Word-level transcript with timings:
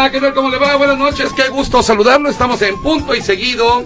Hola, 0.00 0.10
¿qué 0.10 0.18
tal? 0.18 0.32
¿Cómo 0.32 0.48
le 0.48 0.56
va? 0.56 0.76
Buenas 0.76 0.96
noches, 0.96 1.28
qué 1.36 1.50
gusto 1.50 1.82
saludarlo. 1.82 2.30
Estamos 2.30 2.62
en 2.62 2.80
punto 2.80 3.14
y 3.14 3.20
seguido. 3.20 3.84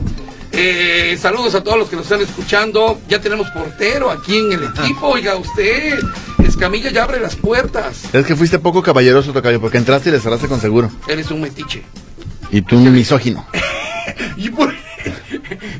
Eh, 0.52 1.18
saludos 1.20 1.56
a 1.56 1.64
todos 1.64 1.76
los 1.76 1.88
que 1.88 1.96
nos 1.96 2.04
están 2.04 2.20
escuchando. 2.20 3.00
Ya 3.08 3.20
tenemos 3.20 3.50
portero 3.50 4.12
aquí 4.12 4.38
en 4.38 4.52
el 4.52 4.62
equipo. 4.76 5.08
Oiga, 5.08 5.34
usted, 5.34 5.98
Escamilla 6.46 6.92
ya 6.92 7.02
abre 7.02 7.18
las 7.18 7.34
puertas. 7.34 8.14
Es 8.14 8.24
que 8.26 8.36
fuiste 8.36 8.60
poco 8.60 8.80
caballeroso, 8.80 9.32
Tocayo, 9.32 9.60
porque 9.60 9.78
entraste 9.78 10.10
y 10.10 10.12
le 10.12 10.20
cerraste 10.20 10.46
con 10.46 10.60
seguro. 10.60 10.88
Eres 11.08 11.32
un 11.32 11.40
metiche. 11.40 11.82
Y 12.52 12.62
tú 12.62 12.76
un 12.76 12.92
misógino. 12.92 13.44
y 14.36 14.50
por... 14.50 14.72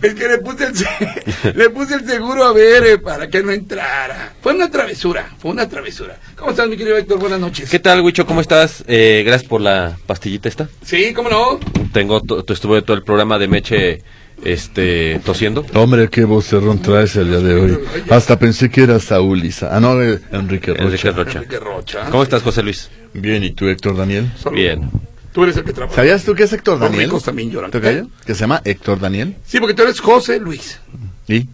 Es 0.05 0.15
que 0.15 0.29
le 0.29 0.39
puse, 0.39 0.65
el, 0.67 0.77
se- 0.77 1.53
le 1.55 1.71
puse 1.71 1.95
el 1.95 2.07
seguro 2.07 2.45
a 2.45 2.53
ver 2.53 2.85
eh, 2.85 2.99
para 2.99 3.29
que 3.29 3.43
no 3.43 3.53
entrara. 3.53 4.35
Fue 4.43 4.55
una 4.55 4.71
travesura, 4.71 5.31
fue 5.39 5.51
una 5.53 5.69
travesura. 5.69 6.19
¿Cómo 6.37 6.51
estás, 6.51 6.69
mi 6.69 6.77
querido 6.77 6.97
Héctor? 6.97 7.19
Buenas 7.19 7.41
noches. 7.41 7.71
¿Qué 7.71 7.79
tal, 7.79 8.01
Huicho? 8.03 8.27
¿Cómo 8.27 8.41
estás? 8.41 8.85
Eh, 8.87 9.23
gracias 9.25 9.49
por 9.49 9.61
la 9.61 9.97
pastillita 10.07 10.49
esta. 10.49 10.69
Sí, 10.85 11.13
¿cómo 11.15 11.31
no? 11.31 11.59
Tengo, 11.93 12.23
estuve 12.49 12.83
todo 12.83 12.97
el 12.97 13.03
programa 13.03 13.39
de 13.39 13.49
Meche 13.49 14.03
este, 14.45 15.21
tosiendo. 15.25 15.65
Hombre, 15.75 16.09
qué 16.11 16.25
vocerrón 16.25 16.83
traes 16.83 17.17
el 17.17 17.29
día 17.31 17.39
de 17.41 17.55
hoy. 17.55 17.79
Hasta 18.11 18.39
pensé 18.39 18.69
que 18.71 18.83
era 18.83 19.01
Saúl 19.01 19.43
Isa. 19.45 19.75
Ah, 19.75 19.81
no, 19.81 20.03
eh, 20.03 20.21
Enrique 20.33 20.75
Rocha. 20.75 21.09
Enrique 21.09 21.59
Rocha. 21.59 22.11
¿Cómo 22.11 22.23
estás, 22.23 22.43
José 22.43 22.63
Luis? 22.63 22.91
Bien, 23.15 23.43
¿y 23.45 23.53
tú, 23.53 23.69
Héctor 23.69 23.97
Daniel? 23.97 24.31
Bien. 24.53 24.91
Tú 25.35 25.43
eres 25.43 25.57
el 25.57 25.65
que 25.65 25.73
trabaja. 25.73 25.97
¿Sabías 25.97 26.23
tú 26.25 26.33
que 26.35 26.45
es 26.45 26.53
Héctor 26.53 26.79
Los 26.79 26.89
Daniel? 26.89 27.07
ricos 27.07 27.25
también 27.25 27.51
lloran. 27.51 27.73
¿Tocayo? 27.73 28.07
Que 28.25 28.35
se 28.35 28.41
llama 28.41 28.63
Héctor 28.65 29.01
Daniel. 29.01 29.35
Sí, 29.45 29.59
porque 29.59 29.75
tú 29.75 29.83
eres 29.83 29.99
José 29.99 30.39
Luis. 30.39 30.79
¿Y? 31.27 31.49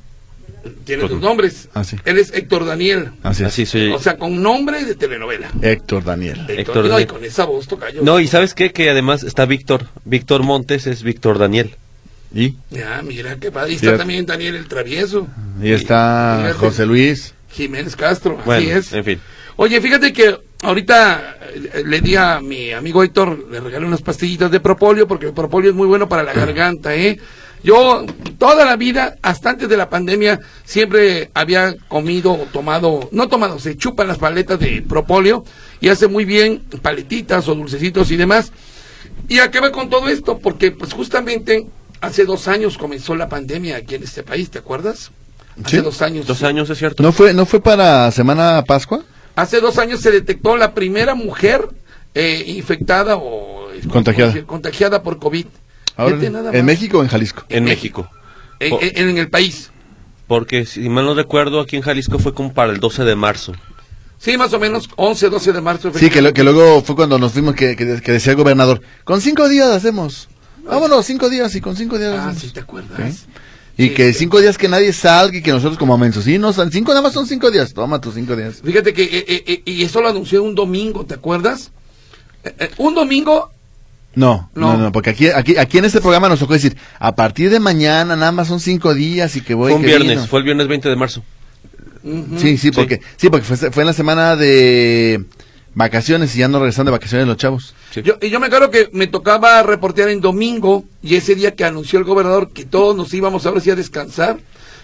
Tienes 0.85 1.09
tus 1.09 1.19
nombres. 1.23 1.71
Ah, 1.73 1.83
sí. 1.83 1.97
Él 2.05 2.19
es 2.19 2.31
Héctor 2.35 2.67
Daniel. 2.67 3.13
Así 3.23 3.43
es. 3.43 3.49
Así 3.49 3.65
soy. 3.65 3.91
O 3.93 3.99
sea, 3.99 4.19
con 4.19 4.43
nombre 4.43 4.85
de 4.85 4.95
telenovela. 4.97 5.51
Héctor 5.63 6.05
Daniel. 6.05 6.41
Héctor, 6.41 6.59
Héctor 6.59 6.77
no, 6.77 6.85
y 6.85 6.89
Daniel. 6.91 7.07
con 7.09 7.25
esa 7.25 7.45
voz 7.47 7.67
tocayo. 7.67 8.03
No, 8.03 8.21
y 8.21 8.27
¿sabes 8.27 8.53
qué? 8.53 8.71
Que 8.71 8.91
además 8.91 9.23
está 9.23 9.47
Víctor. 9.47 9.87
Víctor 10.05 10.43
Montes 10.43 10.87
es 10.87 11.03
Víctor 11.03 11.39
Daniel. 11.39 11.75
¿Y? 12.35 12.57
Ya, 12.69 13.01
mira 13.03 13.37
qué 13.37 13.51
padre. 13.51 13.73
Y 13.73 13.77
está 13.77 13.97
también 13.97 14.27
Daniel 14.27 14.57
el 14.57 14.69
Travieso. 14.69 15.27
Y 15.63 15.73
está. 15.73 16.53
José 16.59 16.85
Luis. 16.85 17.33
Jiménez 17.51 17.97
Castro. 17.97 18.39
Bueno, 18.45 18.61
así 18.61 18.71
es. 18.71 18.93
en 18.93 19.05
fin. 19.05 19.21
Oye, 19.57 19.81
fíjate 19.81 20.13
que 20.13 20.37
ahorita 20.63 21.37
eh, 21.55 21.83
le 21.87 22.01
di 22.01 22.17
a 22.17 22.41
mi 22.41 22.73
amigo 22.73 23.03
Héctor, 23.03 23.47
le 23.51 23.61
regalé 23.61 23.87
unas 23.87 24.03
pastillitas 24.03 24.51
de 24.51 24.61
propóleo, 24.61 25.07
porque 25.07 25.27
el 25.27 25.33
propóleo 25.33 25.71
es 25.71 25.77
muy 25.77 25.87
bueno 25.87 26.09
para 26.09 26.23
la 26.23 26.33
garganta, 26.33 26.95
¿eh? 26.95 27.19
Yo 27.63 28.07
toda 28.39 28.65
la 28.65 28.77
vida, 28.77 29.17
hasta 29.21 29.51
antes 29.51 29.69
de 29.69 29.77
la 29.77 29.91
pandemia, 29.91 30.41
siempre 30.65 31.31
había 31.35 31.77
comido 31.89 32.33
o 32.33 32.47
tomado, 32.51 33.11
no 33.13 33.29
tomado, 33.29 33.59
se 33.59 33.77
chupan 33.77 34.09
las 34.09 34.17
paletas 34.17 34.59
de 34.59 34.81
propóleo 34.81 35.45
y 35.79 35.89
hace 35.89 36.09
muy 36.09 36.25
bien 36.25 36.63
paletitas 36.81 37.47
o 37.49 37.55
dulcecitos 37.55 38.11
y 38.11 38.17
demás. 38.17 38.51
¿Y 39.29 39.41
a 39.41 39.51
qué 39.51 39.61
va 39.61 39.71
con 39.73 39.91
todo 39.91 40.09
esto? 40.09 40.39
Porque 40.39 40.71
pues 40.71 40.95
justamente 40.95 41.67
hace 42.01 42.25
dos 42.25 42.49
años 42.49 42.79
comenzó 42.79 43.15
la 43.15 43.29
pandemia 43.29 43.77
aquí 43.77 43.95
en 43.97 44.05
este 44.05 44.23
país, 44.23 44.49
¿te 44.51 44.59
acuerdas? 44.59 45.11
Hace 45.63 45.77
Sí. 45.77 45.83
dos 45.83 46.01
años. 46.01 46.27
Dos 46.27 46.43
años, 46.43 46.71
¿es 46.71 46.79
cierto? 46.79 47.03
¿No 47.03 47.13
fue, 47.13 47.35
¿No 47.35 47.45
fue 47.45 47.61
para 47.61 48.11
Semana 48.11 48.65
Pascua? 48.67 49.03
Hace 49.37 49.61
dos 49.61 49.79
años 49.79 50.01
se 50.01 50.11
detectó 50.11 50.57
la 50.57 50.75
primera 50.75 51.15
mujer 51.15 51.69
eh, 52.15 52.45
infectada 52.47 53.17
o 53.17 53.71
eh, 53.73 53.81
Contagiada. 53.91 54.43
contagiada 54.47 55.03
por 55.03 55.19
COVID. 55.19 55.47
Ahora, 55.97 56.19
¿En. 56.53 56.65
México 56.65 56.99
o 56.99 57.03
en 57.03 57.09
Jalisco? 57.09 57.45
En 57.49 57.65
México. 57.65 58.03
México. 58.03 58.21
En, 58.59 58.71
Po- 58.71 58.79
en- 58.81 59.09
en 59.11 59.19
el 59.19 59.29
país. 59.31 59.71
Porque, 60.27 60.65
si 60.65 60.89
mal 60.89 61.05
no 61.05 61.15
recuerdo, 61.15 61.61
aquí 61.61 61.77
en 61.77 61.83
Jalisco 61.83 62.19
fue 62.19 62.33
como 62.35 62.53
para 62.55 62.73
el 62.73 62.81
12 62.81 63.05
de 63.05 63.17
marzo. 63.17 63.53
Sí, 64.19 64.37
más 64.37 64.53
o 64.53 64.59
menos 64.61 64.89
11, 64.97 65.29
12 65.31 65.53
de 65.53 65.61
marzo. 65.61 65.93
Sí, 65.95 66.11
que, 66.11 66.21
lo- 66.23 66.33
que 66.33 66.45
luego 66.45 66.83
fue 66.83 66.95
cuando 66.97 67.19
nos 67.19 67.33
fuimos 67.33 67.55
que, 67.55 67.75
que, 67.77 68.01
que 68.01 68.13
decía 68.13 68.33
el 68.33 68.39
gobernador, 68.39 68.81
con 69.05 69.21
cinco 69.21 69.49
días 69.49 69.69
hacemos. 69.71 70.29
Vámonos, 70.65 71.07
cinco 71.07 71.29
días 71.31 71.55
y 71.57 71.61
con 71.61 71.75
cinco 71.77 71.99
días 71.99 72.13
Ah, 72.15 72.23
hacemos. 72.27 72.43
sí, 72.43 72.51
¿te 72.51 72.61
acuerdas? 72.61 73.15
Sí. 73.15 73.27
Y 73.81 73.89
Sí, 73.89 73.95
que 73.95 74.13
sí. 74.13 74.19
cinco 74.21 74.41
días 74.41 74.59
que 74.59 74.69
nadie 74.69 74.93
salga 74.93 75.39
y 75.39 75.43
que 75.43 75.53
nosotros 75.53 75.79
como 75.79 75.97
mensos, 75.97 76.25
sí, 76.25 76.39
no, 76.39 76.53
son 76.53 76.71
cinco 76.71 76.91
nada 76.93 77.03
más 77.03 77.13
son 77.15 77.27
cinco 77.27 77.51
días, 77.51 77.73
toma 77.73 78.01
tus 78.01 78.15
cinco 78.15 78.37
días. 78.37 78.61
Fíjate 78.65 78.93
que, 78.93 79.05
eh, 79.05 79.25
eh, 79.27 79.43
eh, 79.47 79.63
y 79.65 79.83
eso 79.85 80.01
lo 80.03 80.09
anunció 80.09 80.43
un 80.43 80.55
domingo, 80.55 81.07
¿te 81.07 81.15
acuerdas? 81.15 81.71
Eh, 82.45 82.53
eh, 82.59 82.71
un 82.79 82.95
domingo, 82.95 83.51
No, 84.15 84.51
no, 84.55 84.73
No. 84.73 84.77
no, 84.79 84.93
porque 84.93 85.11
aquí, 85.11 85.29
aquí, 85.29 85.57
aquí 85.57 85.79
en 85.79 85.85
este 85.85 86.01
programa 86.01 86.29
nos 86.29 86.41
tocó 86.41 86.53
decir, 86.55 86.77
a 86.99 87.15
partir 87.15 87.49
de 87.49 87.61
mañana 87.61 88.17
nada 88.17 88.33
más 88.33 88.49
son 88.49 88.59
cinco 88.61 88.93
días 88.93 89.37
y 89.37 89.41
que 89.41 89.55
voy 89.55 89.71
Fue 89.71 89.77
un 89.77 89.83
que 89.83 89.87
viernes, 89.87 90.09
vino. 90.17 90.27
fue 90.27 90.41
el 90.41 90.45
viernes 90.45 90.67
20 90.69 90.89
de 90.89 90.97
marzo. 90.97 91.23
Sí, 92.39 92.57
sí, 92.59 92.71
porque, 92.73 93.01
sí, 93.17 93.29
porque 93.31 93.45
fue, 93.47 93.71
fue 93.71 93.83
en 93.83 93.87
la 93.87 93.93
semana 93.93 94.35
de 94.35 95.25
vacaciones 95.75 96.35
y 96.35 96.41
ya 96.41 96.49
no 96.49 96.59
regresan 96.59 96.87
de 96.87 96.93
vacaciones 96.93 97.27
los 97.27 97.37
chavos. 97.37 97.75
Sí. 97.93 98.03
Yo, 98.03 98.15
y 98.21 98.29
yo 98.31 98.41
me 98.41 98.47
acuerdo 98.47 98.71
que 98.71 98.89
me 98.93 99.07
tocaba 99.07 99.63
reportear 99.63 100.09
en 100.11 100.21
domingo 100.21 100.85
y 101.03 101.15
ese 101.17 101.35
día 101.35 101.55
que 101.55 101.65
anunció 101.65 101.99
el 101.99 102.05
gobernador 102.05 102.51
que 102.51 102.65
todos 102.65 102.97
nos 102.97 103.13
íbamos 103.15 103.47
ahora 103.47 103.61
sí 103.61 103.71
a 103.71 103.77
descansar, 103.77 104.39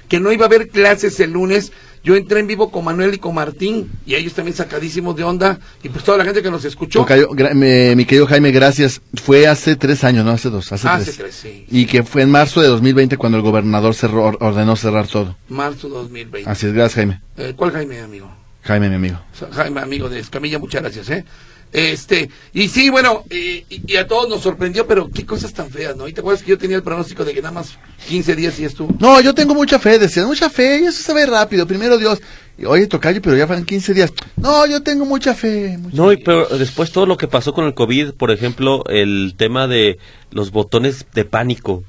que 0.08 0.20
no 0.20 0.30
iba 0.32 0.44
a 0.44 0.48
haber 0.48 0.68
clases 0.68 1.18
el 1.20 1.32
lunes, 1.32 1.72
yo 2.04 2.14
entré 2.14 2.38
en 2.38 2.46
vivo 2.46 2.70
con 2.70 2.84
Manuel 2.84 3.14
y 3.14 3.18
con 3.18 3.34
Martín 3.34 3.90
y 4.06 4.14
ellos 4.14 4.32
también 4.34 4.56
sacadísimos 4.56 5.16
de 5.16 5.24
onda 5.24 5.58
y 5.82 5.88
pues 5.88 6.04
toda 6.04 6.18
la 6.18 6.24
gente 6.24 6.40
que 6.40 6.52
nos 6.52 6.64
escuchó. 6.64 7.00
Tocayo, 7.00 7.28
me- 7.54 7.96
mi 7.96 8.04
querido 8.04 8.28
Jaime, 8.28 8.52
gracias. 8.52 9.00
Fue 9.14 9.48
hace 9.48 9.74
tres 9.74 10.04
años, 10.04 10.24
no 10.24 10.30
hace 10.30 10.48
dos, 10.48 10.70
hace, 10.70 10.86
Hace 10.86 11.04
tres. 11.06 11.16
tres, 11.16 11.34
sí. 11.34 11.66
Y 11.68 11.86
que 11.86 12.04
fue 12.04 12.22
en 12.22 12.30
marzo 12.30 12.60
de 12.60 12.68
2020 12.68 13.16
cuando 13.16 13.38
el 13.38 13.42
gobernador 13.42 13.92
cerró, 13.96 14.24
or- 14.24 14.38
ordenó 14.40 14.76
cerrar 14.76 15.08
todo. 15.08 15.34
Marzo 15.48 15.88
2020. 15.88 16.48
Así 16.48 16.66
es, 16.66 16.72
gracias 16.72 16.94
Jaime. 16.94 17.20
Eh, 17.38 17.54
¿Cuál 17.56 17.72
Jaime, 17.72 17.98
amigo? 17.98 18.30
Jaime, 18.66 18.88
mi 18.88 18.96
amigo. 18.96 19.18
Jaime, 19.52 19.80
amigo 19.80 20.08
de 20.08 20.18
Escamilla, 20.20 20.58
muchas 20.58 20.82
gracias, 20.82 21.08
¿eh? 21.10 21.24
Este, 21.72 22.30
y 22.54 22.68
sí, 22.68 22.90
bueno, 22.90 23.24
y, 23.30 23.64
y- 23.68 23.96
a 23.96 24.06
todos 24.06 24.28
nos 24.28 24.40
sorprendió, 24.40 24.86
pero 24.86 25.10
qué 25.10 25.26
cosas 25.26 25.52
tan 25.52 25.68
feas, 25.68 25.96
¿no? 25.96 26.06
¿Y 26.08 26.12
te 26.12 26.20
acuerdas 26.20 26.42
que 26.42 26.50
yo 26.50 26.58
tenía 26.58 26.76
el 26.76 26.82
pronóstico 26.82 27.24
de 27.24 27.34
que 27.34 27.42
nada 27.42 27.52
más 27.52 27.76
15 28.08 28.36
días 28.36 28.58
y 28.60 28.64
estuvo? 28.64 28.94
No, 29.00 29.20
yo 29.20 29.34
tengo 29.34 29.54
mucha 29.54 29.78
fe, 29.78 29.98
decían, 29.98 30.26
mucha 30.26 30.48
fe, 30.48 30.80
y 30.82 30.84
eso 30.86 31.02
se 31.02 31.12
ve 31.12 31.26
rápido, 31.26 31.66
primero 31.66 31.98
Dios. 31.98 32.20
Y, 32.56 32.64
Oye, 32.64 32.86
Tocayo, 32.86 33.20
pero 33.20 33.36
ya 33.36 33.46
van 33.46 33.64
15 33.64 33.92
días. 33.94 34.12
No, 34.36 34.64
yo 34.66 34.82
tengo 34.82 35.04
mucha 35.04 35.34
fe. 35.34 35.76
mucha 35.76 35.96
No, 35.96 36.12
y 36.12 36.16
pero 36.18 36.46
después 36.46 36.92
todo 36.92 37.04
lo 37.04 37.16
que 37.16 37.28
pasó 37.28 37.52
con 37.52 37.66
el 37.66 37.74
COVID, 37.74 38.12
por 38.12 38.30
ejemplo, 38.30 38.84
el 38.88 39.34
tema 39.36 39.66
de 39.66 39.98
los 40.30 40.52
botones 40.52 41.04
de 41.14 41.24
pánico, 41.24 41.82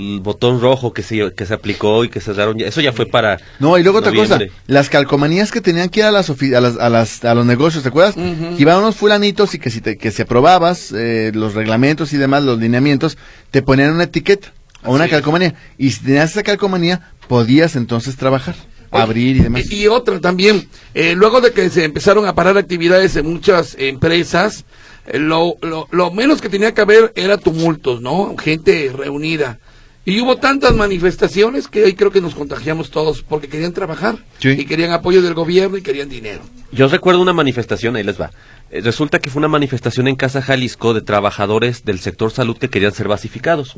el 0.00 0.20
botón 0.20 0.60
rojo 0.60 0.92
que 0.92 1.02
se, 1.02 1.32
que 1.34 1.46
se 1.46 1.54
aplicó 1.54 2.04
y 2.04 2.08
que 2.08 2.20
se 2.20 2.34
ya- 2.34 2.48
eso 2.66 2.80
ya 2.80 2.92
fue 2.92 3.06
para 3.06 3.38
No, 3.58 3.76
y 3.78 3.82
luego 3.82 3.98
otra 3.98 4.12
cosa, 4.12 4.38
las 4.66 4.88
calcomanías 4.88 5.52
que 5.52 5.60
tenían 5.60 5.88
que 5.88 6.00
ir 6.00 6.06
a 6.06 6.10
las, 6.10 6.30
a 6.30 6.60
las, 6.60 6.76
a 6.78 6.88
las- 6.88 7.24
a 7.24 7.34
los 7.34 7.44
negocios, 7.46 7.82
¿te 7.82 7.88
acuerdas? 7.90 8.16
Ujú. 8.16 8.56
Que 8.56 8.62
iban 8.62 8.78
unos 8.78 8.96
fulanitos 8.96 9.54
y 9.54 9.58
que 9.58 9.70
si 9.70 9.80
te, 9.80 9.96
que 9.98 10.10
si 10.10 10.22
aprobabas 10.22 10.92
eh, 10.96 11.30
los 11.34 11.54
reglamentos 11.54 12.12
y 12.12 12.16
demás, 12.16 12.42
los 12.42 12.58
lineamientos, 12.58 13.18
te 13.50 13.62
ponían 13.62 13.92
una 13.92 14.04
etiqueta 14.04 14.52
o 14.84 14.94
una 14.94 15.08
calcomanía. 15.08 15.54
Y 15.76 15.90
si 15.90 16.02
tenías 16.04 16.30
esa 16.30 16.42
calcomanía, 16.42 17.10
podías 17.28 17.76
entonces 17.76 18.16
trabajar, 18.16 18.54
abrir 18.90 19.36
y 19.36 19.40
demás. 19.40 19.70
Y, 19.70 19.82
y 19.82 19.86
otra 19.88 20.18
también, 20.20 20.68
eh, 20.94 21.14
luego 21.14 21.40
de 21.40 21.52
que 21.52 21.68
se 21.70 21.84
empezaron 21.84 22.26
a 22.26 22.34
parar 22.34 22.56
actividades 22.56 23.14
en 23.16 23.30
muchas 23.30 23.76
empresas, 23.78 24.64
eh, 25.06 25.18
lo, 25.18 25.56
lo, 25.62 25.86
lo 25.90 26.10
menos 26.10 26.40
que 26.40 26.48
tenía 26.48 26.72
que 26.72 26.80
haber 26.80 27.12
era 27.14 27.36
tumultos, 27.36 28.00
¿no? 28.00 28.34
Gente 28.38 28.90
reunida. 28.96 29.58
Y 30.06 30.18
hubo 30.20 30.36
tantas 30.38 30.74
manifestaciones 30.74 31.68
que 31.68 31.84
ahí 31.84 31.92
creo 31.94 32.10
que 32.10 32.20
nos 32.22 32.34
contagiamos 32.34 32.90
todos 32.90 33.22
porque 33.22 33.48
querían 33.48 33.72
trabajar 33.72 34.16
Sí. 34.38 34.48
y 34.50 34.64
querían 34.64 34.92
apoyo 34.92 35.20
del 35.22 35.34
gobierno 35.34 35.76
y 35.76 35.82
querían 35.82 36.08
dinero. 36.08 36.40
Yo 36.72 36.88
recuerdo 36.88 37.20
una 37.20 37.32
manifestación, 37.34 37.96
ahí 37.96 38.02
les 38.04 38.18
va. 38.20 38.30
Eh, 38.70 38.80
Resulta 38.80 39.18
que 39.18 39.28
fue 39.28 39.40
una 39.40 39.48
manifestación 39.48 40.08
en 40.08 40.16
Casa 40.16 40.40
Jalisco 40.40 40.94
de 40.94 41.02
trabajadores 41.02 41.84
del 41.84 41.98
sector 42.00 42.30
salud 42.30 42.56
que 42.56 42.68
querían 42.70 42.92
ser 42.92 43.08
basificados. 43.08 43.76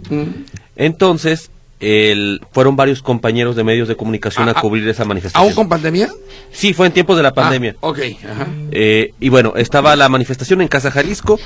Entonces, 0.76 1.50
el, 1.80 2.40
fueron 2.52 2.76
varios 2.76 3.02
compañeros 3.02 3.56
de 3.56 3.64
medios 3.64 3.88
de 3.88 3.96
comunicación 3.96 4.48
a, 4.48 4.52
Ah, 4.52 4.54
ah, 4.56 4.60
cubrir 4.60 4.86
esa 4.88 5.02
¿Aún 5.02 5.08
manifestación. 5.08 5.54
con 5.54 5.69
pandemia? 5.69 6.08
Sí, 6.52 6.72
fue 6.74 6.86
en 6.86 6.92
tiempos 6.92 7.16
de 7.16 7.22
la 7.24 7.34
pandemia. 7.34 7.74
Ah, 7.82 7.88
ok, 7.88 7.98
ajá. 8.30 8.46
Eh, 8.70 9.12
y 9.19 9.28
bueno, 9.30 9.54
estaba 9.56 9.96
la 9.96 10.08
manifestación 10.08 10.60
en 10.60 10.69
Casa 10.69 10.90
Jalisco. 10.92 11.40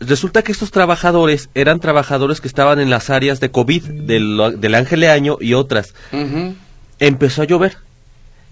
Resulta 0.00 0.42
que 0.42 0.52
estos 0.52 0.70
trabajadores 0.70 1.48
eran 1.54 1.80
trabajadores 1.80 2.40
que 2.40 2.48
estaban 2.48 2.78
en 2.78 2.88
las 2.90 3.10
áreas 3.10 3.40
de 3.40 3.50
COVID, 3.50 3.82
del, 3.84 4.54
del 4.58 4.74
Ángel 4.74 5.00
Leaño 5.00 5.38
y 5.40 5.54
otras. 5.54 5.94
Empezó 7.00 7.42
a 7.42 7.44
llover. 7.44 7.76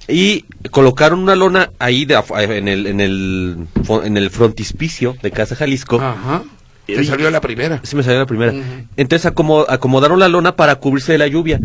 y 0.09 0.45
colocaron 0.71 1.19
una 1.21 1.35
lona 1.35 1.71
ahí 1.81 2.05
de 2.05 2.15
en 2.39 2.69
el 2.69 2.87
en 2.87 3.01
el 3.01 3.67
en 4.05 4.17
el 4.17 4.31
frontispicio 4.31 5.17
de 5.23 5.31
Casa 5.33 5.57
Jalisco. 5.57 6.01
Ajá. 6.01 6.43
Te 6.87 7.05
salió 7.05 7.29
la 7.31 7.41
primera. 7.41 7.81
Sí 7.83 7.97
me 7.97 8.03
salió 8.05 8.21
la 8.21 8.27
primera. 8.27 8.53
Entonces 8.97 9.27
acomo- 9.31 9.67
acomodaron 9.69 10.21
la 10.21 10.29
lona 10.29 10.55
para 10.55 10.77
cubrirse 10.77 11.11
de 11.13 11.19
la 11.19 11.27
lluvia. 11.27 11.61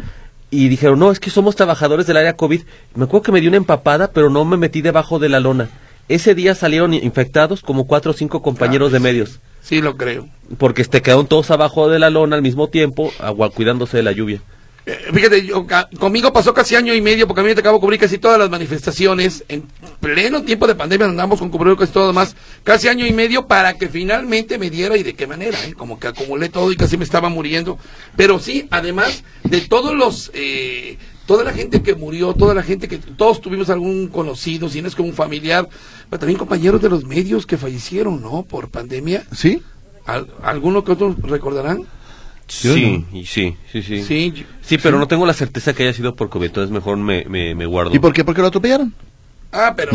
Y 0.54 0.68
dijeron, 0.68 1.00
no, 1.00 1.12
es 1.12 1.20
que 1.20 1.30
somos 1.30 1.56
trabajadores 1.56 2.08
del 2.08 2.18
área 2.18 2.36
COVID. 2.36 2.62
Me 2.96 3.04
acuerdo 3.06 3.24
que 3.24 3.32
me 3.32 3.40
dio 3.40 3.50
una 3.50 3.58
empapada, 3.58 4.12
pero 4.12 4.30
no 4.30 4.44
me 4.44 4.58
metí 4.58 4.82
debajo 4.82 5.18
de 5.20 5.30
la 5.30 5.40
lona. 5.40 5.70
Ese 6.10 6.36
día 6.36 6.56
salieron 6.56 6.94
infectados 6.94 7.62
como 7.62 7.86
cuatro 7.88 8.12
o 8.12 8.14
cinco 8.14 8.42
compañeros 8.42 8.90
Ah, 8.90 8.94
de 8.94 8.98
sí. 8.98 9.04
medios. 9.04 9.40
Sí, 9.62 9.82
lo 9.82 9.96
creo. 9.96 10.28
Porque 10.58 10.82
este, 10.82 11.02
quedaron 11.02 11.28
todos 11.28 11.52
abajo 11.52 11.88
de 11.90 12.00
la 12.00 12.10
lona 12.10 12.36
al 12.36 12.42
mismo 12.42 12.68
tiempo, 12.70 13.12
agua, 13.20 13.52
cuidándose 13.52 13.98
de 13.98 14.04
la 14.04 14.12
lluvia. 14.12 14.42
Eh, 14.88 14.98
Fíjate, 15.14 15.46
yo, 15.46 15.68
ca- 15.68 15.88
conmigo 16.00 16.34
pasó 16.34 16.56
casi 16.56 16.76
año 16.76 16.92
y 16.96 17.02
medio 17.02 17.28
porque 17.28 17.42
a 17.42 17.44
mí 17.44 17.50
me 17.50 17.56
tocaba 17.56 17.80
cubrir 17.80 18.00
casi 18.00 18.18
todas 18.18 18.40
las 18.40 18.50
manifestaciones. 18.50 19.44
En 19.48 19.64
pleno 20.00 20.42
tiempo 20.42 20.66
de 20.66 20.74
pandemia 20.74 21.06
andamos 21.06 21.38
con 21.40 21.50
cubrebocas 21.50 21.90
y 21.90 21.92
todo 21.94 22.08
demás. 22.08 22.36
Casi 22.64 22.88
año 22.88 23.06
y 23.06 23.14
medio 23.14 23.46
para 23.46 23.76
que 23.78 23.88
finalmente 23.90 24.58
me 24.58 24.72
diera 24.72 24.98
y 24.98 25.04
de 25.04 25.14
qué 25.14 25.28
manera. 25.28 25.58
¿eh? 25.68 25.74
Como 25.76 26.00
que 26.00 26.08
acumulé 26.08 26.50
todo 26.50 26.72
y 26.72 26.76
casi 26.76 26.98
me 26.98 27.04
estaba 27.04 27.30
muriendo. 27.30 27.78
Pero 28.18 28.40
sí, 28.40 28.68
además 28.72 29.24
de 29.44 29.62
todos 29.62 29.94
los... 29.96 30.32
eh, 30.34 30.98
toda 31.32 31.44
la 31.46 31.54
gente 31.54 31.82
que 31.82 31.96
murió, 31.96 32.34
toda 32.34 32.54
la 32.54 32.62
gente 32.62 32.88
que... 32.90 32.98
Todos 32.98 33.40
tuvimos 33.40 33.70
algún 33.70 34.08
conocido, 34.08 34.68
si 34.68 34.82
no 34.82 34.90
es 34.90 34.96
como 34.96 35.08
un 35.10 35.16
familiar. 35.16 35.68
Pero 36.10 36.20
también 36.20 36.38
compañeros 36.38 36.82
de 36.82 36.90
los 36.90 37.06
medios 37.06 37.46
que 37.46 37.58
fallecieron, 37.58 38.22
¿no? 38.22 38.44
Por 38.44 38.70
pandemia. 38.70 39.24
¿Sí? 39.34 39.62
¿Al- 40.06 40.28
¿Alguno 40.44 40.84
que 40.84 40.92
otros 40.92 41.16
recordarán? 41.22 41.84
Sí, 42.48 43.06
y 43.14 43.26
sí, 43.26 43.56
sí, 43.72 43.82
sí. 43.82 44.04
Sí. 44.04 44.32
yo- 44.36 44.44
Sí, 44.62 44.78
pero 44.78 45.00
no 45.00 45.08
tengo 45.08 45.26
la 45.26 45.34
certeza 45.34 45.74
que 45.74 45.84
haya 45.84 45.94
sido 45.94 46.16
por 46.16 46.30
COVID, 46.30 46.48
entonces 46.48 46.70
mejor 46.72 46.98
me, 46.98 47.24
me, 47.30 47.56
me 47.56 47.66
guardo. 47.66 47.96
¿Y 47.96 48.00
por 48.00 48.12
qué? 48.12 48.26
Porque 48.26 48.42
lo 48.42 48.48
atropellaron. 48.48 48.94
Ah, 49.54 49.74
pero... 49.76 49.92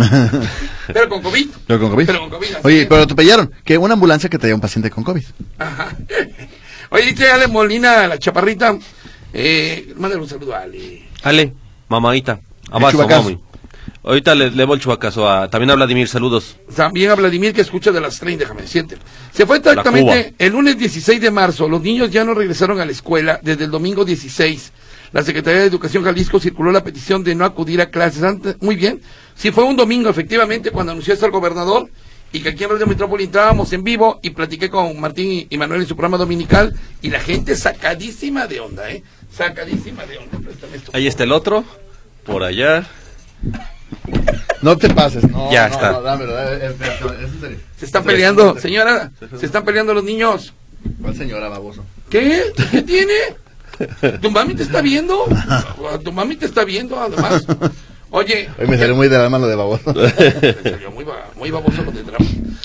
pero 0.92 1.08
con 1.10 1.20
COVID. 1.22 1.48
Pero 1.66 1.80
con 1.80 1.90
COVID. 1.90 2.06
Pero 2.06 2.20
con 2.20 2.30
COVID, 2.30 2.48
Oye, 2.62 2.80
es. 2.82 2.86
pero 2.86 2.96
lo 2.96 3.02
atropellaron. 3.04 3.52
Que 3.62 3.76
una 3.76 3.92
ambulancia 3.94 4.30
que 4.30 4.38
traía 4.38 4.54
un 4.54 4.60
paciente 4.62 4.88
con 4.90 5.04
COVID. 5.04 5.24
Ajá. 5.58 5.94
Oye, 6.90 7.06
dice 7.12 7.30
Ale 7.30 7.46
Molina, 7.48 8.06
la 8.06 8.18
chaparrita. 8.18 8.78
Eh, 9.34 9.92
mándale 9.98 10.22
un 10.22 10.28
saludo 10.28 10.54
a 10.54 10.60
Ale. 10.60 11.02
Ale, 11.26 11.52
mamadita, 11.88 12.40
chubacazo. 12.70 13.22
mami. 13.24 13.40
Ahorita 14.04 14.36
le 14.36 14.52
levo 14.52 14.74
el 14.74 14.80
chubacazo 14.80 15.28
a... 15.28 15.50
También 15.50 15.70
a 15.70 15.74
Vladimir, 15.74 16.06
saludos. 16.06 16.56
También 16.76 17.10
a 17.10 17.16
Vladimir 17.16 17.52
que 17.52 17.62
escucha 17.62 17.90
de 17.90 18.00
las 18.00 18.20
30, 18.20 18.44
déjame 18.44 18.62
decirte. 18.62 18.96
Se 19.32 19.44
fue 19.44 19.56
exactamente 19.56 20.34
el 20.38 20.52
lunes 20.52 20.78
16 20.78 21.20
de 21.20 21.30
marzo. 21.32 21.68
Los 21.68 21.82
niños 21.82 22.12
ya 22.12 22.22
no 22.22 22.32
regresaron 22.32 22.80
a 22.80 22.84
la 22.84 22.92
escuela 22.92 23.40
desde 23.42 23.64
el 23.64 23.72
domingo 23.72 24.04
16. 24.04 24.72
La 25.10 25.24
Secretaría 25.24 25.62
de 25.62 25.66
Educación 25.66 26.04
Jalisco 26.04 26.38
circuló 26.38 26.70
la 26.70 26.84
petición 26.84 27.24
de 27.24 27.34
no 27.34 27.44
acudir 27.44 27.80
a 27.80 27.90
clases 27.90 28.22
antes. 28.22 28.56
Muy 28.62 28.76
bien. 28.76 29.00
Sí, 29.34 29.50
fue 29.50 29.64
un 29.64 29.74
domingo, 29.74 30.08
efectivamente, 30.08 30.70
cuando 30.70 30.92
anunció 30.92 31.12
esto 31.12 31.26
el 31.26 31.32
gobernador 31.32 31.90
y 32.32 32.40
que 32.40 32.50
aquí 32.50 32.62
en 32.64 32.70
Radio 32.70 32.86
Metrópoli 32.86 33.24
entrábamos 33.24 33.72
en 33.72 33.82
vivo 33.82 34.20
y 34.22 34.30
platiqué 34.30 34.70
con 34.70 35.00
Martín 35.00 35.46
y 35.48 35.58
Manuel 35.58 35.80
en 35.80 35.88
su 35.88 35.96
programa 35.96 36.18
dominical 36.18 36.74
y 37.02 37.10
la 37.10 37.18
gente 37.18 37.56
sacadísima 37.56 38.46
de 38.46 38.60
onda, 38.60 38.90
¿eh? 38.90 39.02
Sacadísima 39.36 40.04
de 40.06 40.18
onda. 40.18 40.38
Esto. 40.74 40.90
Ahí 40.94 41.06
está 41.06 41.24
el 41.24 41.32
otro, 41.32 41.64
por 42.24 42.42
allá. 42.42 42.86
No 44.62 44.76
te 44.76 44.88
pases. 44.88 45.28
No, 45.28 45.52
Ya 45.52 45.68
no, 45.68 45.74
está. 45.74 45.92
No, 45.92 46.02
dámelo. 46.02 46.32
Se 47.78 47.84
están 47.84 48.04
peleando, 48.04 48.58
señora. 48.58 49.10
Se 49.38 49.46
están 49.46 49.64
peleando 49.64 49.92
los 49.94 50.04
niños. 50.04 50.54
¿Cuál 51.02 51.16
señora, 51.16 51.48
baboso? 51.48 51.84
¿Qué? 52.08 52.44
¿Qué 52.70 52.82
tiene? 52.82 53.12
¿Tu 54.22 54.30
mami 54.30 54.54
te 54.54 54.62
está 54.62 54.80
viendo? 54.80 55.26
¿Tu 56.02 56.12
mami 56.12 56.36
te 56.36 56.46
está 56.46 56.64
viendo, 56.64 56.98
además? 56.98 57.44
Oye. 58.10 58.48
Hoy 58.58 58.66
me 58.68 58.78
salió 58.78 58.94
muy 58.96 59.08
de 59.08 59.18
la 59.18 59.28
mano 59.28 59.46
de 59.46 59.56
baboso. 59.56 59.92
Salió 60.62 60.90
muy, 60.92 61.04
muy 61.36 61.50
baboso 61.50 61.82
lo 61.82 61.90
de 61.90 62.02
drama. 62.02 62.24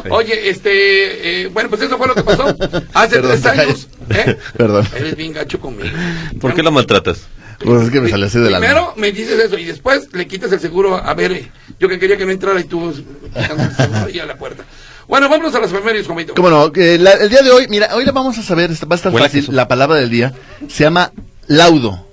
Oye, 0.10 0.50
este. 0.50 1.42
eh, 1.44 1.48
bueno, 1.48 1.70
pues 1.70 1.82
eso 1.82 1.98
fue 1.98 2.08
lo 2.08 2.16
que 2.16 2.24
pasó. 2.24 2.56
Hace 2.94 3.16
Perdón, 3.16 3.32
tres 3.42 3.46
años. 3.46 3.88
¿Eh? 4.16 4.38
Perdón. 4.58 4.88
Eres 4.96 5.16
bien 5.16 5.34
gacho 5.34 5.60
conmigo. 5.60 5.96
¿Por 6.40 6.54
qué 6.54 6.64
la 6.64 6.72
maltratas? 6.72 7.22
Pues 7.64 7.84
es 7.84 7.90
que 7.92 8.02
me 8.02 8.10
salió 8.10 8.26
así 8.26 8.40
de 8.40 8.50
la 8.50 8.58
Primero 8.60 8.94
me 8.98 9.12
dices 9.12 9.40
eso 9.40 9.56
y 9.58 9.66
después 9.66 10.08
le 10.14 10.26
quitas 10.28 10.52
el 10.52 10.60
seguro. 10.60 10.96
A 10.96 11.14
ver, 11.14 11.32
eh, 11.32 11.52
yo 11.80 11.88
que 11.88 12.00
quería 12.00 12.18
que 12.18 12.26
no 12.26 12.32
entrara 12.32 12.60
y 12.60 12.64
tú 12.64 12.92
quitando 13.36 13.64
el 13.64 13.76
seguro 13.76 14.06
ahí 14.08 14.20
a 14.20 14.26
la 14.26 14.36
puerta. 14.38 14.64
Bueno, 15.08 15.30
vámonos 15.30 15.54
a 15.54 15.60
las 15.60 15.72
efemérides, 15.72 16.08
comito. 16.08 16.34
¿Cómo 16.34 16.50
no? 16.50 16.72
Que 16.72 16.98
la- 16.98 17.12
el 17.14 17.30
día 17.30 17.42
de 17.44 17.52
hoy, 17.52 17.68
mira, 17.70 17.90
hoy 17.96 18.06
la 18.06 18.12
vamos 18.14 18.38
a 18.38 18.42
saber, 18.44 18.72
va 18.72 18.96
a 18.96 18.96
estar 18.96 19.12
fácil. 19.12 19.46
La 19.52 19.68
palabra 19.68 19.98
del 19.98 20.10
día 20.10 20.34
se 20.70 20.84
llama 20.86 21.12
laudo. 21.48 22.08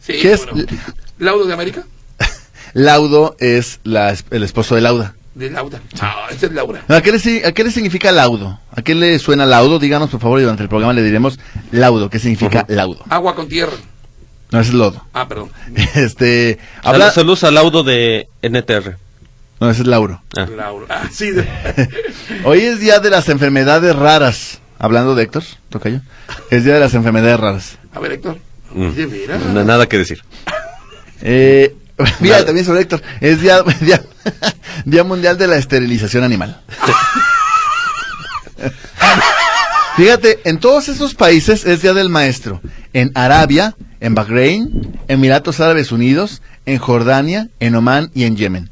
Sí, 0.00 0.14
¿Qué 0.22 0.32
es? 0.32 0.46
no. 0.46 0.52
¿Laudo 1.18 1.44
de 1.44 1.52
América? 1.52 1.84
Laudo 2.72 3.36
es 3.40 3.80
la, 3.84 4.12
es- 4.12 4.24
el 4.30 4.44
esposo 4.44 4.74
de 4.76 4.80
Lauda. 4.80 5.14
De 5.36 5.50
Lauda. 5.50 5.80
Ah, 6.00 6.28
esa 6.30 6.46
es 6.46 6.52
Laura. 6.52 6.82
¿A 6.88 7.02
qué, 7.02 7.12
le, 7.12 7.46
¿A 7.46 7.52
qué 7.52 7.62
le 7.62 7.70
significa 7.70 8.10
laudo? 8.10 8.58
¿A 8.74 8.80
qué 8.80 8.94
le 8.94 9.18
suena 9.18 9.44
laudo? 9.44 9.78
Díganos, 9.78 10.08
por 10.08 10.18
favor, 10.18 10.38
y 10.38 10.42
durante 10.44 10.62
el 10.62 10.70
programa 10.70 10.94
le 10.94 11.02
diremos 11.02 11.38
laudo. 11.72 12.08
¿Qué 12.08 12.18
significa 12.18 12.64
laudo? 12.68 13.04
Agua 13.10 13.34
con 13.34 13.46
tierra. 13.46 13.74
No, 14.50 14.60
ese 14.60 14.70
es 14.70 14.74
lodo. 14.74 15.04
Ah, 15.12 15.28
perdón. 15.28 15.50
Este, 15.94 16.58
habla... 16.82 17.10
Saludos 17.10 17.44
al 17.44 17.54
laudo 17.54 17.82
de 17.82 18.28
NTR. 18.42 18.96
No, 19.60 19.68
ese 19.70 19.82
es 19.82 19.86
Lauro. 19.88 20.22
Ah. 20.36 20.46
Laura. 20.56 20.86
Ah, 20.88 21.08
sí. 21.12 21.30
de- 21.32 21.46
Hoy 22.44 22.60
es 22.60 22.80
día 22.80 23.00
de 23.00 23.10
las 23.10 23.28
enfermedades 23.28 23.94
raras. 23.94 24.60
Hablando 24.78 25.14
de 25.14 25.22
Héctor, 25.24 25.42
toca 25.68 25.88
yo. 25.90 25.98
Es 26.50 26.64
día 26.64 26.74
de 26.74 26.80
las 26.80 26.94
enfermedades 26.94 27.38
raras. 27.40 27.78
A 27.92 28.00
ver, 28.00 28.12
Héctor. 28.12 28.38
Mm. 28.72 28.90
De 28.92 29.06
veras. 29.06 29.42
Na- 29.46 29.64
Nada 29.64 29.86
que 29.86 29.98
decir. 29.98 30.22
Eh, 31.22 31.74
mira, 32.20 32.44
también 32.44 32.66
sobre 32.66 32.80
Héctor. 32.82 33.02
Es 33.20 33.40
día, 33.40 33.62
día, 33.80 34.02
día 34.84 35.04
mundial 35.04 35.38
de 35.38 35.46
la 35.46 35.56
esterilización 35.56 36.24
animal. 36.24 36.60
Fíjate, 39.96 40.40
en 40.44 40.58
todos 40.58 40.88
esos 40.88 41.14
países 41.14 41.64
es 41.64 41.80
día 41.82 41.94
del 41.94 42.10
maestro. 42.10 42.60
En 42.92 43.12
Arabia, 43.14 43.74
en 44.00 44.14
Bahrein, 44.14 44.98
Emiratos 45.08 45.60
Árabes 45.60 45.90
Unidos, 45.90 46.42
en 46.66 46.78
Jordania, 46.78 47.48
en 47.60 47.74
Omán 47.74 48.10
y 48.14 48.24
en 48.24 48.36
Yemen. 48.36 48.70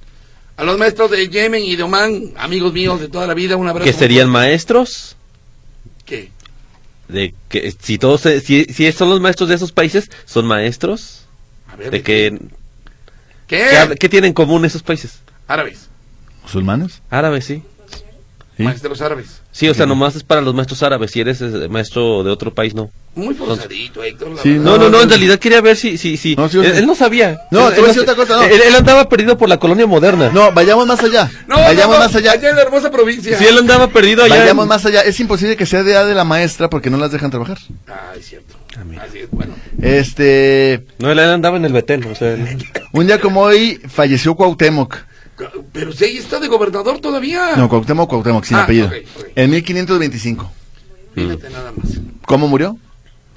A 0.56 0.64
los 0.64 0.78
maestros 0.78 1.10
de 1.10 1.28
Yemen 1.28 1.64
y 1.64 1.76
de 1.76 1.82
Oman, 1.82 2.32
amigos 2.36 2.72
míos 2.74 3.00
de 3.00 3.08
toda 3.08 3.26
la 3.26 3.32
vida, 3.34 3.56
un 3.56 3.66
abrazo. 3.68 3.84
¿Que 3.84 3.92
muy 3.92 3.98
serían 3.98 4.28
maestros? 4.28 5.16
¿Qué? 6.04 6.30
De 7.08 7.34
que 7.48 7.74
si 7.80 7.96
todos 7.98 8.20
se- 8.20 8.40
si, 8.40 8.64
si 8.66 8.90
son 8.92 9.08
los 9.08 9.20
maestros 9.20 9.48
de 9.48 9.54
esos 9.56 9.72
países, 9.72 10.10
son 10.26 10.46
maestros 10.46 11.22
A 11.72 11.76
ver, 11.76 11.90
de 11.90 12.02
que 12.02 12.38
¿Qué? 13.46 13.66
¿qué, 13.88 13.94
qué 13.96 14.08
tienen 14.08 14.28
en 14.28 14.34
común 14.34 14.64
esos 14.64 14.82
países? 14.82 15.20
Árabes. 15.48 15.88
¿Musulmanes? 16.42 17.00
Árabes, 17.10 17.44
sí. 17.44 17.62
Sí. 18.56 18.62
Maestros 18.62 19.00
árabes. 19.00 19.40
Sí, 19.50 19.68
o 19.68 19.74
sea, 19.74 19.84
nomás 19.84 20.14
es 20.14 20.22
para 20.22 20.40
los 20.40 20.54
maestros 20.54 20.80
árabes. 20.84 21.10
Si 21.10 21.20
eres 21.20 21.40
eh, 21.40 21.68
maestro 21.68 22.22
de 22.22 22.30
otro 22.30 22.54
país, 22.54 22.72
no. 22.72 22.88
Muy 23.16 23.34
forzadito, 23.34 24.02
Héctor. 24.04 24.30
la 24.30 24.42
Sí. 24.42 24.50
No, 24.50 24.78
no, 24.78 24.88
no, 24.88 25.02
en 25.02 25.08
realidad 25.08 25.40
quería 25.40 25.60
ver 25.60 25.76
si, 25.76 25.98
si, 25.98 26.16
si. 26.16 26.36
No, 26.36 26.48
sí, 26.48 26.58
él, 26.58 26.64
sí. 26.72 26.78
él 26.78 26.86
no 26.86 26.94
sabía. 26.94 27.40
No, 27.50 27.68
Él- 27.68 27.74
te 27.74 27.80
voy 27.80 27.88
a 27.88 27.92
él 27.92 27.96
decir 27.96 28.02
otra 28.08 28.14
cosa, 28.14 28.36
no. 28.36 28.44
Él, 28.44 28.60
él 28.64 28.74
andaba 28.76 29.08
perdido 29.08 29.36
por 29.36 29.48
la 29.48 29.58
colonia 29.58 29.86
moderna. 29.88 30.30
No, 30.32 30.52
vayamos 30.52 30.86
más 30.86 31.02
allá. 31.02 31.28
No, 31.48 31.56
vayamos 31.56 31.96
no, 31.96 32.04
más 32.04 32.14
allá. 32.14 32.30
Allá 32.32 32.50
en 32.50 32.56
la 32.56 32.62
hermosa 32.62 32.90
provincia. 32.92 33.36
Si 33.36 33.44
él 33.44 33.58
andaba 33.58 33.88
perdido 33.88 34.22
allá. 34.22 34.38
Vayamos 34.38 34.64
en- 34.64 34.68
más 34.68 34.86
allá. 34.86 35.00
Es 35.02 35.18
imposible 35.18 35.56
que 35.56 35.66
sea 35.66 35.82
día 35.82 36.04
de 36.04 36.14
la 36.14 36.22
maestra 36.24 36.70
porque 36.70 36.90
no 36.90 36.96
las 36.96 37.10
dejan 37.10 37.30
trabajar. 37.32 37.58
Ah, 37.88 38.12
es 38.16 38.26
cierto. 38.26 38.54
Mira. 38.84 39.02
Así 39.02 39.18
es, 39.18 39.30
bueno. 39.30 39.54
Este, 39.80 40.86
No, 40.98 41.10
él 41.10 41.18
andaba 41.20 41.56
en 41.58 41.64
el 41.66 41.72
Betel. 41.72 42.06
O 42.06 42.14
sea, 42.14 42.32
él- 42.32 42.64
un 42.92 43.06
día 43.06 43.20
como 43.20 43.42
hoy 43.42 43.80
falleció 43.88 44.34
Cuauhtémoc. 44.34 44.96
Pero 45.72 45.92
si 45.92 46.04
ahí 46.04 46.16
está 46.16 46.40
de 46.40 46.48
gobernador 46.48 47.00
todavía. 47.00 47.56
No, 47.56 47.68
Cuauhtémoc, 47.68 48.08
Cuauhtémoc, 48.08 48.44
sin 48.44 48.56
Ah, 48.56 48.62
apellido. 48.64 48.90
En 49.34 49.50
1525. 49.50 50.50
Fíjate 51.14 51.50
nada 51.50 51.72
más. 51.76 51.90
¿Cómo 52.26 52.48
murió? 52.48 52.78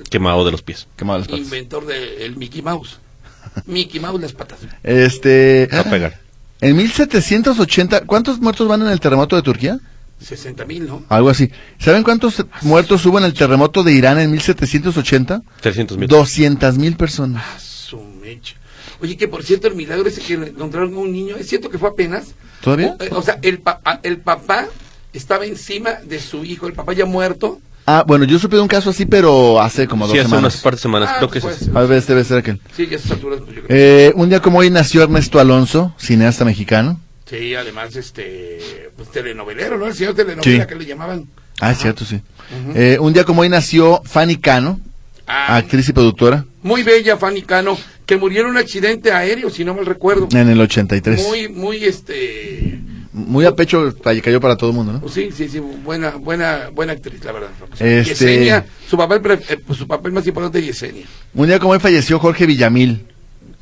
quemado 0.09 0.45
de 0.45 0.51
los 0.51 0.61
pies. 0.61 0.87
Quemado 0.95 1.19
las 1.19 1.27
patas. 1.27 1.43
Inventor 1.43 1.85
del 1.85 2.35
Mickey 2.37 2.61
Mouse. 2.61 2.97
Mickey 3.65 3.99
Mouse 3.99 4.21
las 4.21 4.31
patas. 4.33 4.59
Este, 4.83 5.67
a 5.71 5.83
pegar. 5.83 6.19
en 6.61 6.75
1780, 6.77 8.01
¿cuántos 8.05 8.39
muertos 8.39 8.67
van 8.67 8.83
en 8.83 8.87
el 8.89 8.99
terremoto 8.99 9.35
de 9.35 9.41
Turquía? 9.41 9.79
60 10.19 10.65
mil, 10.65 10.87
¿no? 10.87 11.03
Algo 11.09 11.29
así. 11.29 11.49
¿Saben 11.79 12.03
cuántos 12.03 12.43
muertos 12.63 13.05
hubo 13.05 13.19
en 13.19 13.25
el 13.25 13.33
terremoto 13.33 13.83
de 13.83 13.93
Irán 13.93 14.19
en 14.19 14.31
1780? 14.31 15.41
300 15.61 15.97
mil. 15.97 16.07
200 16.07 16.77
mil 16.77 16.95
personas. 16.97 17.43
Ah, 17.45 17.59
su 17.59 17.99
mecha. 18.01 18.55
Oye, 19.01 19.15
que 19.15 19.27
por 19.27 19.43
cierto, 19.43 19.67
el 19.67 19.75
milagro 19.75 20.07
ese 20.09 20.21
que 20.21 20.33
encontraron 20.33 20.95
un 20.97 21.11
niño, 21.11 21.35
¿es 21.35 21.47
cierto 21.47 21.69
que 21.69 21.77
fue 21.77 21.89
apenas? 21.89 22.33
¿Todavía? 22.61 22.95
O, 22.99 23.03
eh, 23.03 23.09
o 23.11 23.21
sea, 23.21 23.37
el, 23.43 23.59
pa- 23.59 23.79
el 24.03 24.17
papá 24.17 24.65
estaba 25.13 25.45
encima 25.45 25.91
de 26.03 26.19
su 26.19 26.43
hijo, 26.43 26.65
el 26.67 26.73
papá 26.73 26.93
ya 26.93 27.05
muerto. 27.05 27.59
Ah, 27.85 28.03
bueno, 28.05 28.25
yo 28.25 28.37
supe 28.39 28.55
de 28.57 28.61
un 28.63 28.67
caso 28.67 28.89
así, 28.89 29.05
pero 29.05 29.61
hace 29.61 29.87
como 29.87 30.07
dos 30.07 30.13
Sí, 30.13 30.19
hace 30.19 30.27
semanas. 30.29 30.53
unas 30.55 30.63
par 30.63 30.75
de 30.75 30.81
semanas. 30.81 31.09
Ah, 31.11 31.15
Creo 31.19 31.29
que 31.29 31.37
es 31.39 31.45
pues. 31.45 31.69
A 31.73 31.81
ver, 31.83 31.97
este 31.99 32.13
debe 32.13 32.25
ser 32.25 32.39
aquel. 32.39 32.59
Sí, 32.75 32.87
que 32.87 32.95
a 32.95 32.97
esas 32.97 33.11
alturas, 33.11 33.39
pues, 33.45 33.55
yo 33.55 33.63
creo. 33.63 33.77
Eh, 33.79 34.11
un 34.15 34.29
día 34.29 34.41
como 34.41 34.57
hoy 34.57 34.69
nació 34.71 35.03
Ernesto 35.03 35.39
Alonso, 35.39 35.93
cineasta 35.97 36.43
mexicano. 36.43 36.99
Sí, 37.29 37.55
además, 37.55 37.95
este, 37.95 38.89
pues 38.95 39.11
telenovelero, 39.11 39.77
¿no? 39.77 39.87
El 39.87 39.93
señor 39.93 40.13
telenovela 40.15 40.63
Sí. 40.63 40.69
que 40.69 40.75
le 40.75 40.85
llamaban. 40.85 41.25
Ah, 41.59 41.71
es 41.71 41.79
cierto, 41.79 42.05
sí. 42.05 42.21
Eh, 42.75 42.97
un 43.01 43.11
día 43.13 43.23
como 43.25 43.41
hoy 43.41 43.49
nació 43.49 44.01
Fanny 44.05 44.37
Cano, 44.37 44.79
Ah, 45.29 45.57
actriz 45.57 45.89
y 45.89 45.93
productora. 45.93 46.45
Muy 46.63 46.83
bella, 46.83 47.17
Fanny 47.17 47.41
Cano. 47.41 47.77
que 48.05 48.15
murió 48.15 48.39
en 48.43 48.47
un 48.47 48.55
accidente 48.57 49.11
aéreo, 49.11 49.49
si 49.49 49.65
no 49.65 49.73
mal 49.73 49.85
recuerdo. 49.85 50.29
En 50.31 50.47
el 50.47 50.61
83. 50.61 51.21
Muy, 51.27 51.49
muy, 51.49 51.83
este... 51.83 52.79
Muy 53.11 53.43
a 53.43 53.53
pecho 53.53 53.93
ca- 54.01 54.17
cayó 54.21 54.39
para 54.39 54.55
todo 54.55 54.69
el 54.69 54.75
mundo, 54.77 54.93
¿no? 54.93 55.09
Sí, 55.09 55.29
sí, 55.35 55.49
sí, 55.49 55.59
buena, 55.59 56.11
buena, 56.11 56.69
buena 56.73 56.93
actriz, 56.93 57.21
la 57.25 57.33
verdad. 57.33 57.49
Este- 57.73 58.03
Yesenia, 58.05 58.65
su 58.89 58.95
papel, 58.95 59.39
eh, 59.49 59.57
pues, 59.67 59.77
su 59.77 59.85
papel 59.87 60.13
más 60.13 60.25
importante 60.25 60.59
es 60.59 60.67
Yesenia, 60.67 61.05
Un 61.33 61.47
día 61.47 61.59
como 61.59 61.73
hoy 61.73 61.79
falleció 61.79 62.17
Jorge 62.19 62.45
Villamil, 62.45 63.05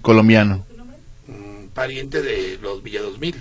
colombiano. 0.04 0.64
Pariente 1.76 2.22
de 2.24 2.58
los 2.64 2.82
Villa 2.82 3.02
2000 3.02 3.36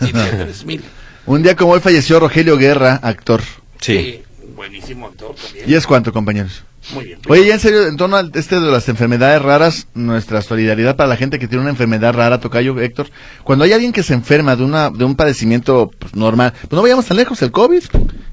y 0.00 0.06
Villa 0.06 0.30
3000. 0.30 0.82
Un 1.26 1.42
día 1.42 1.56
como 1.56 1.72
hoy 1.72 1.80
falleció 1.80 2.20
Rogelio 2.20 2.56
Guerra, 2.56 3.00
actor. 3.02 3.42
Sí. 3.80 4.22
buenísimo 4.54 5.08
actor 5.08 5.34
también. 5.34 5.68
¿Y 5.68 5.74
es 5.74 5.86
cuánto, 5.86 6.12
compañeros? 6.12 6.62
Muy 6.92 7.06
bien. 7.06 7.18
Oye, 7.28 7.46
ya 7.46 7.54
en 7.54 7.60
serio, 7.60 7.86
en 7.86 7.96
torno 7.96 8.16
al 8.16 8.30
este 8.34 8.60
de 8.60 8.70
las 8.70 8.88
enfermedades 8.88 9.40
raras, 9.42 9.88
nuestra 9.94 10.42
solidaridad 10.42 10.96
para 10.96 11.08
la 11.08 11.16
gente 11.16 11.38
que 11.38 11.48
tiene 11.48 11.62
una 11.62 11.70
enfermedad 11.70 12.12
rara, 12.12 12.40
Tocayo, 12.40 12.78
Héctor. 12.78 13.08
Cuando 13.42 13.64
hay 13.64 13.72
alguien 13.72 13.92
que 13.92 14.02
se 14.02 14.14
enferma 14.14 14.54
de 14.54 14.64
una 14.64 14.90
de 14.90 15.04
un 15.04 15.16
padecimiento 15.16 15.90
pues, 15.98 16.14
normal, 16.14 16.52
pues 16.60 16.72
no 16.72 16.82
vayamos 16.82 17.06
tan 17.06 17.16
lejos, 17.16 17.40
el 17.42 17.50
COVID. 17.50 17.82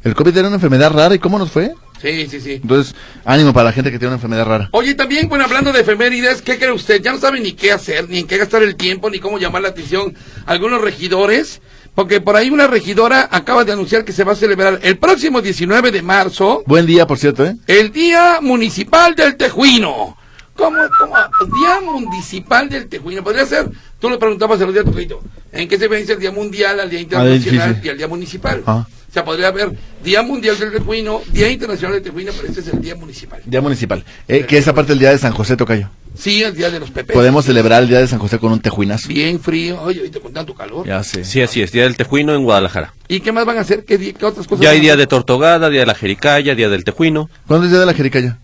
El 0.03 0.15
COVID 0.15 0.37
era 0.37 0.47
una 0.47 0.57
enfermedad 0.57 0.91
rara, 0.91 1.15
¿y 1.15 1.19
cómo 1.19 1.39
nos 1.39 1.49
fue? 1.49 1.73
Sí, 2.01 2.27
sí, 2.27 2.41
sí. 2.41 2.53
Entonces, 2.53 2.95
ánimo 3.23 3.53
para 3.53 3.65
la 3.65 3.71
gente 3.73 3.91
que 3.91 3.99
tiene 3.99 4.09
una 4.09 4.15
enfermedad 4.15 4.45
rara. 4.45 4.69
Oye, 4.71 4.95
también, 4.95 5.29
bueno, 5.29 5.45
hablando 5.45 5.71
de 5.71 5.81
efemérides, 5.81 6.41
¿qué 6.41 6.57
cree 6.57 6.71
usted? 6.71 7.01
Ya 7.01 7.11
no 7.13 7.19
sabe 7.19 7.39
ni 7.39 7.53
qué 7.53 7.71
hacer, 7.71 8.09
ni 8.09 8.19
en 8.19 8.27
qué 8.27 8.37
gastar 8.37 8.63
el 8.63 8.75
tiempo, 8.75 9.09
ni 9.09 9.19
cómo 9.19 9.37
llamar 9.37 9.61
la 9.61 9.69
atención 9.69 10.15
a 10.45 10.51
algunos 10.51 10.81
regidores, 10.81 11.61
porque 11.93 12.19
por 12.19 12.35
ahí 12.35 12.49
una 12.49 12.65
regidora 12.67 13.29
acaba 13.31 13.65
de 13.65 13.73
anunciar 13.73 14.03
que 14.03 14.13
se 14.13 14.23
va 14.23 14.31
a 14.31 14.35
celebrar 14.35 14.79
el 14.81 14.97
próximo 14.97 15.41
19 15.41 15.91
de 15.91 16.01
marzo 16.01 16.63
Buen 16.65 16.85
día, 16.85 17.05
por 17.05 17.19
cierto, 17.19 17.45
¿eh? 17.45 17.55
el 17.67 17.91
Día 17.91 18.39
Municipal 18.41 19.13
del 19.13 19.35
Tejuino. 19.35 20.17
¿Cómo, 20.55 20.77
cómo? 20.97 21.15
Día 21.59 21.81
Municipal 21.81 22.69
del 22.69 22.87
Tejuino. 22.87 23.23
Podría 23.23 23.45
ser, 23.45 23.69
tú 23.99 24.09
le 24.09 24.17
preguntabas 24.17 24.59
el 24.61 24.73
día 24.73 24.83
Tocayito, 24.83 25.21
¿en 25.51 25.67
qué 25.67 25.77
se 25.77 25.83
diferencia 25.83 26.13
el 26.13 26.19
Día 26.19 26.31
Mundial 26.31 26.79
al 26.79 26.89
Día 26.89 27.01
Internacional 27.01 27.75
sí, 27.75 27.81
sí. 27.81 27.87
y 27.87 27.89
al 27.89 27.97
Día 27.97 28.07
Municipal? 28.07 28.63
Ah. 28.65 28.87
O 29.11 29.13
sea, 29.13 29.25
podría 29.25 29.49
haber 29.49 29.73
Día 30.01 30.21
Mundial 30.21 30.57
del 30.57 30.71
Tejuino, 30.71 31.19
Día 31.33 31.49
Internacional 31.49 31.95
del 31.95 32.03
Tejuino, 32.03 32.31
pero 32.33 32.47
este 32.47 32.61
es 32.61 32.67
el 32.69 32.79
Día 32.81 32.95
Municipal. 32.95 33.41
Día 33.45 33.59
municipal. 33.59 34.05
Eh, 34.29 34.45
que 34.47 34.57
es 34.57 34.65
aparte 34.69 34.93
el 34.93 34.99
día 34.99 35.09
de 35.11 35.17
San 35.17 35.33
José, 35.33 35.57
Tocayo. 35.57 35.89
Sí, 36.17 36.41
el 36.43 36.55
Día 36.55 36.69
de 36.71 36.79
los 36.79 36.91
Pepes. 36.91 37.13
Podemos 37.13 37.43
celebrar 37.43 37.83
el 37.83 37.89
día 37.89 37.99
de 37.99 38.07
San 38.07 38.19
José 38.19 38.39
con 38.39 38.53
un 38.53 38.61
tejuinazo. 38.61 39.09
Bien 39.09 39.37
frío, 39.41 39.81
oye, 39.81 39.99
ahorita 39.99 40.21
con 40.21 40.31
tanto 40.31 40.53
calor. 40.55 40.87
Ya 40.87 41.03
sé. 41.03 41.25
Sí, 41.25 41.41
así 41.41 41.61
es. 41.61 41.73
Día 41.73 41.83
del 41.83 41.97
Tejuino 41.97 42.33
en 42.35 42.43
Guadalajara. 42.45 42.93
¿Y 43.09 43.19
qué 43.19 43.33
más 43.33 43.45
van 43.45 43.57
a 43.57 43.61
hacer? 43.61 43.83
¿Qué, 43.83 43.97
di- 43.97 44.13
qué 44.13 44.25
otras 44.25 44.47
cosas? 44.47 44.63
Ya 44.63 44.69
hay 44.69 44.77
van 44.77 44.79
a 44.79 44.83
día 44.83 44.91
hacer? 44.93 44.99
de 44.99 45.07
Tortogada, 45.07 45.69
día 45.69 45.81
de 45.81 45.85
la 45.87 45.95
Jericaya, 45.95 46.55
día 46.55 46.69
del 46.69 46.85
Tejuino. 46.85 47.29
¿Cuándo 47.47 47.65
es 47.65 47.71
día 47.71 47.81
de 47.81 47.85
la 47.85 47.93
Jericaya? 47.93 48.37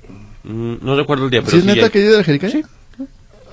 Mm, 0.43 0.75
no 0.81 0.97
recuerdo 0.97 1.25
el 1.25 1.31
día, 1.31 1.39
pero 1.41 1.51
¿Sí 1.51 1.57
es 1.57 1.63
sí 1.63 1.67
neta 1.67 1.85
hay. 1.85 1.91
que 1.91 1.99
día 2.01 2.11
de 2.11 2.17
la 2.17 2.23
Jericaya? 2.25 2.59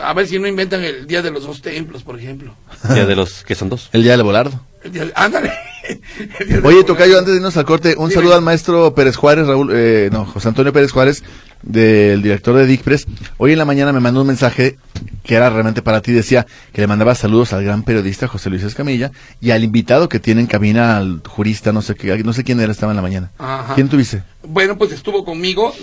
A 0.00 0.12
ver 0.14 0.26
si 0.26 0.38
no 0.40 0.48
inventan 0.48 0.82
el 0.82 1.06
Día 1.06 1.22
de 1.22 1.30
los 1.30 1.44
Dos 1.46 1.62
Templos, 1.62 2.02
por 2.02 2.18
ejemplo. 2.18 2.56
Día 2.92 3.06
de 3.06 3.14
los 3.14 3.44
que 3.44 3.54
son 3.54 3.68
dos. 3.68 3.90
El 3.92 4.02
día 4.02 4.12
del 4.16 4.24
volardo. 4.24 4.60
Ándale. 5.14 5.52
Oye, 6.64 6.84
Tocayo, 6.84 7.18
antes 7.18 7.32
de 7.32 7.36
irnos 7.38 7.56
al 7.56 7.64
corte, 7.64 7.94
un 7.96 8.08
Dime. 8.08 8.20
saludo 8.20 8.34
al 8.34 8.42
maestro 8.42 8.94
Pérez 8.94 9.16
Juárez, 9.16 9.46
Raúl, 9.46 9.70
eh, 9.72 10.08
no, 10.12 10.24
José 10.24 10.48
Antonio 10.48 10.72
Pérez 10.72 10.92
Juárez, 10.92 11.22
del 11.62 12.22
director 12.22 12.56
de 12.56 12.66
Dicpres. 12.66 13.06
Hoy 13.36 13.52
en 13.52 13.58
la 13.58 13.64
mañana 13.64 13.92
me 13.92 14.00
mandó 14.00 14.20
un 14.22 14.26
mensaje 14.26 14.78
que 15.22 15.34
era 15.34 15.50
realmente 15.50 15.82
para 15.82 16.00
ti, 16.00 16.12
decía 16.12 16.46
que 16.72 16.80
le 16.80 16.86
mandaba 16.86 17.14
saludos 17.14 17.52
al 17.52 17.64
gran 17.64 17.82
periodista 17.82 18.28
José 18.28 18.50
Luis 18.50 18.62
Escamilla 18.62 19.10
y 19.40 19.50
al 19.50 19.64
invitado 19.64 20.08
que 20.08 20.20
tiene 20.20 20.42
en 20.42 20.46
cabina, 20.46 20.96
al 20.98 21.22
jurista, 21.26 21.72
no 21.72 21.82
sé 21.82 21.94
qué, 21.94 22.16
no 22.22 22.32
sé 22.32 22.44
quién 22.44 22.60
era, 22.60 22.72
estaba 22.72 22.92
en 22.92 22.96
la 22.96 23.02
mañana. 23.02 23.30
Ajá. 23.38 23.74
¿Quién 23.74 23.88
tuviste? 23.88 24.22
Bueno, 24.46 24.76
pues 24.76 24.92
estuvo 24.92 25.24
conmigo 25.24 25.74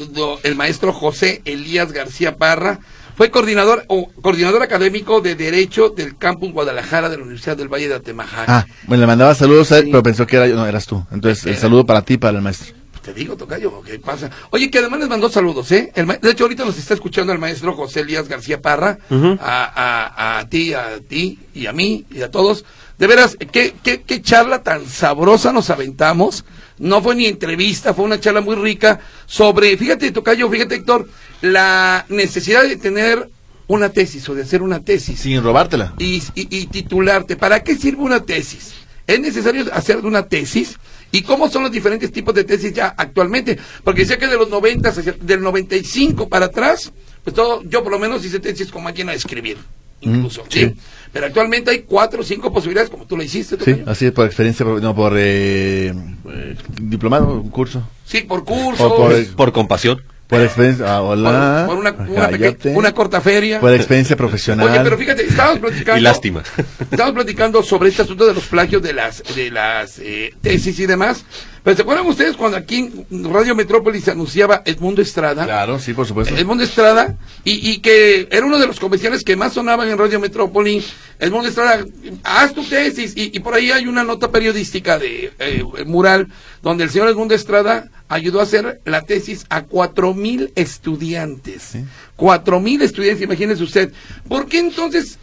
el 0.44 0.56
maestro 0.56 0.94
José 0.94 1.42
Elías 1.46 1.92
García 1.92 2.38
Parra. 2.38 2.80
Fue 3.22 3.30
coordinador 3.30 3.86
o 3.88 4.10
coordinador 4.20 4.64
académico 4.64 5.22
de 5.22 5.36
Derecho 5.36 5.90
del 5.90 6.18
Campus 6.18 6.52
Guadalajara 6.54 7.08
de 7.08 7.18
la 7.18 7.22
Universidad 7.22 7.56
del 7.56 7.68
Valle 7.68 7.88
de 7.88 7.94
Atemajac. 7.94 8.50
Ah, 8.50 8.66
bueno, 8.88 9.02
le 9.02 9.06
mandaba 9.06 9.36
saludos 9.36 9.72
a 9.72 9.78
él, 9.78 9.84
Sí. 9.84 9.92
pero 9.92 10.02
pensó 10.02 10.26
que 10.26 10.38
era 10.38 10.48
yo, 10.48 10.56
no, 10.56 10.66
eras 10.66 10.88
tú. 10.88 11.06
Entonces, 11.12 11.46
el 11.46 11.52
Era. 11.52 11.62
saludo 11.62 11.86
para 11.86 12.02
ti 12.02 12.18
para 12.18 12.38
el 12.38 12.44
maestro. 12.44 12.74
Te 13.04 13.14
digo, 13.14 13.38
Tocayo, 13.38 13.84
¿qué 13.84 14.00
pasa? 14.00 14.32
Oye, 14.50 14.72
que 14.72 14.80
además 14.80 15.02
les 15.02 15.10
mandó 15.10 15.30
saludos, 15.30 15.72
¿eh? 15.72 15.92
El 15.94 16.08
de 16.08 16.32
hecho, 16.32 16.46
ahorita 16.46 16.66
nos 16.66 16.80
está 16.80 16.96
escuchando 16.96 17.32
el 17.32 17.38
maestro 17.38 17.76
José 17.76 18.00
Elías 18.00 18.28
García 18.28 18.60
Parra, 18.60 18.98
a, 19.12 19.36
a, 19.40 20.40
a 20.40 20.50
ti, 20.50 20.74
a 20.74 20.98
ti, 21.08 21.38
y 21.54 21.68
a 21.68 21.74
mí, 21.74 22.06
y 22.10 22.24
a 22.24 22.32
todos. 22.32 22.66
De 22.98 23.06
veras, 23.06 23.38
¿qué, 23.52 23.76
qué, 23.84 24.02
qué 24.02 24.22
charla 24.24 24.64
tan 24.64 24.88
sabrosa 24.88 25.54
nos 25.54 25.70
aventamos. 25.70 26.44
No 26.82 27.02
fue 27.02 27.16
ni 27.16 27.28
entrevista, 27.28 27.94
fue 27.94 28.06
una 28.06 28.20
charla 28.20 28.42
muy 28.42 28.56
rica 28.56 29.00
sobre, 29.26 29.78
fíjate, 29.78 30.12
Tocayo, 30.12 30.50
fíjate, 30.50 30.76
Héctor, 30.76 31.08
la 31.42 32.06
necesidad 32.10 32.64
de 32.64 32.76
tener 32.76 33.30
una 33.68 33.90
tesis 33.90 34.28
o 34.28 34.36
de 34.36 34.42
hacer 34.42 34.62
una 34.62 34.80
tesis 34.82 35.20
Sin 35.20 35.42
robártela. 35.44 35.94
y, 36.00 36.16
y- 36.36 36.48
y 36.50 36.66
titularte. 36.68 37.36
¿Para 37.38 37.64
qué 37.64 37.76
sirve 37.76 38.02
una 38.04 38.22
tesis? 38.24 38.74
¿Es 39.08 39.20
necesario 39.20 39.66
hacer 39.74 39.98
una 39.98 40.24
tesis? 40.28 40.76
¿Y 41.12 41.22
cómo 41.24 41.50
son 41.50 41.64
los 41.64 41.72
diferentes 41.72 42.12
tipos 42.12 42.34
de 42.34 42.44
tesis 42.46 42.74
ya 42.74 42.94
actualmente? 42.98 43.58
Porque 43.84 44.02
decía 44.02 44.18
que 44.18 44.28
de 44.28 44.38
los 44.38 44.50
90, 44.50 44.90
hacia- 44.90 45.16
del 45.22 45.42
95 45.42 46.28
para 46.30 46.48
atrás, 46.48 46.92
pues 47.24 47.36
todo, 47.36 47.62
yo 47.64 47.84
por 47.84 47.92
lo 47.92 48.00
menos 48.00 48.26
hice 48.26 48.40
tesis 48.40 48.72
con 48.72 48.84
máquina 48.84 49.12
de 49.12 49.18
escribir, 49.18 49.58
incluso, 50.02 50.42
Mm, 50.44 50.46
¿sí? 50.50 50.60
sí. 50.60 50.76
Pero 51.14 51.26
actualmente 51.26 51.72
hay 51.72 51.80
cuatro 51.80 52.22
o 52.22 52.24
cinco 52.24 52.54
posibilidades, 52.54 52.90
como 52.90 53.06
tú 53.06 53.18
lo 53.18 53.24
hiciste. 53.24 53.58
Sí, 53.64 53.84
así 53.86 54.06
es, 54.06 54.12
por 54.14 54.26
experiencia, 54.26 54.66
por- 54.66 54.82
no, 54.82 54.96
por 54.96 55.14
eh, 55.18 55.88
eh, 56.30 56.56
diplomado, 56.82 57.34
un 57.42 57.50
curso. 57.50 57.88
Sí, 58.06 58.22
por 58.22 58.44
cursos, 58.46 58.80
O 58.90 58.96
por- 58.96 59.26
Por 59.36 59.52
compasión. 59.52 60.02
Por 60.28 60.40
experiencia, 60.40 60.86
ah, 60.96 61.02
por, 61.02 61.18
hola. 61.18 61.66
por 61.68 61.78
una, 61.78 61.92
una, 61.92 62.30
peque- 62.30 62.38
cállate. 62.40 62.70
una 62.78 62.94
corta 62.94 63.20
feria. 63.20 63.60
Por 63.60 63.74
experiencia 63.74 64.16
profesional. 64.16 64.70
Oye, 64.70 64.80
pero 64.82 64.98
fíjate, 64.98 65.26
estábamos 65.26 65.60
platicando. 65.60 65.98
Y 66.00 66.02
lástima. 66.02 66.42
Estamos 66.90 67.12
platicando 67.14 67.62
sobre 67.62 67.90
este 67.90 68.04
asunto 68.04 68.26
de 68.26 68.34
los 68.34 68.46
plagios 68.46 68.82
de 68.82 68.94
las 68.94 69.22
de 69.36 69.52
las 69.52 70.00
eh, 70.00 70.34
tesis 70.42 70.80
y 70.80 70.86
demás. 70.86 71.26
Pero 71.64 71.76
¿se 71.76 71.84
acuerdan 71.84 72.08
ustedes 72.08 72.36
cuando 72.36 72.58
aquí 72.58 73.06
en 73.12 73.32
Radio 73.32 73.54
Metrópolis 73.54 74.06
se 74.06 74.12
anunciaba 74.12 74.64
Edmundo 74.66 75.02
Estrada? 75.02 75.44
Claro, 75.46 75.78
sí, 75.78 75.94
por 75.94 76.08
supuesto. 76.08 76.36
Edmundo 76.36 76.64
Estrada, 76.64 77.18
y, 77.44 77.72
y 77.72 77.78
que 77.80 78.28
era 78.32 78.46
uno 78.46 78.58
de 78.58 78.66
los 78.66 78.80
comerciales 78.80 79.24
que 79.24 79.36
más 79.36 79.54
sonaban 79.54 79.88
en 79.88 79.98
Radio 79.98 80.20
Metrópoli. 80.20 80.84
Edmundo 81.20 81.50
Estrada, 81.50 81.86
haz 82.24 82.54
tu 82.54 82.64
tesis. 82.64 83.14
Y, 83.16 83.36
y 83.36 83.40
por 83.42 83.54
ahí 83.54 83.70
hay 83.70 83.86
una 83.86 84.04
nota 84.04 84.32
periodística 84.32 84.98
de 84.98 85.34
eh, 85.38 85.64
mural 85.86 86.30
donde 86.64 86.84
el 86.84 86.90
señor 86.90 87.10
Edmundo 87.10 87.36
Estrada 87.36 87.90
ayudó 88.10 88.40
a 88.40 88.44
hacer 88.44 88.82
la 88.86 89.04
tesis 89.04 89.46
a 89.50 89.64
cuatro 89.64 90.16
mil 90.16 90.52
estudiantes. 90.56 91.74
Cuatro 92.16 92.60
mil 92.60 92.82
estudiantes, 92.82 93.24
imagínese 93.24 93.64
usted. 93.64 93.94
¿Por 94.28 94.48
qué 94.48 94.60
entonces, 94.60 95.20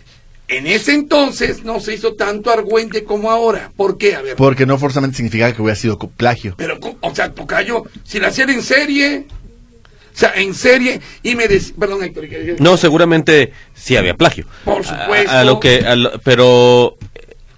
en 0.49 0.67
ese 0.67 0.95
entonces, 0.95 1.63
no 1.65 1.79
se 1.81 1.95
hizo 1.95 2.15
tanto 2.15 2.51
argüente 2.51 3.05
como 3.05 3.31
ahora? 3.31 3.71
¿Por 3.77 3.99
qué? 3.99 4.15
A 4.15 4.23
ver. 4.23 4.37
Porque 4.37 4.65
no 4.67 4.79
forzosamente 4.79 5.17
significa 5.17 5.53
que 5.53 5.61
hubiera 5.63 5.77
sido 5.77 5.99
plagio. 5.99 6.55
Pero, 6.57 6.79
o 7.01 7.15
sea, 7.15 7.33
Tocayo, 7.35 7.85
si 8.05 8.19
la 8.19 8.29
hacían 8.29 8.51
en 8.51 8.63
serie, 8.63 9.27
o 10.15 10.19
sea, 10.19 10.33
en 10.37 10.55
serie, 10.55 11.01
y 11.23 11.35
me 11.37 11.47
decía, 11.49 11.75
perdón, 11.79 12.03
Héctor, 12.03 12.25
¿qué- 12.29 12.45
qué- 12.45 12.57
No, 12.61 12.77
seguramente 12.77 13.53
sí 13.75 13.97
había 13.97 14.15
plagio. 14.15 14.47
Por 14.65 14.85
supuesto. 14.85 15.31
A, 15.31 15.41
a 15.41 15.45
lo 15.45 15.61
que, 15.61 15.81
a 15.87 15.95
lo- 15.97 16.19
pero 16.25 16.97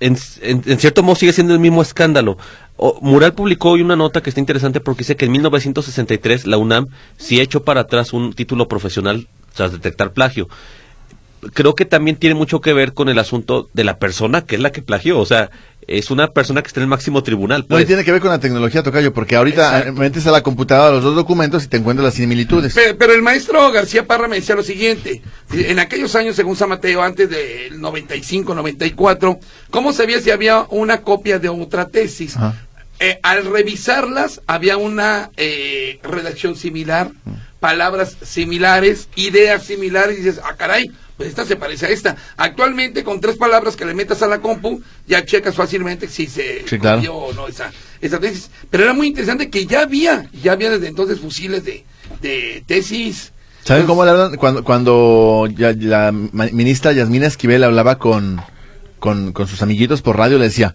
en, 0.01 0.17
en- 0.43 0.63
en 0.67 0.79
cierto 0.79 1.03
modo 1.03 1.17
sigue 1.17 1.33
siendo 1.33 1.55
el 1.55 1.61
mismo 1.61 1.83
escándalo. 1.83 2.39
O- 2.77 2.99
Mural 3.03 3.35
publicó 3.35 3.71
hoy 3.71 3.83
una 3.83 3.95
nota 3.97 4.23
que 4.23 4.31
está 4.31 4.41
interesante 4.41 4.81
porque 4.81 5.01
dice 5.01 5.15
que 5.17 5.27
en 5.27 5.33
1963 5.33 6.47
la 6.47 6.57
UNAM 6.59 6.89
sí 7.19 7.41
echó 7.41 7.63
para 7.63 7.83
atrás 7.83 8.13
un 8.13 8.33
título 8.33 8.67
profesional 8.69 9.29
tras 9.55 9.71
detectar 9.73 10.13
plagio. 10.13 10.49
Creo 11.55 11.75
que 11.75 11.85
también 11.85 12.17
tiene 12.17 12.35
mucho 12.35 12.61
que 12.61 12.73
ver 12.73 12.93
con 12.93 13.09
el 13.09 13.19
asunto 13.19 13.69
de 13.73 13.85
la 13.85 13.99
persona 13.99 14.43
que 14.45 14.57
es 14.57 14.61
la 14.61 14.73
que 14.73 14.83
plagió. 14.83 15.19
O 15.19 15.27
sea, 15.27 15.51
es 15.87 16.11
una 16.11 16.29
persona 16.29 16.61
que 16.63 16.69
está 16.69 16.81
en 16.81 16.85
el 16.85 16.89
máximo 16.89 17.23
tribunal. 17.23 17.61
No, 17.69 17.77
y 17.77 17.81
pues. 17.81 17.87
tiene 17.87 18.05
que 18.05 18.13
ver 18.13 18.21
con 18.21 18.31
la 18.31 18.39
tecnología, 18.39 18.83
Tocayo, 18.83 19.13
porque 19.15 19.37
ahorita 19.37 19.79
Exacto. 19.79 19.89
eh, 19.89 19.93
metes 19.93 20.27
a 20.27 20.31
la 20.33 20.43
computadora 20.43 20.95
los 20.95 21.03
dos 21.03 21.17
documentos 21.17 21.65
y 21.65 21.69
te 21.69 21.79
encuentras 21.79 22.05
las 22.05 22.15
similitudes. 22.15 22.75
Pe- 22.75 22.95
Pero, 22.95 23.13
el 23.15 23.23
maestro 23.23 23.73
García 23.73 24.07
Parra 24.07 24.29
me 24.29 24.37
decía 24.37 24.55
lo 24.55 24.63
siguiente, 24.63 25.23
en 25.53 25.79
aquellos 25.79 26.15
años, 26.15 26.37
según 26.37 26.57
San 26.57 26.69
Mateo, 26.69 27.03
antes 27.03 27.29
del 27.31 27.81
95, 27.81 28.55
94, 28.55 29.41
¿cómo 29.71 29.93
sabía 29.93 30.21
si 30.21 30.31
había 30.31 30.67
una 30.69 31.01
copia 31.01 31.39
de 31.39 31.49
otra 31.49 31.89
tesis? 31.89 32.37
Ajá. 32.37 32.55
Eh, 33.03 33.19
al 33.23 33.47
revisarlas, 33.47 34.43
había 34.47 34.77
una 34.77 35.31
eh, 35.39 35.99
redacción 36.03 36.55
similar, 36.55 37.11
palabras 37.59 38.17
similares, 38.23 39.09
ideas 39.17 39.65
similares, 39.65 40.19
y 40.19 40.23
dices, 40.23 40.41
ah, 40.45 40.55
caray, 40.57 40.91
pues 41.21 41.29
esta 41.29 41.45
se 41.45 41.57
parece 41.57 41.85
a 41.85 41.91
esta. 41.91 42.17
Actualmente, 42.39 43.05
con 43.05 43.21
tres 43.21 43.37
palabras 43.37 43.77
que 43.77 43.85
le 43.85 43.93
metas 43.93 44.23
a 44.23 44.27
la 44.27 44.41
compu, 44.41 44.81
ya 45.07 45.23
checas 45.23 45.55
fácilmente 45.55 46.09
si 46.09 46.27
se 46.27 46.65
Sí, 46.67 46.79
claro. 46.79 46.97
copió 46.97 47.15
o 47.15 47.33
no 47.35 47.47
esa, 47.47 47.71
esa 48.01 48.19
tesis. 48.19 48.51
Pero 48.71 48.85
era 48.85 48.95
muy 48.95 49.09
interesante 49.09 49.51
que 49.51 49.67
ya 49.67 49.83
había, 49.83 50.31
ya 50.43 50.53
había 50.53 50.71
desde 50.71 50.89
entonces 50.89 51.21
fusiles 51.21 51.63
de, 51.67 51.85
de 52.23 52.65
tesis. 52.67 53.33
¿Saben 53.65 53.85
cómo? 53.85 54.03
Cuando, 54.39 54.65
cuando 54.65 55.47
ya- 55.55 55.75
la 55.79 56.11
ministra 56.11 56.93
Yasmina 56.93 57.27
Esquivel 57.27 57.65
hablaba 57.65 57.99
con, 57.99 58.41
con, 58.99 59.33
con 59.33 59.47
sus 59.47 59.61
amiguitos 59.61 60.01
por 60.01 60.17
radio, 60.17 60.39
le 60.39 60.45
decía, 60.47 60.75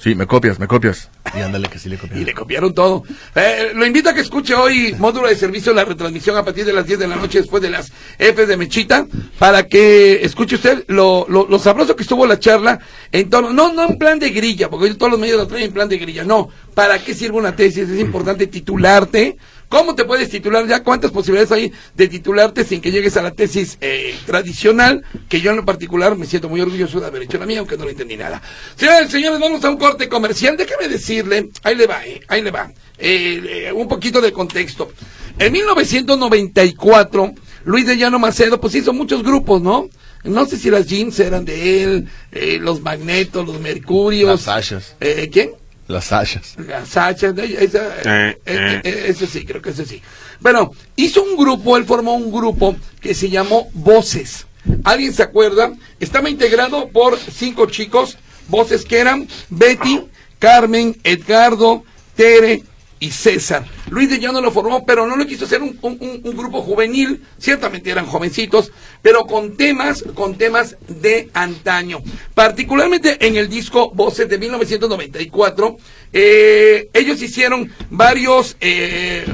Sí, 0.00 0.14
me 0.14 0.26
copias, 0.26 0.58
me 0.58 0.66
copias. 0.66 1.10
Y 1.36 1.40
ándale 1.40 1.68
que 1.68 1.78
sí 1.78 1.90
le 1.90 1.98
copias. 1.98 2.18
Y 2.18 2.24
le 2.24 2.32
copiaron 2.32 2.72
todo. 2.72 3.02
Eh, 3.34 3.72
lo 3.74 3.84
invito 3.84 4.08
a 4.08 4.14
que 4.14 4.22
escuche 4.22 4.54
hoy 4.54 4.94
módulo 4.98 5.28
de 5.28 5.36
servicio, 5.36 5.74
la 5.74 5.84
retransmisión 5.84 6.38
a 6.38 6.42
partir 6.42 6.64
de 6.64 6.72
las 6.72 6.86
10 6.86 7.00
de 7.00 7.06
la 7.06 7.16
noche 7.16 7.40
después 7.40 7.62
de 7.62 7.68
las 7.68 7.92
F 8.18 8.46
de 8.46 8.56
Mechita, 8.56 9.06
para 9.38 9.66
que 9.66 10.24
escuche 10.24 10.54
usted 10.54 10.84
lo, 10.88 11.26
lo, 11.28 11.46
lo 11.46 11.58
sabroso 11.58 11.96
que 11.96 12.02
estuvo 12.02 12.26
la 12.26 12.38
charla 12.38 12.80
en 13.12 13.28
torno, 13.28 13.52
no, 13.52 13.74
no 13.74 13.90
en 13.90 13.98
plan 13.98 14.18
de 14.18 14.30
grilla, 14.30 14.70
porque 14.70 14.86
hoy 14.86 14.94
todos 14.94 15.12
los 15.12 15.20
medios 15.20 15.36
lo 15.36 15.46
traen 15.46 15.64
en 15.64 15.72
plan 15.72 15.88
de 15.90 15.98
grilla, 15.98 16.24
no. 16.24 16.48
¿Para 16.74 16.98
qué 16.98 17.12
sirve 17.12 17.36
una 17.36 17.54
tesis? 17.54 17.86
Es 17.86 18.00
importante 18.00 18.46
titularte. 18.46 19.36
¿Cómo 19.70 19.94
te 19.94 20.04
puedes 20.04 20.28
titular 20.28 20.66
ya? 20.66 20.82
¿Cuántas 20.82 21.12
posibilidades 21.12 21.52
hay 21.52 21.72
de 21.94 22.08
titularte 22.08 22.64
sin 22.64 22.80
que 22.80 22.90
llegues 22.90 23.16
a 23.16 23.22
la 23.22 23.30
tesis 23.30 23.78
eh, 23.80 24.16
tradicional? 24.26 25.04
Que 25.28 25.40
yo 25.40 25.52
en 25.52 25.58
lo 25.58 25.64
particular 25.64 26.16
me 26.16 26.26
siento 26.26 26.48
muy 26.48 26.60
orgulloso 26.60 26.98
de 26.98 27.06
haber 27.06 27.22
hecho 27.22 27.38
la 27.38 27.46
mía, 27.46 27.60
aunque 27.60 27.76
no 27.76 27.84
lo 27.84 27.90
entendí 27.90 28.16
nada. 28.16 28.42
Señores, 28.74 29.10
señores, 29.12 29.38
vamos 29.38 29.64
a 29.64 29.70
un 29.70 29.76
corte 29.76 30.08
comercial. 30.08 30.56
Déjame 30.56 30.88
decirle, 30.88 31.50
ahí 31.62 31.76
le 31.76 31.86
va, 31.86 32.04
eh, 32.04 32.20
ahí 32.26 32.42
le 32.42 32.50
va. 32.50 32.72
Eh, 32.98 33.68
eh, 33.68 33.72
un 33.72 33.86
poquito 33.86 34.20
de 34.20 34.32
contexto. 34.32 34.90
En 35.38 35.52
1994, 35.52 37.32
Luis 37.64 37.86
de 37.86 37.96
Llano 37.96 38.18
Macedo, 38.18 38.60
pues 38.60 38.74
hizo 38.74 38.92
muchos 38.92 39.22
grupos, 39.22 39.62
¿no? 39.62 39.88
No 40.24 40.46
sé 40.46 40.58
si 40.58 40.70
las 40.70 40.86
jeans 40.86 41.18
eran 41.20 41.44
de 41.44 41.82
él, 41.82 42.08
eh, 42.32 42.58
los 42.60 42.80
magnetos, 42.80 43.46
los 43.46 43.60
mercurios. 43.60 44.46
Las. 44.46 44.94
Eh, 45.00 45.30
¿Quién? 45.32 45.52
Las 45.90 46.06
Sashas. 46.06 46.54
La 46.66 46.86
Sacha, 46.86 47.32
¿no? 47.32 47.42
esa, 47.42 47.78
Eh, 48.04 48.30
eh, 48.30 48.36
eh, 48.46 48.80
eh, 48.84 49.04
ese 49.08 49.26
sí, 49.26 49.44
creo 49.44 49.60
que 49.60 49.70
ese 49.70 49.84
sí. 49.84 50.00
Bueno, 50.40 50.72
hizo 50.96 51.22
un 51.22 51.36
grupo, 51.36 51.76
él 51.76 51.84
formó 51.84 52.14
un 52.14 52.32
grupo 52.32 52.76
que 53.00 53.14
se 53.14 53.28
llamó 53.28 53.68
Voces. 53.74 54.46
¿Alguien 54.84 55.12
se 55.12 55.22
acuerda? 55.22 55.72
Estaba 55.98 56.30
integrado 56.30 56.88
por 56.88 57.18
cinco 57.18 57.66
chicos, 57.66 58.18
voces 58.48 58.84
que 58.84 58.98
eran 58.98 59.28
Betty, 59.48 60.02
Carmen, 60.38 60.98
Edgardo, 61.04 61.84
Tere 62.14 62.62
y 63.00 63.10
César. 63.10 63.64
Luis 63.90 64.10
de 64.10 64.18
Llano 64.20 64.40
lo 64.42 64.52
formó, 64.52 64.84
pero 64.84 65.06
no 65.06 65.16
lo 65.16 65.26
quiso 65.26 65.46
hacer 65.46 65.62
un, 65.62 65.76
un- 65.80 65.96
un- 66.00 66.20
un 66.22 66.36
grupo 66.36 66.60
juvenil, 66.62 67.22
ciertamente 67.38 67.90
eran 67.90 68.04
jovencitos, 68.06 68.70
pero 69.02 69.24
con 69.26 69.56
temas, 69.56 70.04
con 70.14 70.36
temas 70.36 70.76
de 70.86 71.30
antaño. 71.32 72.00
Particularmente 72.34 73.16
en 73.26 73.36
el 73.36 73.48
disco 73.48 73.90
Voces 73.90 74.28
de 74.28 74.38
1994, 74.38 75.78
eh, 76.12 76.90
ellos 76.92 77.22
hicieron 77.22 77.72
varios 77.88 78.56
eh, 78.60 79.24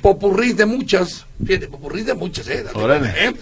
popurrís 0.00 0.56
de 0.56 0.66
muchas, 0.66 1.26
fíjate, 1.44 1.66
popurrís 1.68 2.06
de 2.06 2.14
muchas, 2.14 2.46
eh, 2.48 2.64
¿eh? 3.18 3.32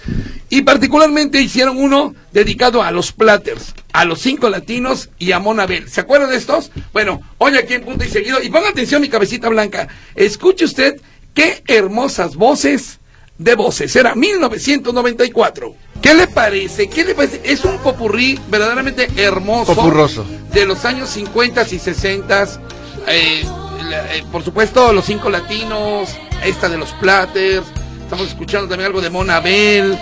Y 0.48 0.62
particularmente 0.62 1.40
hicieron 1.40 1.76
uno 1.76 2.14
dedicado 2.32 2.82
a 2.82 2.90
los 2.90 3.12
Platters, 3.12 3.74
a 3.94 4.04
los 4.04 4.20
cinco 4.20 4.50
latinos 4.50 5.08
y 5.20 5.30
a 5.30 5.38
Monabel. 5.38 5.88
¿Se 5.88 6.00
acuerdan 6.00 6.30
de 6.30 6.36
estos? 6.36 6.72
Bueno, 6.92 7.22
hoy 7.38 7.56
aquí 7.56 7.74
en 7.74 7.84
punto 7.84 8.04
y 8.04 8.08
seguido. 8.08 8.42
Y 8.42 8.50
ponga 8.50 8.68
atención 8.68 9.00
mi 9.00 9.08
cabecita 9.08 9.48
blanca. 9.48 9.86
Escuche 10.16 10.64
usted 10.64 11.00
qué 11.32 11.62
hermosas 11.68 12.34
voces 12.34 12.98
de 13.38 13.54
voces. 13.54 13.94
Era 13.94 14.16
1994. 14.16 15.76
¿Qué 16.02 16.12
le 16.12 16.26
parece? 16.26 16.88
¿Qué 16.88 17.04
le 17.04 17.14
parece? 17.14 17.40
Es 17.44 17.64
un 17.64 17.78
popurrí 17.78 18.38
verdaderamente 18.48 19.08
hermoso. 19.16 19.76
Popurroso. 19.76 20.26
De 20.52 20.66
los 20.66 20.84
años 20.84 21.10
50 21.10 21.64
y 21.70 21.78
60. 21.78 22.42
Eh, 23.06 23.44
eh, 23.46 24.24
por 24.32 24.42
supuesto, 24.42 24.92
los 24.92 25.04
cinco 25.04 25.30
latinos. 25.30 26.16
Esta 26.44 26.68
de 26.68 26.78
los 26.78 26.90
Platters. 26.94 27.64
Estamos 28.02 28.26
escuchando 28.26 28.68
también 28.68 28.88
algo 28.88 29.00
de 29.00 29.10
Monabel. 29.10 29.96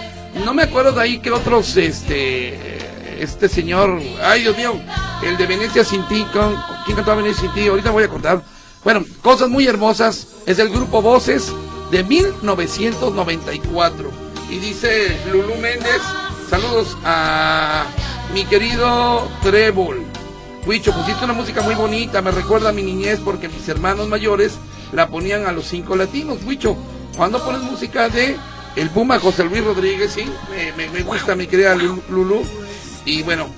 No 0.47 0.55
me 0.55 0.63
acuerdo 0.63 0.93
de 0.93 1.03
ahí 1.03 1.19
que 1.19 1.31
otros, 1.31 1.77
este, 1.77 2.72
este 3.19 3.49
señor, 3.49 4.01
ay 4.23 4.43
Dios 4.43 4.57
mío, 4.57 4.75
el 5.23 5.37
de 5.37 5.47
Venecia 5.47 5.85
sin 5.85 6.07
ti, 6.09 6.25
con, 6.33 6.57
¿quién 6.85 6.97
cantaba 6.97 7.23
Venecia 7.23 7.43
sin 7.43 7.53
ti? 7.55 7.67
Ahorita 7.69 7.91
voy 7.91 8.05
a 8.05 8.09
contar. 8.09 8.43
Bueno, 8.85 9.05
cosas 9.23 9.49
muy 9.49 9.67
hermosas. 9.67 10.27
Es 10.47 10.59
el 10.59 10.71
grupo 10.71 11.01
Voces 11.03 11.53
de 11.91 12.03
1994. 12.03 14.11
Y 14.51 14.59
dice 14.59 15.17
Lulú 15.33 15.55
Méndez, 15.57 16.03
saludos 16.51 16.97
a 17.05 17.85
mi 18.35 18.45
querido 18.45 19.29
Trébol. 19.43 20.03
Huicho, 20.67 20.93
pusiste 20.93 21.25
una 21.25 21.33
música 21.33 21.61
muy 21.63 21.75
bonita, 21.75 22.23
me 22.23 22.31
recuerda 22.31 22.69
a 22.69 22.73
mi 22.73 22.83
niñez 22.83 23.19
porque 23.25 23.49
mis 23.49 23.69
hermanos 23.69 24.09
mayores 24.09 24.53
la 24.93 25.09
ponían 25.09 25.47
a 25.47 25.53
los 25.53 25.67
cinco 25.67 25.97
latinos. 25.97 26.39
Huicho, 26.45 26.77
¿cuándo 27.17 27.43
pones 27.45 27.63
música 27.63 28.09
de 28.09 28.37
el 28.77 28.91
Puma 28.91 29.19
José 29.19 29.45
Luis 29.45 29.65
Rodríguez? 29.65 30.15
Me, 30.51 30.73
me- 30.77 30.91
me 30.91 31.03
gusta 31.03 31.35
mi 31.35 31.47
querida 31.47 31.75
Lu- 31.75 32.03
Lulú. 32.11 32.45
Y 33.05 33.23
bueno, 33.23 33.49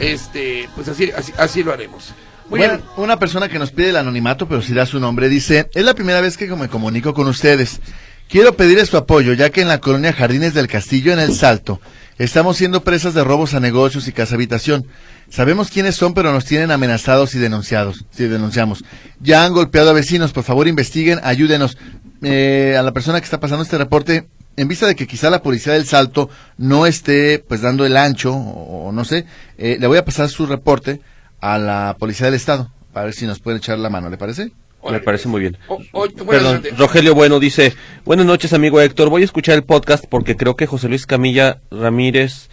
este, 0.00 0.68
pues 0.74 0.88
así, 0.88 1.10
así, 1.16 1.32
así 1.36 1.62
lo 1.62 1.72
haremos. 1.72 2.12
Muy 2.48 2.58
Bueno, 2.58 2.74
bien. 2.74 2.86
una 2.96 3.18
persona 3.18 3.48
que 3.48 3.58
nos 3.58 3.70
pide 3.70 3.90
el 3.90 3.96
anonimato, 3.96 4.46
pero 4.48 4.60
sí 4.62 4.74
da 4.74 4.86
su 4.86 5.00
nombre, 5.00 5.28
dice, 5.28 5.68
es 5.74 5.84
la 5.84 5.94
primera 5.94 6.20
vez 6.20 6.36
que 6.36 6.46
me 6.54 6.68
comunico 6.68 7.14
con 7.14 7.26
ustedes. 7.28 7.80
Quiero 8.28 8.54
pedirles 8.56 8.88
su 8.88 8.96
apoyo, 8.96 9.32
ya 9.34 9.50
que 9.50 9.60
en 9.62 9.68
la 9.68 9.80
colonia 9.80 10.12
Jardines 10.12 10.54
del 10.54 10.66
Castillo, 10.66 11.12
en 11.12 11.18
El 11.18 11.34
Salto, 11.34 11.80
estamos 12.18 12.56
siendo 12.56 12.82
presas 12.82 13.12
de 13.14 13.22
robos 13.24 13.54
a 13.54 13.60
negocios 13.60 14.08
y 14.08 14.12
casa 14.12 14.34
habitación. 14.34 14.86
Sabemos 15.30 15.70
quiénes 15.70 15.94
son, 15.96 16.14
pero 16.14 16.32
nos 16.32 16.44
tienen 16.44 16.70
amenazados 16.70 17.34
y 17.34 17.38
denunciados. 17.38 18.04
Sí, 18.10 18.24
denunciamos. 18.24 18.84
Ya 19.20 19.44
han 19.44 19.52
golpeado 19.52 19.90
a 19.90 19.94
vecinos, 19.94 20.32
por 20.32 20.44
favor 20.44 20.68
investiguen, 20.68 21.20
ayúdenos. 21.22 21.76
Eh, 22.22 22.76
a 22.78 22.82
la 22.82 22.92
persona 22.92 23.20
que 23.20 23.24
está 23.24 23.40
pasando 23.40 23.62
este 23.62 23.76
reporte, 23.76 24.26
en 24.56 24.68
vista 24.68 24.86
de 24.86 24.94
que 24.96 25.06
quizá 25.06 25.30
la 25.30 25.42
policía 25.42 25.72
del 25.74 25.86
Salto 25.86 26.30
no 26.58 26.86
esté 26.86 27.38
pues 27.46 27.60
dando 27.62 27.84
el 27.86 27.96
ancho, 27.96 28.32
o, 28.34 28.88
o 28.88 28.92
no 28.92 29.04
sé, 29.04 29.24
eh, 29.58 29.76
le 29.80 29.86
voy 29.86 29.98
a 29.98 30.04
pasar 30.04 30.28
su 30.28 30.46
reporte 30.46 31.00
a 31.40 31.58
la 31.58 31.96
policía 31.98 32.26
del 32.26 32.34
Estado, 32.34 32.70
para 32.92 33.06
ver 33.06 33.14
si 33.14 33.26
nos 33.26 33.40
pueden 33.40 33.58
echar 33.58 33.78
la 33.78 33.90
mano, 33.90 34.08
¿le 34.10 34.16
parece? 34.16 34.52
Me 34.90 35.00
parece 35.00 35.28
muy 35.28 35.40
bien. 35.40 35.56
O- 35.68 35.80
o- 35.92 36.08
bueno, 36.24 36.26
Perdón. 36.26 36.62
Rogelio 36.76 37.14
Bueno 37.14 37.40
dice, 37.40 37.74
buenas 38.04 38.26
noches 38.26 38.52
amigo 38.52 38.80
Héctor, 38.82 39.08
voy 39.08 39.22
a 39.22 39.24
escuchar 39.24 39.54
el 39.54 39.64
podcast 39.64 40.04
porque 40.08 40.36
creo 40.36 40.56
que 40.56 40.66
José 40.66 40.88
Luis 40.88 41.06
Camilla 41.06 41.60
Ramírez, 41.70 42.48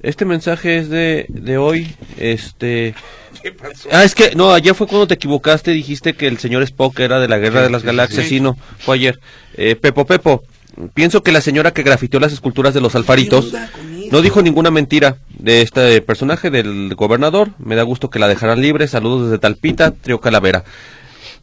este 0.00 0.24
mensaje 0.24 0.78
es 0.78 0.88
de, 0.88 1.26
de 1.28 1.58
hoy, 1.58 1.94
este... 2.16 2.94
¿Qué 3.42 3.52
pasó? 3.52 3.88
Ah, 3.92 4.04
es 4.04 4.14
que, 4.14 4.34
no, 4.34 4.52
ayer 4.52 4.74
fue 4.74 4.86
cuando 4.86 5.06
te 5.06 5.14
equivocaste, 5.14 5.70
dijiste 5.72 6.14
que 6.14 6.26
el 6.26 6.38
señor 6.38 6.62
Spock 6.62 6.98
era 7.00 7.20
de 7.20 7.28
la 7.28 7.36
Guerra 7.38 7.60
de 7.62 7.68
las 7.70 7.82
Galaxias, 7.82 8.24
sí. 8.24 8.36
sí, 8.36 8.40
no, 8.40 8.56
fue 8.78 8.96
ayer. 8.96 9.20
Eh, 9.54 9.76
Pepo 9.76 10.06
Pepo, 10.06 10.42
pienso 10.94 11.22
que 11.22 11.32
la 11.32 11.40
señora 11.40 11.72
que 11.72 11.82
grafiteó 11.82 12.20
las 12.20 12.32
esculturas 12.32 12.74
de 12.74 12.80
los 12.80 12.94
alfaritos 12.94 13.52
no 14.10 14.22
dijo 14.22 14.42
ninguna 14.42 14.70
mentira 14.70 15.16
de 15.38 15.62
este 15.62 16.00
personaje 16.02 16.50
del 16.50 16.94
gobernador, 16.94 17.50
me 17.58 17.76
da 17.76 17.82
gusto 17.82 18.10
que 18.10 18.18
la 18.18 18.28
dejaran 18.28 18.60
libre, 18.60 18.88
saludos 18.88 19.24
desde 19.24 19.38
Talpita, 19.38 19.90
Trio 19.90 20.20
Calavera. 20.20 20.64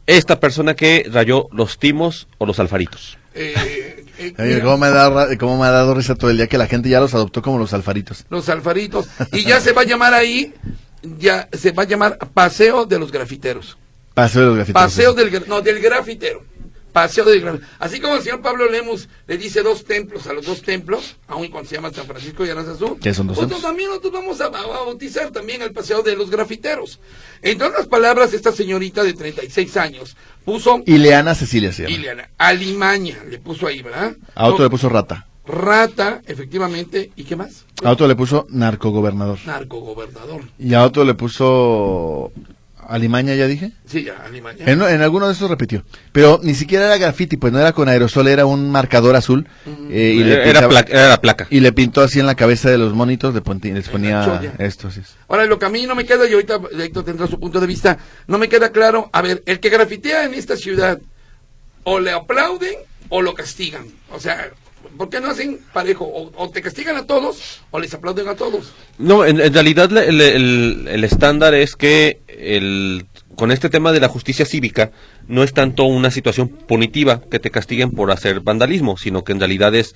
Esta 0.06 0.38
persona 0.40 0.74
que 0.74 1.06
rayó 1.10 1.48
los 1.52 1.78
timos 1.78 2.28
o 2.38 2.46
los 2.46 2.58
alfaritos. 2.58 3.18
Eh, 3.34 4.04
eh, 4.18 4.34
Oye, 4.38 4.60
¿cómo, 4.60 4.78
me 4.78 4.90
da, 4.90 5.36
cómo 5.38 5.58
me 5.58 5.66
ha 5.66 5.70
dado 5.70 5.94
risa 5.94 6.14
todo 6.14 6.30
el 6.30 6.36
día 6.36 6.46
que 6.46 6.58
la 6.58 6.66
gente 6.66 6.88
ya 6.88 7.00
los 7.00 7.14
adoptó 7.14 7.42
como 7.42 7.58
los 7.58 7.72
alfaritos? 7.72 8.24
los 8.28 8.48
alfaritos. 8.48 9.06
Y 9.32 9.42
ya 9.44 9.60
se 9.60 9.72
va 9.72 9.82
a 9.82 9.84
llamar 9.84 10.14
ahí, 10.14 10.54
ya 11.02 11.48
se 11.52 11.72
va 11.72 11.84
a 11.84 11.86
llamar 11.86 12.18
Paseo 12.32 12.86
de 12.86 12.98
los 12.98 13.10
Grafiteros. 13.10 13.76
Paseo 14.14 14.42
de 14.42 14.46
los 14.46 14.56
grafiteros. 14.56 14.82
Paseo 14.82 15.12
del, 15.14 15.44
no, 15.48 15.60
del 15.60 15.80
grafitero. 15.80 16.42
Paseo 16.94 17.24
grafitero. 17.24 17.60
Así 17.80 18.00
como 18.00 18.14
el 18.14 18.22
señor 18.22 18.40
Pablo 18.40 18.70
Lemus 18.70 19.08
le 19.26 19.36
dice 19.36 19.64
dos 19.64 19.84
templos 19.84 20.28
a 20.28 20.32
los 20.32 20.46
dos 20.46 20.62
templos, 20.62 21.16
aun 21.26 21.48
cuando 21.48 21.68
se 21.68 21.74
llama 21.74 21.92
San 21.92 22.06
Francisco 22.06 22.46
y 22.46 22.50
Aranzazú. 22.50 22.98
¿Qué 23.00 23.12
son 23.12 23.26
dos 23.26 23.36
nosotros 23.36 23.62
también 23.62 23.88
nosotros 23.88 24.12
vamos 24.12 24.40
a, 24.40 24.48
bautizar 24.48 25.32
también 25.32 25.60
el 25.62 25.72
Paseo 25.72 26.04
de 26.04 26.14
los 26.14 26.30
Grafiteros. 26.30 27.00
Entre 27.42 27.66
otras 27.66 27.88
palabras, 27.88 28.32
esta 28.32 28.52
señorita 28.52 29.02
de 29.02 29.12
36 29.12 29.76
años 29.76 30.16
puso 30.44 30.84
Ileana 30.86 31.34
Cecilia 31.34 31.72
llama. 31.72 31.96
Ileana, 31.96 32.30
Alimaña, 32.38 33.24
le 33.28 33.40
puso 33.40 33.66
ahí, 33.66 33.82
¿verdad? 33.82 34.14
A 34.36 34.46
otro 34.46 34.58
No, 34.58 34.64
le 34.64 34.70
puso 34.70 34.88
rata. 34.88 35.26
Rata, 35.44 36.22
efectivamente. 36.26 37.10
¿Y 37.16 37.24
qué 37.24 37.34
más? 37.34 37.64
A 37.82 37.90
otro 37.90 38.06
le 38.06 38.14
puso 38.14 38.46
narcogobernador. 38.50 39.40
Narcogobernador. 39.44 40.42
Y 40.60 40.74
a 40.74 40.84
otro 40.84 41.02
le 41.04 41.14
puso 41.14 42.30
Alimaña, 42.88 43.34
ya 43.34 43.46
dije. 43.46 43.72
Sí, 43.86 44.04
ya, 44.04 44.14
Alimaña. 44.24 44.64
En, 44.66 44.80
en 44.82 45.02
alguno 45.02 45.26
de 45.26 45.32
esos 45.32 45.48
repitió. 45.50 45.84
Pero 46.12 46.40
ni 46.42 46.54
siquiera 46.54 46.86
era 46.86 46.96
graffiti, 46.98 47.36
pues 47.36 47.52
no 47.52 47.58
era 47.60 47.72
con 47.72 47.88
aerosol, 47.88 48.28
era 48.28 48.46
un 48.46 48.70
marcador 48.70 49.16
azul. 49.16 49.46
eh, 49.90 50.14
y, 50.16 50.24
le 50.24 50.34
era, 50.34 50.44
pintaba- 50.60 50.68
placa, 50.68 50.92
era 50.92 51.08
la 51.08 51.20
placa. 51.20 51.46
y 51.50 51.60
le 51.60 51.72
pintó 51.72 52.02
así 52.02 52.20
en 52.20 52.26
la 52.26 52.34
cabeza 52.34 52.70
de 52.70 52.78
los 52.78 52.92
monitos, 52.94 53.34
le 53.34 53.40
les 53.72 53.88
ponía 53.88 54.40
esto. 54.58 54.88
Así 54.88 55.00
es. 55.00 55.14
Ahora, 55.28 55.46
lo 55.46 55.58
que 55.58 55.66
a 55.66 55.70
mí 55.70 55.86
no 55.86 55.94
me 55.94 56.04
queda, 56.04 56.28
y 56.28 56.32
ahorita 56.32 56.60
Héctor 56.78 57.04
tendrá 57.04 57.26
su 57.26 57.38
punto 57.40 57.60
de 57.60 57.66
vista, 57.66 57.98
no 58.26 58.38
me 58.38 58.48
queda 58.48 58.70
claro, 58.70 59.10
a 59.12 59.22
ver, 59.22 59.42
el 59.46 59.60
que 59.60 59.68
grafitea 59.70 60.24
en 60.24 60.34
esta 60.34 60.56
ciudad, 60.56 61.00
o 61.84 62.00
le 62.00 62.10
aplauden 62.12 62.74
o 63.08 63.20
lo 63.22 63.34
castigan. 63.34 63.86
O 64.10 64.18
sea, 64.20 64.50
¿por 64.96 65.08
qué 65.10 65.20
no 65.20 65.28
hacen 65.30 65.60
parejo? 65.72 66.04
O, 66.06 66.32
o 66.36 66.50
te 66.50 66.62
castigan 66.62 66.96
a 66.96 67.06
todos 67.06 67.60
o 67.70 67.78
les 67.78 67.92
aplauden 67.92 68.28
a 68.28 68.34
todos. 68.34 68.72
No, 68.98 69.24
en, 69.24 69.40
en 69.40 69.52
realidad 69.52 69.90
el- 69.96 70.88
el 70.88 71.04
estándar 71.04 71.52
es 71.54 71.76
que 71.76 72.20
el, 72.38 73.06
con 73.36 73.50
este 73.50 73.68
tema 73.68 73.92
de 73.92 74.00
la 74.00 74.08
justicia 74.08 74.46
cívica 74.46 74.90
no 75.28 75.42
es 75.42 75.52
tanto 75.52 75.84
una 75.84 76.10
situación 76.10 76.48
punitiva 76.48 77.20
que 77.30 77.38
te 77.38 77.50
castiguen 77.50 77.90
por 77.90 78.10
hacer 78.10 78.40
vandalismo, 78.40 78.96
sino 78.96 79.24
que 79.24 79.32
en 79.32 79.40
realidad 79.40 79.74
es 79.74 79.94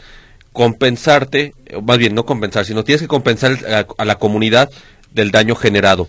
compensarte, 0.53 1.55
más 1.83 1.99
bien 1.99 2.15
no 2.15 2.25
compensar, 2.25 2.65
sino 2.65 2.85
tienes 2.85 3.03
que 3.03 3.09
compensar 3.09 3.59
a, 3.71 3.87
a 3.97 4.05
la 4.05 4.19
comunidad 4.19 4.71
del 5.13 5.31
daño 5.31 5.55
generado. 5.55 6.09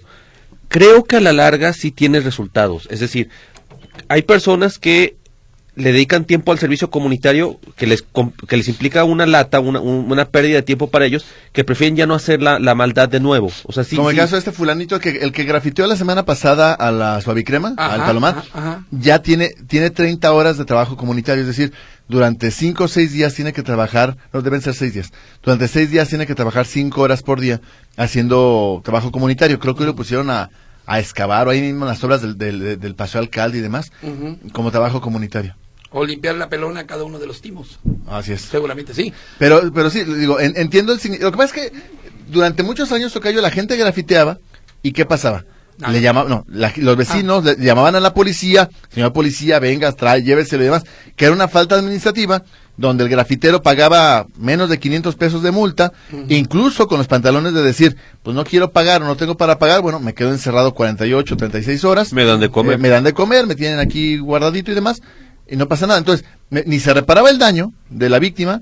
creo 0.69 1.03
que 1.03 1.17
a 1.17 1.21
la 1.21 1.33
larga 1.33 1.73
sí 1.73 1.91
tiene 1.91 2.19
resultados. 2.19 2.87
Es 2.91 2.99
decir, 2.99 3.29
hay 4.07 4.21
personas 4.21 4.79
que 4.79 5.15
le 5.79 5.91
dedican 5.93 6.25
tiempo 6.25 6.51
al 6.51 6.59
servicio 6.59 6.89
comunitario 6.91 7.59
que 7.75 7.87
les, 7.87 8.03
que 8.47 8.57
les 8.57 8.67
implica 8.67 9.03
una 9.05 9.25
lata, 9.25 9.59
una, 9.59 9.79
un- 9.79 10.11
una 10.11 10.25
pérdida 10.25 10.57
de 10.57 10.61
tiempo 10.63 10.89
para 10.89 11.05
ellos, 11.05 11.25
que 11.53 11.63
prefieren 11.63 11.95
ya 11.95 12.05
no 12.05 12.13
hacer 12.15 12.41
la, 12.41 12.59
la 12.59 12.75
maldad 12.75 13.09
de 13.09 13.19
nuevo. 13.19 13.49
O 13.63 13.71
sea, 13.71 13.83
sí, 13.83 13.95
Como 13.95 14.09
el 14.09 14.15
sí. 14.15 14.19
caso 14.21 14.35
de 14.35 14.39
este 14.39 14.51
fulanito, 14.51 14.99
que, 14.99 15.09
el 15.09 15.31
que 15.31 15.43
grafiteó 15.45 15.87
la 15.87 15.95
semana 15.95 16.25
pasada 16.25 16.73
a 16.73 16.91
la 16.91 17.21
suavicrema, 17.21 17.73
Ajá, 17.77 17.93
al 17.95 18.01
Palomar, 18.01 18.35
ajá, 18.37 18.47
ajá. 18.53 18.85
ya 18.91 19.21
tiene, 19.21 19.49
tiene 19.67 19.89
30 19.89 20.31
horas 20.33 20.57
de 20.57 20.65
trabajo 20.65 20.97
comunitario, 20.97 21.41
es 21.41 21.47
decir, 21.47 21.71
durante 22.07 22.51
5 22.51 22.83
o 22.83 22.87
6 22.87 23.11
días 23.13 23.33
tiene 23.35 23.53
que 23.53 23.63
trabajar, 23.63 24.17
no 24.33 24.41
deben 24.41 24.61
ser 24.61 24.73
6 24.73 24.93
días, 24.93 25.11
durante 25.43 25.67
6 25.67 25.91
días 25.91 26.09
tiene 26.09 26.27
que 26.27 26.35
trabajar 26.35 26.65
5 26.65 26.99
horas 27.01 27.23
por 27.23 27.39
día 27.39 27.61
haciendo 28.09 28.81
trabajo 28.83 29.11
comunitario. 29.11 29.59
Creo 29.59 29.75
que 29.75 29.81
hoy 29.83 29.87
lo 29.87 29.95
pusieron 29.95 30.29
a, 30.29 30.49
a 30.87 30.99
excavar 30.99 31.47
o 31.47 31.51
ahí 31.51 31.61
mismo 31.61 31.85
en 31.85 31.89
las 31.89 32.03
obras 32.03 32.21
del, 32.21 32.37
del, 32.37 32.79
del 32.79 32.95
Paseo 32.95 33.21
Alcalde 33.21 33.59
y 33.59 33.61
demás, 33.61 33.91
como 34.51 34.71
trabajo 34.71 35.01
comunitario. 35.01 35.55
O 35.91 36.05
limpiar 36.05 36.35
la 36.35 36.49
pelona 36.49 36.81
a 36.81 36.85
cada 36.87 37.03
uno 37.03 37.17
de 37.19 37.25
los 37.27 37.41
timos. 37.41 37.79
Así 38.07 38.31
es. 38.33 38.41
Seguramente 38.41 38.93
sí. 38.93 39.11
Pero, 39.39 39.71
pero 39.73 39.89
sí, 39.89 40.03
digo, 40.03 40.39
en- 40.39 40.53
entiendo 40.55 40.93
el 40.93 40.99
Lo 41.19 41.31
que 41.31 41.37
pasa 41.37 41.55
es 41.55 41.71
que 41.71 41.77
durante 42.27 42.61
muchos 42.63 42.91
años, 42.91 43.11
Tocayo, 43.11 43.41
la 43.41 43.49
gente 43.51 43.75
grafiteaba 43.75 44.37
y 44.83 44.91
¿qué 44.91 45.05
pasaba? 45.05 45.45
Nada. 45.79 45.93
Le 45.93 46.01
llamaban, 46.01 46.29
no, 46.29 46.45
la- 46.49 46.73
los 46.75 46.97
vecinos 46.97 47.43
le 47.43 47.55
llamaban 47.55 47.95
a 47.95 47.99
la 48.01 48.13
policía, 48.13 48.69
señor 48.93 49.13
policía, 49.13 49.59
venga, 49.59 49.91
trae, 49.93 50.21
lléveselo 50.23 50.61
y 50.61 50.65
demás, 50.65 50.83
que 51.15 51.23
era 51.25 51.33
una 51.33 51.47
falta 51.47 51.75
administrativa, 51.75 52.43
donde 52.75 53.05
el 53.05 53.09
grafitero 53.09 53.61
pagaba 53.63 54.27
menos 54.37 54.69
de 54.69 54.77
500 54.77 55.15
pesos 55.15 55.41
de 55.41 55.51
multa, 55.51 55.93
incluso 56.27 56.87
con 56.87 56.97
los 56.97 57.07
pantalones 57.07 57.53
de 57.53 57.61
decir, 57.63 57.95
pues 58.23 58.35
no 58.35 58.43
quiero 58.43 58.71
pagar 58.71 59.01
o 59.01 59.05
no 59.05 59.15
tengo 59.17 59.37
para 59.37 59.57
pagar, 59.57 59.81
bueno, 59.81 59.99
me 60.01 60.13
quedo 60.13 60.31
encerrado 60.31 60.73
48, 60.73 61.35
36 61.37 61.83
horas. 61.85 62.13
Me 62.13 62.25
dan 62.25 62.39
de 62.41 62.49
comer. 62.49 62.75
Eh, 62.75 62.77
me 62.77 62.89
dan 62.89 63.03
de 63.05 63.13
comer, 63.13 63.47
me 63.47 63.55
tienen 63.55 63.79
aquí 63.79 64.17
guardadito 64.17 64.71
y 64.71 64.75
demás, 64.75 65.01
y 65.51 65.55
no 65.55 65.67
pasa 65.67 65.87
nada. 65.87 65.99
Entonces, 65.99 66.25
me- 66.49 66.63
ni 66.65 66.79
se 66.79 66.93
reparaba 66.93 67.29
el 67.29 67.37
daño 67.39 67.71
de 67.89 68.09
la 68.09 68.19
víctima, 68.19 68.61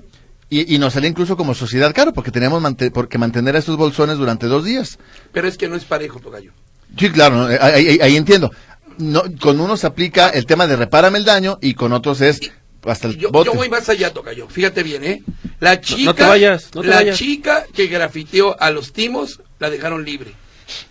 y, 0.50 0.74
y 0.74 0.78
nos 0.78 0.94
salía 0.94 1.10
incluso 1.10 1.36
como 1.36 1.54
sociedad 1.54 1.92
caro, 1.94 2.12
porque 2.14 2.30
teníamos 2.30 2.62
mante- 2.62 2.90
por- 2.90 3.08
que 3.08 3.18
mantener 3.18 3.54
a 3.56 3.58
esos 3.58 3.76
bolsones 3.76 4.16
durante 4.18 4.46
dos 4.46 4.64
días. 4.64 4.98
Pero 5.32 5.46
es 5.46 5.58
que 5.58 5.68
no 5.68 5.76
es 5.76 5.84
parejo, 5.84 6.20
Tocayo. 6.20 6.52
Sí, 6.98 7.10
claro, 7.10 7.36
¿no? 7.36 7.46
ahí, 7.46 7.58
ahí- 7.88 7.98
ahí 8.00 8.16
entiendo. 8.16 8.50
No, 8.96 9.22
con 9.40 9.60
unos 9.60 9.84
aplica 9.84 10.30
el 10.30 10.46
tema 10.46 10.66
de 10.66 10.76
repárame 10.76 11.18
el 11.18 11.24
daño, 11.24 11.58
y 11.60 11.74
con 11.74 11.92
otros 11.92 12.20
es 12.22 12.40
hasta 12.84 13.08
el 13.08 13.16
Yo, 13.18 13.30
bote. 13.30 13.50
yo 13.50 13.54
voy 13.54 13.68
más 13.68 13.88
allá, 13.88 14.12
Tocayo. 14.12 14.48
Fíjate 14.48 14.82
bien, 14.82 15.04
¿eh? 15.04 15.22
La 15.60 15.80
chica, 15.80 16.04
no 16.04 16.14
te 16.14 16.24
vayas, 16.24 16.70
no 16.74 16.80
te 16.82 16.88
la 16.88 16.96
vayas. 16.96 17.18
chica 17.18 17.64
que 17.74 17.86
grafiteó 17.88 18.60
a 18.60 18.70
los 18.70 18.92
timos 18.92 19.40
la 19.58 19.68
dejaron 19.70 20.04
libre. 20.04 20.32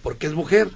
Porque 0.03 0.27
es 0.27 0.33
mujer. 0.33 0.69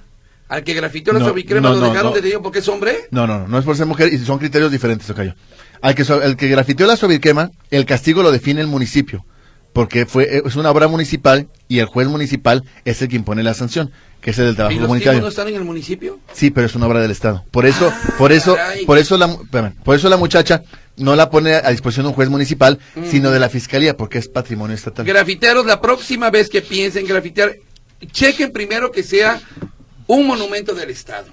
Al 0.52 0.64
que 0.64 0.74
grafiteó 0.74 1.14
la 1.14 1.20
No, 1.20 1.28
lo 1.30 1.80
dejaron 1.80 2.10
no. 2.10 2.12
detenido 2.12 2.42
porque 2.42 2.58
es 2.58 2.68
hombre. 2.68 3.06
No, 3.10 3.26
no, 3.26 3.48
no, 3.48 3.58
es 3.58 3.64
por 3.64 3.74
ser 3.74 3.86
mujer 3.86 4.12
y 4.12 4.18
son 4.18 4.38
criterios 4.38 4.70
diferentes, 4.70 5.06
Tocayo. 5.06 5.34
Al 5.80 5.94
que, 5.94 6.02
el 6.02 6.36
que 6.36 6.48
grafiteó 6.48 6.86
la 6.86 6.96
sobirquema, 6.96 7.50
el 7.70 7.86
castigo 7.86 8.22
lo 8.22 8.30
define 8.30 8.60
el 8.60 8.66
municipio, 8.66 9.24
porque 9.72 10.04
fue 10.04 10.42
es 10.44 10.54
una 10.56 10.70
obra 10.70 10.88
municipal 10.88 11.48
y 11.68 11.78
el 11.78 11.86
juez 11.86 12.06
municipal 12.06 12.64
es 12.84 13.00
el 13.00 13.08
que 13.08 13.16
impone 13.16 13.42
la 13.42 13.54
sanción, 13.54 13.90
que 14.20 14.32
es 14.32 14.38
el 14.38 14.44
del 14.44 14.52
¿Y 14.52 14.56
trabajo 14.56 14.70
los 14.72 14.76
timos 14.76 14.86
comunitario. 14.88 15.20
no 15.22 15.28
están 15.28 15.48
en 15.48 15.54
el 15.54 15.64
municipio? 15.64 16.18
Sí, 16.34 16.50
pero 16.50 16.66
es 16.66 16.74
una 16.74 16.86
obra 16.86 17.00
del 17.00 17.10
Estado. 17.10 17.44
Por 17.50 17.64
eso, 17.64 17.90
Ah, 17.90 18.10
por 18.18 18.30
eso, 18.30 18.54
caray. 18.54 18.84
por 18.84 18.98
eso 18.98 19.16
la, 19.16 19.34
por 19.82 19.96
eso 19.96 20.10
la 20.10 20.18
muchacha 20.18 20.62
no 20.98 21.16
la 21.16 21.30
pone 21.30 21.54
a 21.54 21.70
disposición 21.70 22.04
de 22.04 22.08
un 22.10 22.14
juez 22.14 22.28
municipal, 22.28 22.78
sino 23.10 23.30
de 23.30 23.40
la 23.40 23.48
fiscalía, 23.48 23.96
porque 23.96 24.18
es 24.18 24.28
patrimonio 24.28 24.74
estatal. 24.76 25.06
Grafiteros, 25.06 25.64
la 25.64 25.80
próxima 25.80 26.28
vez 26.28 26.50
que 26.50 26.60
piensen 26.60 27.06
grafitear, 27.06 27.56
chequen 28.12 28.52
primero 28.52 28.92
que 28.92 29.02
sea 29.02 29.40
un 30.06 30.26
monumento 30.26 30.74
del 30.74 30.90
Estado. 30.90 31.26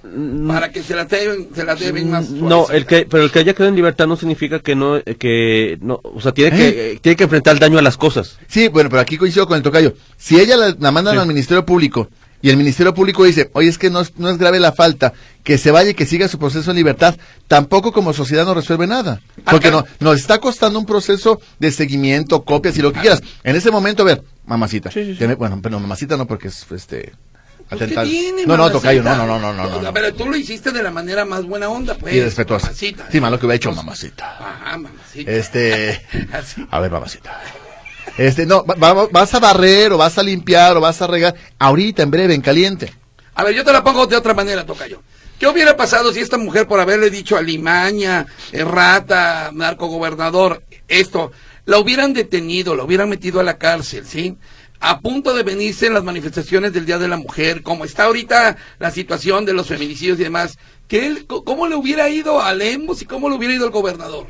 Para 0.47 0.71
que 0.71 0.81
se 0.83 0.95
la 0.95 1.05
deben, 1.05 1.49
se 1.53 1.63
la 1.63 1.75
deben 1.75 2.09
más 2.09 2.29
Mm, 2.29 2.47
No, 2.47 2.69
el 2.69 2.85
que, 2.85 3.05
pero 3.09 3.23
el 3.23 3.31
que 3.31 3.39
haya 3.39 3.53
quedado 3.53 3.69
en 3.69 3.75
libertad 3.75 4.07
no 4.07 4.15
significa 4.15 4.59
que 4.59 4.75
no, 4.75 4.97
eh, 4.97 5.15
que 5.19 5.77
no, 5.81 5.99
o 6.03 6.21
sea, 6.21 6.31
tiene 6.33 6.55
que, 6.57 6.91
eh, 6.93 6.99
tiene 7.01 7.15
que 7.15 7.23
enfrentar 7.25 7.53
el 7.53 7.59
daño 7.59 7.77
a 7.77 7.81
las 7.81 7.97
cosas. 7.97 8.37
Sí, 8.47 8.67
bueno, 8.67 8.89
pero 8.89 9.01
aquí 9.01 9.17
coincido 9.17 9.47
con 9.47 9.57
el 9.57 9.63
tocayo. 9.63 9.93
Si 10.17 10.39
ella 10.39 10.55
la, 10.57 10.75
la 10.79 10.91
mandan 10.91 11.15
Sí. 11.15 11.19
al 11.21 11.27
Ministerio 11.27 11.65
Público 11.65 12.09
y 12.41 12.49
el 12.49 12.57
Ministerio 12.57 12.93
Público 12.93 13.23
dice, 13.25 13.49
oye, 13.53 13.67
es 13.67 13.77
que 13.77 13.89
no 13.89 13.99
es, 14.01 14.13
no 14.17 14.29
es 14.29 14.37
grave 14.37 14.59
la 14.61 14.71
falta, 14.71 15.11
que 15.43 15.57
se 15.57 15.71
vaya 15.71 15.89
y 15.89 15.93
que 15.93 16.05
siga 16.05 16.27
su 16.29 16.39
proceso 16.39 16.71
en 16.71 16.77
libertad, 16.77 17.15
tampoco 17.47 17.91
como 17.91 18.13
sociedad 18.13 18.45
no 18.45 18.53
resuelve 18.53 18.87
nada. 18.87 19.19
Porque 19.49 19.71
no, 19.71 19.83
nos 19.99 20.17
está 20.17 20.37
costando 20.39 20.79
un 20.79 20.85
proceso 20.85 21.41
de 21.59 21.71
seguimiento, 21.71 22.43
copias 22.45 22.77
y 22.77 22.81
lo 22.81 22.93
que 22.93 23.01
quieras. 23.01 23.21
En 23.43 23.55
ese 23.57 23.71
momento, 23.71 24.03
a 24.03 24.05
ver, 24.05 24.23
mamacita. 24.45 24.89
Sí, 24.91 25.03
sí, 25.03 25.11
sí. 25.13 25.17
tiene- 25.17 25.35
bueno, 25.35 25.59
pero 25.61 25.79
mamacita 25.79 26.15
no 26.15 26.27
porque 26.27 26.47
es, 26.47 26.65
este... 26.71 27.11
¿qué 27.77 27.87
tiene, 27.87 28.45
no, 28.45 28.57
no, 28.57 28.71
tocayo, 28.71 29.03
no, 29.03 29.15
no, 29.15 29.25
no, 29.27 29.39
no, 29.39 29.53
no, 29.53 29.67
no, 29.69 29.81
no. 29.81 29.93
Pero 29.93 30.13
tú 30.13 30.25
lo 30.27 30.35
hiciste 30.35 30.71
de 30.71 30.81
la 30.81 30.91
manera 30.91 31.23
más 31.25 31.45
buena 31.45 31.69
onda, 31.69 31.95
pues. 31.95 32.15
Y 32.15 32.21
respetuosa. 32.21 32.67
mamacita. 32.67 33.07
Sí, 33.11 33.21
malo 33.21 33.39
que 33.39 33.45
hubiera 33.45 33.55
hecho 33.57 33.71
mamacita. 33.71 34.37
Ajá, 34.39 34.77
mamacita. 34.77 35.31
Este... 35.31 36.01
A 36.71 36.79
ver, 36.79 36.91
mamacita. 36.91 37.39
Este, 38.17 38.45
no, 38.45 38.65
va- 38.65 38.93
va- 38.93 39.07
vas 39.11 39.33
a 39.33 39.39
barrer 39.39 39.93
o 39.93 39.97
vas 39.97 40.17
a 40.17 40.23
limpiar 40.23 40.75
o 40.77 40.81
vas 40.81 41.01
a 41.01 41.07
regar 41.07 41.35
ahorita, 41.59 42.03
en 42.03 42.11
breve, 42.11 42.33
en 42.33 42.41
caliente. 42.41 42.93
A 43.35 43.43
ver, 43.43 43.53
yo 43.55 43.63
te 43.63 43.71
la 43.71 43.83
pongo 43.83 44.05
de 44.07 44.15
otra 44.17 44.33
manera, 44.33 44.65
Tocayo. 44.65 45.01
¿Qué 45.39 45.47
hubiera 45.47 45.77
pasado 45.77 46.11
si 46.11 46.19
esta 46.19 46.37
mujer, 46.37 46.67
por 46.67 46.81
haberle 46.81 47.09
dicho 47.09 47.37
a 47.37 47.41
Limaña, 47.41 48.25
eh, 48.51 48.65
rata, 48.65 49.51
narcogobernador, 49.53 50.63
esto, 50.89 51.31
la 51.65 51.77
hubieran 51.79 52.11
detenido, 52.13 52.75
la 52.75 52.83
hubieran 52.83 53.07
metido 53.07 53.39
a 53.39 53.43
la 53.43 53.57
cárcel, 53.57 54.05
¿sí? 54.05 54.35
A 54.81 54.99
punto 55.01 55.33
de 55.33 55.43
venirse 55.43 55.87
en 55.87 55.93
las 55.93 56.03
manifestaciones 56.03 56.71
del 56.71 56.85
Día 56.85 56.97
de 56.97 57.07
la 57.09 57.17
Mujer, 57.17 57.63
como 57.63 57.83
está 57.83 58.05
ahorita 58.05 58.55
la 58.79 58.91
situación 58.91 59.43
de 59.45 59.53
los 59.53 59.67
feminicidios 59.67 60.19
y 60.19 60.23
demás, 60.23 60.57
que 60.87 61.05
él, 61.05 61.25
¿cómo 61.27 61.67
le 61.67 61.75
hubiera 61.75 62.09
ido 62.09 62.41
a 62.41 62.53
Lemos 62.53 63.01
y 63.01 63.05
cómo 63.05 63.29
le 63.29 63.35
hubiera 63.35 63.53
ido 63.53 63.65
al 63.65 63.71
gobernador? 63.71 64.27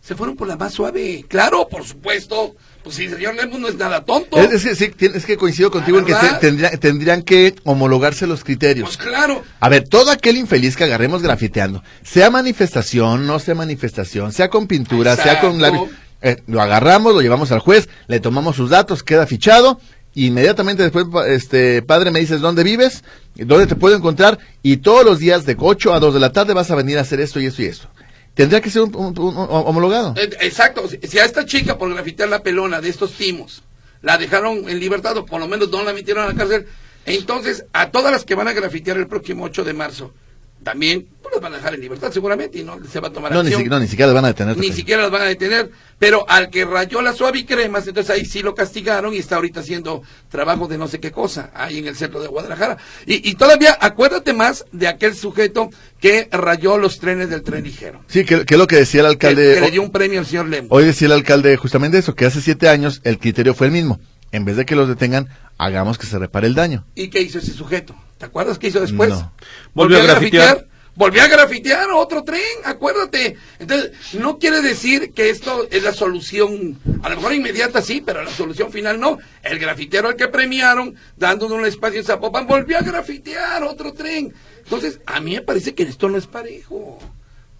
Se 0.00 0.14
fueron 0.16 0.34
por 0.36 0.48
la 0.48 0.56
más 0.56 0.72
suave. 0.72 1.24
Claro, 1.28 1.68
por 1.68 1.84
supuesto. 1.84 2.56
Pues 2.82 2.96
si 2.96 3.04
el 3.04 3.14
señor 3.14 3.36
Lemos 3.36 3.60
no 3.60 3.68
es 3.68 3.76
nada 3.76 4.04
tonto. 4.04 4.36
Es, 4.36 4.64
que 4.64 4.74
sí, 4.74 4.90
es 5.00 5.24
que 5.24 5.36
coincido 5.36 5.70
contigo 5.70 6.00
en 6.00 6.04
que 6.04 6.12
¿verdad? 6.14 6.40
te- 6.40 6.46
tendría- 6.48 6.70
tendrían 6.76 7.22
que 7.22 7.54
homologarse 7.62 8.26
los 8.26 8.42
criterios. 8.42 8.96
Pues 8.96 9.08
claro. 9.08 9.42
A 9.60 9.68
ver, 9.68 9.88
todo 9.88 10.10
aquel 10.10 10.36
infeliz 10.38 10.74
que 10.76 10.82
agarremos 10.84 11.22
grafiteando, 11.22 11.84
sea 12.02 12.30
manifestación, 12.30 13.26
no 13.28 13.38
sea 13.38 13.54
manifestación, 13.54 14.32
sea 14.32 14.48
con 14.50 14.66
pintura, 14.66 15.14
sea 15.14 15.40
con 15.40 15.54
Exacto. 15.64 15.88
Eh, 16.22 16.42
lo 16.46 16.60
agarramos, 16.62 17.14
lo 17.14 17.20
llevamos 17.20 17.52
al 17.52 17.58
juez, 17.60 17.88
le 18.06 18.20
tomamos 18.20 18.56
sus 18.56 18.70
datos, 18.70 19.02
queda 19.02 19.26
fichado, 19.26 19.80
inmediatamente 20.14 20.82
después, 20.82 21.06
este 21.28 21.82
padre, 21.82 22.10
me 22.10 22.20
dices 22.20 22.40
dónde 22.40 22.62
vives, 22.64 23.02
dónde 23.34 23.66
te 23.66 23.76
puedo 23.76 23.96
encontrar, 23.96 24.38
y 24.62 24.78
todos 24.78 25.04
los 25.04 25.18
días 25.18 25.44
de 25.46 25.56
8 25.58 25.94
a 25.94 26.00
2 26.00 26.14
de 26.14 26.20
la 26.20 26.32
tarde 26.32 26.54
vas 26.54 26.70
a 26.70 26.74
venir 26.74 26.98
a 26.98 27.02
hacer 27.02 27.20
esto 27.20 27.40
y 27.40 27.46
esto 27.46 27.62
y 27.62 27.66
esto. 27.66 27.88
Tendría 28.34 28.60
que 28.62 28.70
ser 28.70 28.82
un, 28.82 28.92
homologado. 28.96 30.14
Eh, 30.16 30.30
Exacto, 30.40 30.88
si- 30.88 30.98
si 31.06 31.18
a 31.18 31.24
esta 31.24 31.44
chica 31.44 31.76
por 31.76 31.92
grafitear 31.92 32.28
la 32.28 32.42
pelona 32.42 32.80
de 32.80 32.88
estos 32.88 33.12
timos 33.12 33.62
la 34.00 34.16
dejaron 34.18 34.68
en 34.68 34.80
libertad 34.80 35.16
o 35.18 35.26
por 35.26 35.38
lo 35.40 35.46
menos 35.48 35.70
no 35.70 35.82
la 35.84 35.92
metieron 35.92 36.24
a 36.24 36.28
la 36.28 36.34
cárcel, 36.34 36.66
entonces 37.06 37.64
a 37.72 37.90
todas 37.90 38.10
las 38.12 38.24
que 38.24 38.34
van 38.34 38.48
a 38.48 38.52
grafitear 38.52 38.96
el 38.96 39.06
próximo 39.06 39.44
8 39.44 39.64
de 39.64 39.72
marzo, 39.74 40.12
también 40.62 41.06
pues, 41.22 41.34
las 41.34 41.42
van 41.42 41.52
a 41.54 41.56
dejar 41.56 41.74
en 41.74 41.80
libertad 41.80 42.12
seguramente 42.12 42.58
y 42.58 42.64
no 42.64 42.78
se 42.90 43.00
va 43.00 43.08
a 43.08 43.12
tomar 43.12 43.32
No, 43.32 43.42
ni, 43.42 43.48
acción. 43.48 43.62
si- 43.64 43.68
no, 43.68 43.80
ni 43.80 43.86
siquiera 43.88 44.08
le 44.08 44.14
van 44.14 44.24
a 44.24 44.28
detener. 44.28 44.56
Ni 44.56 44.72
siquiera 44.72 45.02
las 45.02 45.10
van 45.10 45.22
a 45.22 45.26
detener, 45.26 45.70
pero 45.98 46.24
al 46.28 46.50
que 46.50 46.64
rayó 46.64 47.00
la 47.02 47.12
suave 47.12 47.40
y 47.40 47.44
cremas, 47.44 47.86
entonces 47.86 48.10
ahí 48.14 48.24
sí 48.24 48.42
lo 48.42 48.54
castigaron 48.54 49.14
y 49.14 49.18
está 49.18 49.36
ahorita 49.36 49.60
haciendo 49.60 50.02
trabajo 50.30 50.68
de 50.68 50.78
no 50.78 50.88
sé 50.88 51.00
qué 51.00 51.10
cosa, 51.10 51.50
ahí 51.54 51.78
en 51.78 51.86
el 51.88 51.96
centro 51.96 52.20
de 52.20 52.28
Guadalajara. 52.28 52.76
Y, 53.06 53.28
y 53.28 53.34
todavía 53.34 53.76
acuérdate 53.80 54.32
más 54.32 54.64
de 54.72 54.88
aquel 54.88 55.14
sujeto 55.14 55.70
que 56.00 56.28
rayó 56.32 56.78
los 56.78 56.98
trenes 56.98 57.30
del 57.30 57.42
tren 57.42 57.64
ligero. 57.64 58.02
Sí, 58.08 58.24
que, 58.24 58.44
que 58.44 58.54
es 58.54 58.58
lo 58.58 58.66
que 58.66 58.76
decía 58.76 59.00
el 59.02 59.18
Que, 59.18 59.26
alcalde. 59.28 59.54
que 59.54 59.60
le 59.60 59.70
dio 59.70 59.82
un 59.82 59.90
premio 59.92 60.20
al 60.20 60.26
señor 60.26 60.48
Lemos. 60.48 60.68
Hoy 60.70 60.84
decía 60.84 61.06
el 61.06 61.12
alcalde 61.12 61.56
justamente 61.56 61.98
eso, 61.98 62.14
que 62.14 62.24
hace 62.26 62.40
siete 62.40 62.68
años 62.68 63.00
el 63.04 63.18
criterio 63.18 63.54
fue 63.54 63.66
el 63.68 63.72
mismo. 63.72 64.00
En 64.32 64.44
vez 64.44 64.56
de 64.56 64.64
que 64.64 64.74
los 64.74 64.88
detengan, 64.88 65.28
hagamos 65.58 65.98
que 65.98 66.06
se 66.06 66.18
repare 66.18 66.46
el 66.46 66.54
daño. 66.54 66.84
¿Y 66.94 67.08
qué 67.08 67.20
hizo 67.20 67.38
ese 67.38 67.52
sujeto? 67.52 67.94
¿Te 68.22 68.26
acuerdas 68.26 68.56
qué 68.56 68.68
hizo 68.68 68.78
después? 68.78 69.10
No. 69.10 69.32
Volvió 69.74 69.98
a 69.98 70.02
grafitear. 70.02 70.68
Volvió 70.94 71.24
a 71.24 71.26
grafitear 71.26 71.90
otro 71.90 72.22
tren, 72.22 72.40
acuérdate. 72.64 73.36
Entonces, 73.58 73.90
no 74.14 74.38
quiere 74.38 74.62
decir 74.62 75.12
que 75.12 75.28
esto 75.28 75.66
es 75.72 75.82
la 75.82 75.92
solución, 75.92 76.78
a 77.02 77.08
lo 77.08 77.16
mejor 77.16 77.34
inmediata 77.34 77.82
sí, 77.82 78.00
pero 78.00 78.22
la 78.22 78.30
solución 78.30 78.70
final 78.70 79.00
no. 79.00 79.18
El 79.42 79.58
grafitero 79.58 80.06
al 80.06 80.14
que 80.14 80.28
premiaron, 80.28 80.94
dándole 81.16 81.56
un 81.56 81.66
espacio 81.66 81.98
en 81.98 82.06
Zapopan, 82.06 82.46
volvió 82.46 82.78
a 82.78 82.82
grafitear 82.82 83.64
otro 83.64 83.92
tren. 83.92 84.32
Entonces, 84.62 85.00
a 85.04 85.18
mí 85.18 85.34
me 85.34 85.40
parece 85.40 85.74
que 85.74 85.82
esto 85.82 86.08
no 86.08 86.16
es 86.16 86.28
parejo. 86.28 87.00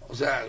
O 0.07 0.15
sea, 0.15 0.45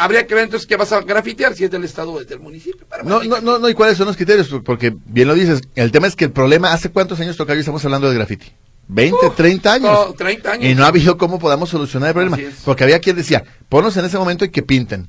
habría 0.00 0.26
que 0.26 0.34
ver 0.34 0.44
entonces 0.44 0.66
qué 0.66 0.76
vas 0.76 0.92
a 0.92 1.00
grafitear, 1.00 1.54
si 1.54 1.64
es 1.64 1.70
del 1.70 1.84
Estado 1.84 2.12
o 2.12 2.20
es 2.20 2.28
del 2.28 2.40
municipio. 2.40 2.86
Pero 2.90 3.04
No, 3.04 3.24
no, 3.24 3.40
no, 3.40 3.58
no, 3.58 3.70
¿y 3.70 3.74
cuáles 3.74 3.96
son 3.96 4.06
los 4.06 4.16
criterios? 4.16 4.50
Porque 4.62 4.94
bien 5.06 5.28
lo 5.28 5.34
dices, 5.34 5.62
el 5.76 5.92
tema 5.92 6.08
es 6.08 6.14
que 6.14 6.26
el 6.26 6.32
problema, 6.32 6.74
¿hace 6.74 6.90
cuántos 6.90 7.20
años 7.20 7.38
tocayo 7.38 7.60
estamos 7.60 7.82
hablando 7.86 8.10
de 8.10 8.16
graffiti? 8.16 8.52
20, 8.86 9.16
30 9.36 9.72
años. 9.72 9.90
no, 10.08 10.12
30 10.12 10.52
años. 10.52 10.64
Y 10.70 10.74
no 10.74 10.84
ha 10.84 10.88
habido 10.88 11.16
cómo 11.16 11.38
podamos 11.38 11.70
solucionar 11.70 12.08
el 12.10 12.14
problema. 12.14 12.38
Porque 12.64 12.84
había 12.84 12.98
quien 13.00 13.16
decía, 13.16 13.42
ponlos 13.68 13.96
en 13.96 14.04
ese 14.04 14.18
momento 14.18 14.44
y 14.44 14.50
que 14.50 14.62
pinten. 14.62 15.08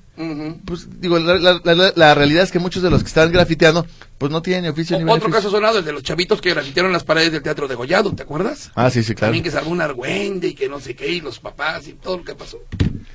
Pues 0.66 0.88
digo, 1.02 1.20
la, 1.20 1.36
la- 1.38 1.60
la- 1.76 1.94
la 1.96 2.16
realidad 2.16 2.44
es 2.44 2.52
que 2.52 2.60
muchos 2.60 2.82
de 2.82 2.90
los 2.90 3.02
que 3.04 3.08
están 3.08 3.32
grafiteando, 3.32 3.86
pues 4.18 4.32
no 4.32 4.42
tienen 4.42 4.64
ni 4.64 4.70
oficio 4.70 4.96
ni 4.98 5.04
Otro 5.04 5.16
beneficio. 5.16 5.34
caso 5.36 5.52
sonado, 5.52 5.80
el 5.80 5.86
de 5.86 5.92
los 5.92 6.04
chavitos 6.04 6.40
que 6.42 6.52
grafitearon 6.52 6.92
las 6.94 7.04
paredes 7.04 7.34
del 7.34 7.42
Teatro 7.44 7.68
de 7.68 7.76
Gollado, 7.76 8.14
¿te 8.16 8.24
acuerdas? 8.24 8.72
Ah, 8.76 8.90
sí, 8.90 9.04
sí, 9.04 9.14
claro. 9.14 9.28
También 9.28 9.44
que 9.44 9.52
se 9.52 9.58
armó 9.58 9.72
un 9.72 9.82
argüende 9.82 10.48
y 10.48 10.54
que 10.54 10.70
no 10.70 10.80
sé 10.80 10.96
qué, 10.96 11.10
y 11.12 11.20
los 11.22 11.40
papás 11.40 11.88
y 11.88 11.94
todo 11.94 12.18
lo 12.18 12.24
que 12.24 12.34
pasó. 12.36 12.60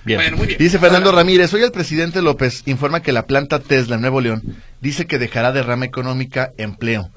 Bien. 0.05 0.19
Bueno, 0.21 0.37
muy 0.37 0.47
bien. 0.47 0.59
Dice 0.59 0.79
Fernando 0.79 1.09
Ahora, 1.11 1.23
Ramírez, 1.23 1.53
hoy 1.55 1.63
el 1.63 1.73
presidente 1.73 2.21
López 2.21 2.63
informa 2.67 3.01
que 3.01 3.13
la 3.13 3.27
planta 3.27 3.59
Tesla 3.61 3.95
en 3.97 4.03
Nuevo 4.03 4.21
León 4.21 4.43
dice 4.83 5.07
que 5.07 5.19
dejará 5.19 5.53
de 5.53 5.63
rama 5.63 5.87
económica 5.87 6.53
empleo. 6.59 7.11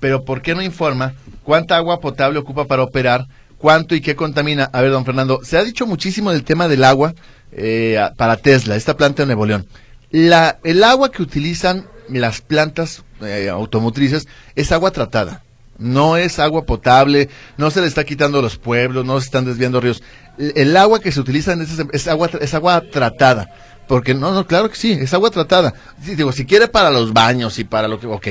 Pero 0.00 0.24
¿por 0.24 0.42
qué 0.42 0.54
no 0.54 0.62
informa 0.62 1.14
cuánta 1.44 1.76
agua 1.76 2.00
potable 2.00 2.38
ocupa 2.40 2.64
para 2.64 2.82
operar, 2.82 3.26
cuánto 3.58 3.94
y 3.94 4.00
qué 4.00 4.16
contamina? 4.16 4.68
A 4.72 4.80
ver, 4.80 4.90
don 4.90 5.04
Fernando, 5.04 5.40
se 5.44 5.56
ha 5.58 5.62
dicho 5.64 5.86
muchísimo 5.86 6.32
del 6.32 6.42
tema 6.44 6.66
del 6.66 6.82
agua 6.82 7.14
eh, 7.52 8.00
para 8.16 8.36
Tesla, 8.36 8.74
esta 8.74 8.96
planta 8.96 9.22
en 9.22 9.28
Nuevo 9.28 9.46
León. 9.46 9.66
La, 10.10 10.58
el 10.64 10.82
agua 10.84 11.10
que 11.10 11.22
utilizan 11.22 11.86
las 12.08 12.40
plantas 12.40 13.04
eh, 13.22 13.48
automotrices 13.48 14.26
es 14.54 14.72
agua 14.72 14.90
tratada. 14.90 15.42
No 15.76 16.16
es 16.16 16.38
agua 16.38 16.64
potable, 16.66 17.28
no 17.56 17.70
se 17.70 17.80
le 17.80 17.88
está 17.88 18.04
quitando 18.04 18.40
los 18.40 18.58
pueblos, 18.58 19.04
no 19.04 19.18
se 19.20 19.24
están 19.26 19.44
desviando 19.44 19.80
ríos. 19.80 20.02
El, 20.38 20.76
agua 20.76 21.00
que 21.00 21.10
se 21.10 21.18
utiliza 21.18 21.52
en 21.52 21.62
ese- 21.62 21.86
es 21.92 22.06
agua, 22.06 22.30
es 22.40 22.54
agua 22.54 22.80
tratada. 22.92 23.48
Porque 23.88 24.14
no, 24.14 24.32
no, 24.32 24.46
claro 24.46 24.70
que 24.70 24.76
sí, 24.76 24.92
es 24.92 25.12
agua 25.14 25.30
tratada. 25.30 25.74
Digo, 25.98 26.30
si 26.32 26.46
quiere 26.46 26.68
para 26.68 26.90
los 26.92 27.12
baños 27.12 27.58
y 27.58 27.64
para 27.64 27.88
lo 27.88 27.98
que, 27.98 28.06
ok. 28.06 28.28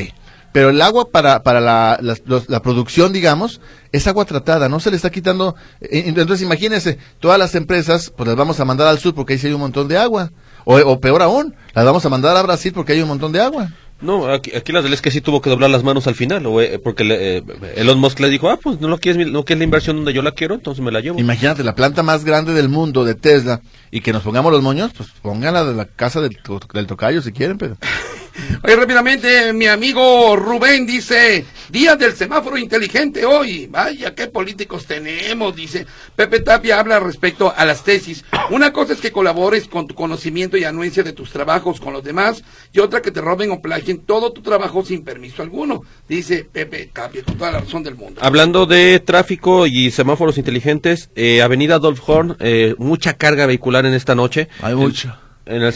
Pero 0.53 0.69
el 0.69 0.81
agua 0.81 1.09
para, 1.09 1.43
para 1.43 1.59
la, 1.59 1.99
los- 2.01 2.47
la 2.49 2.61
producción, 2.61 3.11
digamos, 3.11 3.59
es 3.91 4.07
agua 4.07 4.23
tratada, 4.25 4.69
no 4.69 4.79
se 4.79 4.89
le 4.91 4.95
está 4.95 5.09
quitando. 5.09 5.55
eh, 5.81 6.03
Entonces, 6.05 6.41
imagínense, 6.41 6.97
todas 7.19 7.37
las 7.39 7.55
empresas, 7.55 8.13
pues 8.15 8.27
las 8.27 8.37
vamos 8.37 8.59
a 8.59 8.65
mandar 8.65 8.87
al 8.87 8.99
sur 8.99 9.13
porque 9.15 9.33
ahí 9.33 9.39
sí 9.39 9.47
hay 9.47 9.53
un 9.53 9.61
montón 9.61 9.87
de 9.87 9.97
agua. 9.97 10.31
O, 10.65 10.77
o 10.77 10.99
peor 11.01 11.21
aún, 11.21 11.53
las 11.73 11.83
vamos 11.83 12.05
a 12.05 12.09
mandar 12.09 12.37
a 12.37 12.41
Brasil 12.43 12.71
porque 12.73 12.93
hay 12.93 13.01
un 13.01 13.07
montón 13.09 13.31
de 13.33 13.41
agua. 13.41 13.69
No, 13.99 14.27
aquí, 14.27 14.51
aquí 14.55 14.71
la 14.73 14.79
realidad 14.79 14.95
es 14.95 15.01
que 15.01 15.11
sí 15.11 15.21
tuvo 15.21 15.41
que 15.41 15.49
doblar 15.49 15.69
las 15.69 15.83
manos 15.83 16.07
al 16.07 16.15
final, 16.15 16.45
o, 16.45 16.59
eh, 16.61 16.77
porque 16.77 17.03
le- 17.05 17.37
eh, 17.37 17.43
Elon 17.77 17.99
Musk 17.99 18.19
le 18.19 18.29
dijo, 18.29 18.49
ah, 18.49 18.59
pues 18.61 18.79
no 18.81 18.89
lo 18.89 18.97
quieres, 18.97 19.27
no 19.31 19.43
quieres 19.45 19.59
la 19.59 19.63
inversión 19.63 19.95
donde 19.95 20.11
yo 20.13 20.21
la 20.21 20.31
quiero, 20.33 20.55
entonces 20.55 20.83
me 20.83 20.91
la 20.91 20.99
llevo. 20.99 21.19
Imagínate, 21.19 21.63
la 21.63 21.73
planta 21.73 22.03
más 22.03 22.25
grande 22.25 22.53
del 22.53 22.67
mundo 22.69 23.05
de 23.05 23.15
Tesla 23.15 23.61
y 23.91 24.01
que 24.01 24.11
nos 24.11 24.23
pongamos 24.23 24.51
los 24.51 24.61
moños, 24.61 24.91
pues 24.95 25.09
pónganla 25.21 25.63
de 25.63 25.73
la 25.73 25.85
casa 25.85 26.19
del, 26.21 26.37
del 26.73 26.87
tocayo 26.87 27.21
si 27.21 27.31
quieren, 27.31 27.57
pero... 27.57 27.77
Oye, 28.63 28.75
rápidamente, 28.75 29.53
mi 29.53 29.67
amigo 29.67 30.35
Rubén 30.35 30.85
dice, 30.85 31.45
día 31.69 31.95
del 31.95 32.13
semáforo 32.13 32.57
inteligente 32.57 33.25
hoy. 33.25 33.67
Vaya, 33.67 34.15
qué 34.15 34.27
políticos 34.27 34.85
tenemos, 34.85 35.55
dice. 35.55 35.85
Pepe 36.15 36.39
Tapia 36.39 36.79
habla 36.79 36.99
respecto 36.99 37.53
a 37.55 37.65
las 37.65 37.83
tesis. 37.83 38.23
Una 38.49 38.71
cosa 38.71 38.93
es 38.93 39.01
que 39.01 39.11
colabores 39.11 39.67
con 39.67 39.87
tu 39.87 39.95
conocimiento 39.95 40.57
y 40.57 40.63
anuencia 40.63 41.03
de 41.03 41.13
tus 41.13 41.31
trabajos 41.31 41.79
con 41.79 41.93
los 41.93 42.03
demás, 42.03 42.43
y 42.71 42.79
otra 42.79 43.01
que 43.01 43.11
te 43.11 43.21
roben 43.21 43.51
o 43.51 43.61
plagien 43.61 43.99
todo 43.99 44.31
tu 44.31 44.41
trabajo 44.41 44.83
sin 44.83 45.03
permiso 45.03 45.41
alguno, 45.41 45.83
dice 46.07 46.47
Pepe 46.51 46.89
Tapia, 46.93 47.23
con 47.23 47.37
toda 47.37 47.51
la 47.51 47.59
razón 47.59 47.83
del 47.83 47.95
mundo. 47.95 48.21
Hablando 48.23 48.65
de 48.65 48.99
tráfico 48.99 49.67
y 49.67 49.91
semáforos 49.91 50.37
inteligentes, 50.37 51.09
eh, 51.15 51.41
Avenida 51.41 51.79
Dolph 51.79 52.01
Horn, 52.07 52.37
eh, 52.39 52.75
mucha 52.77 53.13
carga 53.13 53.45
vehicular 53.45 53.85
en 53.85 53.93
esta 53.93 54.15
noche. 54.15 54.47
Hay 54.61 54.75
mucho. 54.75 55.15
En 55.45 55.61
el. 55.61 55.73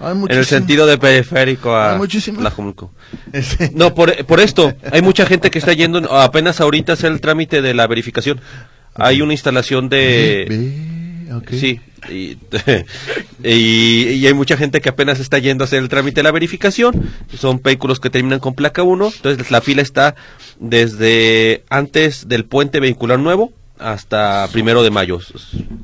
Hay 0.00 0.12
En 0.12 0.38
el 0.38 0.44
sentido 0.44 0.86
de 0.86 0.98
periférico 0.98 1.74
a. 1.74 1.92
Tlajumulco. 2.40 2.92
Ese- 3.32 3.70
No, 3.74 3.94
por, 3.94 4.24
por 4.26 4.40
esto, 4.40 4.72
hay 4.90 5.00
mucha 5.02 5.24
gente 5.26 5.50
que 5.50 5.58
está 5.58 5.72
yendo, 5.72 6.12
apenas 6.14 6.60
ahorita 6.60 6.92
hacer 6.92 7.12
el 7.12 7.20
trámite 7.20 7.62
de 7.62 7.74
la 7.74 7.86
verificación. 7.86 8.40
Hay 8.94 9.22
una 9.22 9.32
instalación 9.32 9.88
de... 9.88 10.44
Sí, 11.58 11.80
y, 12.10 12.36
y, 13.48 14.08
y 14.10 14.26
hay 14.26 14.34
mucha 14.34 14.56
gente 14.58 14.80
que 14.82 14.90
apenas 14.90 15.18
está 15.20 15.38
yendo 15.38 15.64
a 15.64 15.66
hacer 15.66 15.78
el 15.82 15.88
trámite 15.88 16.16
de 16.16 16.24
la 16.24 16.30
verificación. 16.32 17.10
Son 17.38 17.62
vehículos 17.62 18.00
que 18.00 18.10
terminan 18.10 18.38
con 18.40 18.52
placa 18.54 18.82
1. 18.82 19.12
Entonces 19.16 19.50
la 19.50 19.62
fila 19.62 19.80
está 19.80 20.14
desde 20.60 21.64
antes 21.70 22.28
del 22.28 22.44
puente 22.44 22.80
vehicular 22.80 23.18
nuevo 23.18 23.52
hasta 23.78 24.46
primero 24.52 24.82
de 24.82 24.90
mayo, 24.90 25.18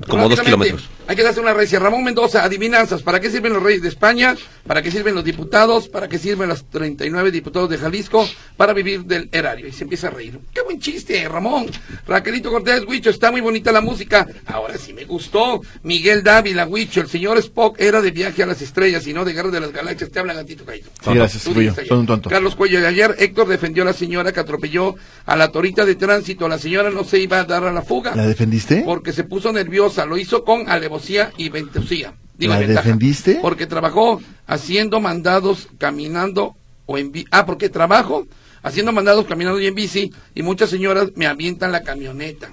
como 0.07 0.29
dos 0.29 0.41
kilómetros. 0.43 0.89
Hay 1.09 1.17
que 1.17 1.23
darse 1.23 1.41
una 1.41 1.55
recia. 1.55 1.79
Ramón 1.79 2.05
Mendoza, 2.05 2.45
adivinanzas. 2.45 3.03
¿Para 3.03 3.19
qué 3.19 3.31
sirven 3.31 3.55
los 3.55 3.63
reyes 3.63 3.81
de 3.81 3.89
España? 3.89 4.37
¿Para 4.67 4.83
qué 4.83 4.91
sirven 4.91 5.15
los 5.15 5.25
diputados? 5.25 5.89
¿Para 5.89 6.07
qué 6.07 6.19
sirven 6.19 6.51
los 6.51 6.69
39 6.69 7.31
diputados 7.31 7.71
de 7.71 7.79
Jalisco? 7.79 8.29
Para 8.59 8.75
vivir 8.75 9.05
del 9.05 9.31
erario. 9.33 9.67
Y 9.67 9.73
se 9.73 9.85
empieza 9.85 10.09
a 10.09 10.11
reír. 10.11 10.39
¡Qué 10.53 10.61
buen 10.61 10.79
chiste, 10.81 11.27
Ramón! 11.27 11.65
Raquelito 12.07 12.51
Cortés, 12.51 12.85
Huicho, 12.87 13.09
está 13.09 13.31
muy 13.31 13.41
bonita 13.41 13.73
la 13.73 13.81
música. 13.81 14.27
Ahora 14.45 14.77
sí 14.77 14.93
me 14.93 15.07
gustó. 15.07 15.63
Miguel 15.83 16.23
Dávila, 16.23 16.67
Huicho, 16.67 17.01
el 17.01 17.09
señor 17.09 17.39
Spock 17.39 17.81
era 17.81 18.03
de 18.03 18.11
viaje 18.11 18.43
a 18.43 18.47
las 18.47 18.61
estrellas 18.61 19.07
y 19.07 19.15
no 19.15 19.25
de 19.25 19.33
guerra 19.33 19.49
de 19.51 19.61
las 19.61 19.73
galaxias. 19.73 20.11
Te 20.11 20.19
habla 20.19 20.35
gatito 20.35 20.67
caído. 20.67 20.91
Sí, 21.03 21.15
gracias, 21.15 21.43
Tú 21.43 21.55
fui 21.55 21.65
yo. 21.65 21.71
dices 21.71 21.79
ayer. 21.79 21.89
Soy 21.89 21.99
un 22.01 22.07
tonto. 22.07 22.29
Carlos 22.29 22.55
Cuello, 22.55 22.81
y 22.81 22.85
ayer 22.85 23.15
Héctor 23.19 23.49
defendió 23.49 23.83
a 23.85 23.87
la 23.87 23.93
señora 23.95 24.31
que 24.33 24.41
atropelló 24.41 24.95
a 25.25 25.37
la 25.37 25.49
torita 25.49 25.87
de 25.87 25.95
tránsito. 25.95 26.49
La 26.49 26.59
señora 26.59 26.91
no 26.91 27.03
se 27.05 27.19
iba 27.19 27.41
a 27.41 27.45
dar 27.45 27.65
a 27.65 27.73
la 27.73 27.81
fuga 27.81 28.15
¿La 28.15 28.27
defendiste? 28.27 28.83
porque 28.85 29.15
se 29.15 29.25
puso 29.25 29.51
nerviosa, 29.55 30.05
lo 30.05 30.19
hizo 30.19 30.45
con 30.45 30.69
alevosía 30.69 30.98
y 31.37 31.49
ventusía. 31.49 32.15
Digo, 32.37 32.53
¿La 32.53 32.63
y 32.63 32.67
ventaja. 32.67 32.85
defendiste? 32.87 33.39
Porque 33.43 33.67
trabajó 33.67 34.21
haciendo 34.47 35.01
mandados, 35.01 35.69
caminando 35.79 36.57
o 36.87 36.99
en 36.99 37.11
bici. 37.13 37.27
Ah, 37.31 37.47
porque 37.47 37.69
trabajo 37.69 38.27
haciendo 38.63 38.93
mandados, 38.93 39.27
caminando 39.27 39.61
y 39.61 39.67
en 39.67 39.75
bici 39.75 40.13
y 40.35 40.43
muchas 40.43 40.71
señoras 40.71 41.11
me 41.17 41.27
avientan 41.27 41.73
la 41.73 41.83
camioneta. 41.83 42.49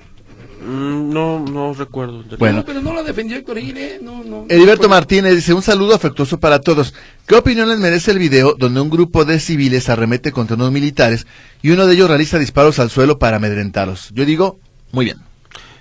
Mm, 0.65 1.13
no, 1.13 1.39
no 1.39 1.73
recuerdo. 1.73 2.23
Bueno. 2.39 2.58
No, 2.60 2.65
pero 2.65 2.81
no 2.81 2.93
la 2.93 3.03
defendió 3.03 3.38
Héctor 3.38 3.58
Aguirre, 3.58 3.99
no, 4.01 4.23
no. 4.23 4.45
Heriberto 4.49 4.89
Martínez 4.89 5.36
dice, 5.36 5.53
un 5.53 5.62
saludo 5.62 5.93
afectuoso 5.93 6.39
para 6.39 6.60
todos. 6.60 6.93
¿Qué 7.27 7.36
opinión 7.36 7.69
les 7.69 7.77
merece 7.77 8.12
el 8.12 8.19
video 8.19 8.55
donde 8.58 8.81
un 8.81 8.89
grupo 8.89 9.25
de 9.25 9.39
civiles 9.39 9.89
arremete 9.89 10.31
contra 10.31 10.55
unos 10.55 10.71
militares 10.71 11.27
y 11.62 11.69
uno 11.69 11.86
de 11.86 11.93
ellos 11.93 12.08
realiza 12.10 12.39
disparos 12.39 12.79
al 12.79 12.89
suelo 12.89 13.19
para 13.19 13.38
amedrentarlos? 13.38 14.10
Yo 14.13 14.25
digo, 14.25 14.60
muy 14.91 15.05
bien. 15.05 15.17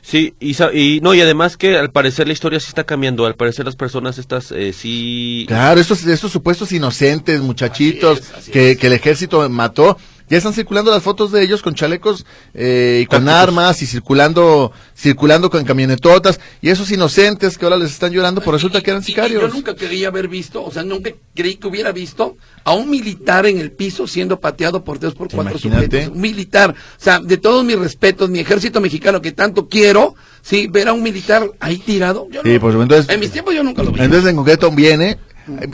Sí, 0.07 0.35
y, 0.39 0.55
y 0.75 1.01
no, 1.01 1.15
y 1.15 1.23
además 1.23 1.57
que 1.57 1.79
al 1.79 1.91
parecer 1.91 2.27
la 2.27 2.35
historia 2.35 2.61
sí 2.61 2.67
está 2.69 2.85
cambiando, 2.85 3.25
al 3.25 3.37
parecer 3.37 3.65
las 3.65 3.75
personas 3.75 4.19
estas 4.19 4.53
eh, 4.53 4.75
sí... 4.75 5.47
Claro, 5.49 5.81
estos, 5.81 6.05
estos 6.05 6.31
supuestos 6.31 6.73
inocentes, 6.73 7.41
muchachitos 7.41 8.21
Así 8.21 8.29
es, 8.31 8.39
así 8.39 8.51
que, 8.51 8.71
es. 8.73 8.79
que 8.79 8.87
el 8.89 8.93
ejército 8.93 9.49
mató, 9.49 9.97
ya 10.29 10.39
están 10.39 10.53
circulando 10.55 10.91
las 10.91 11.03
fotos 11.03 11.33
de 11.33 11.43
ellos 11.43 11.61
con 11.63 11.75
chalecos 11.75 12.25
eh, 12.55 13.01
y 13.03 13.07
con 13.07 13.29
armas 13.29 13.83
y 13.83 13.87
circulando 13.87 14.73
circulando 14.97 15.51
con 15.51 15.65
camionetotas 15.65 16.41
y 16.63 16.71
esos 16.71 16.91
inocentes 16.91 17.59
que 17.59 17.65
ahora 17.67 17.77
les 17.77 17.91
están 17.91 18.13
llorando, 18.13 18.41
pues 18.41 18.53
resulta 18.55 18.81
que 18.81 18.91
eran 18.91 19.03
y- 19.03 19.05
y 19.05 19.07
sicarios. 19.07 19.43
Yo 19.43 19.49
nunca 19.49 19.75
creí 19.75 20.05
haber 20.05 20.29
visto, 20.29 20.65
o 20.65 20.71
sea, 20.71 20.83
nunca 20.83 21.11
creí 21.35 21.57
que 21.57 21.67
hubiera 21.67 21.93
visto 21.93 22.37
a 22.65 22.73
un 22.73 22.89
militar 22.91 23.47
en 23.47 23.59
el 23.59 23.73
piso 23.73 24.07
siendo 24.07 24.41
pateado 24.41 24.83
por 24.85 24.99
tres 24.99 25.13
por 25.15 25.29
cuatro 25.31 25.53
Imagínate. 25.59 25.85
sujetos. 25.99 26.15
Un 26.15 26.21
militar, 26.21 26.71
o 26.71 27.03
sea, 27.03 27.19
de 27.21 27.37
todos 27.37 27.65
mis 27.65 27.79
respetos, 27.79 28.31
mi 28.31 28.39
ejército 28.39 28.81
mexicano 28.81 29.21
que 29.21 29.33
tanto 29.33 29.69
quiero, 29.69 30.15
sí, 30.43 30.69
ver 30.69 30.89
a 30.89 30.93
un 30.93 31.03
militar 31.03 31.51
ahí 31.61 31.77
tirado. 31.79 32.27
Yo 32.31 32.41
Sí, 32.43 32.49
no- 32.55 32.61
pues, 32.61 32.75
entonces- 32.75 33.13
en 33.13 33.21
mis 33.21 33.31
tiempos 33.31 33.55
yo 33.55 33.63
nunca 33.63 33.83
lo 33.83 33.91
vi. 33.93 34.01
Entonces 34.01 34.31
en 34.31 34.37
concreto 34.37 34.71
viene 34.71 35.19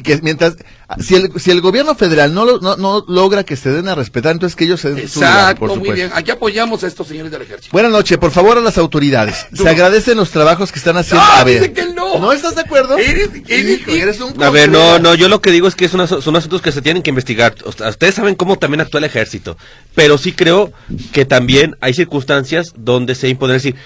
que 0.04 0.18
mientras 0.22 0.56
si 0.98 1.14
el, 1.14 1.30
si 1.40 1.50
el 1.50 1.61
gobierno 1.61 1.94
federal 1.94 2.35
no, 2.35 2.44
lo- 2.44 2.59
no, 2.61 2.76
no 2.76 3.04
logra 3.09 3.44
que 3.44 3.56
se 3.56 3.70
den 3.70 3.88
a 3.88 3.94
respetar, 3.94 4.33
entonces 4.33 4.56
que 4.56 4.64
ellos 4.64 4.80
se 4.80 4.92
den 4.92 5.09
su 5.09 5.20
lugar, 5.20 5.38
Exacto, 5.40 5.61
por 5.61 5.68
muy 5.68 5.76
supuesto. 5.78 5.94
bien. 5.94 6.11
Aquí 6.14 6.30
apoyamos 6.30 6.83
a 6.83 6.87
estos 6.88 7.06
señores 7.06 7.30
del 7.30 7.42
ejército. 7.42 7.68
Buenas 7.72 7.92
noches, 7.92 8.18
por 8.18 8.30
favor 8.33 8.59
a 8.59 8.61
las 8.61 8.76
autoridades. 8.78 9.46
Tú. 9.54 9.62
Se 9.62 9.68
agradecen 9.68 10.16
los 10.16 10.30
trabajos 10.30 10.72
que 10.72 10.78
están 10.78 10.96
haciendo. 10.96 11.24
¡Ah, 11.24 11.40
a 11.40 11.44
ver. 11.44 11.72
que 11.72 11.87
no! 11.92 12.18
¿No 12.18 12.33
estás 12.33 12.54
de 12.56 12.62
acuerdo? 12.62 12.98
Eres- 12.98 13.30
eres- 13.48 13.80
Hijo, 13.80 13.90
eres 13.92 14.20
un 14.20 14.42
A 14.42 14.50
ver, 14.50 14.68
no, 14.68 14.98
no, 14.98 15.14
yo 15.14 15.28
lo 15.28 15.40
que 15.40 15.50
digo 15.52 15.68
es 15.68 15.74
que 15.76 15.85
es 15.85 15.94
una- 15.94 16.06
son 16.09 16.35
asuntos 16.37 16.61
que 16.62 16.72
se 16.72 16.83
tienen 16.83 17.02
que 17.02 17.11
investigar. 17.11 17.54
Ustedes 17.64 18.14
saben 18.14 18.35
cómo 18.35 18.56
también 18.59 18.80
actúa 18.80 18.98
el 18.98 19.04
ejército, 19.04 19.56
pero 19.94 20.18
sí 20.18 20.33
creo 20.33 20.72
que 21.12 21.24
también 21.24 21.76
hay 21.80 21.94
circunstancias 21.94 22.72
donde 22.76 23.14
se 23.14 23.28
impone 23.28 23.54
decir, 23.54 23.76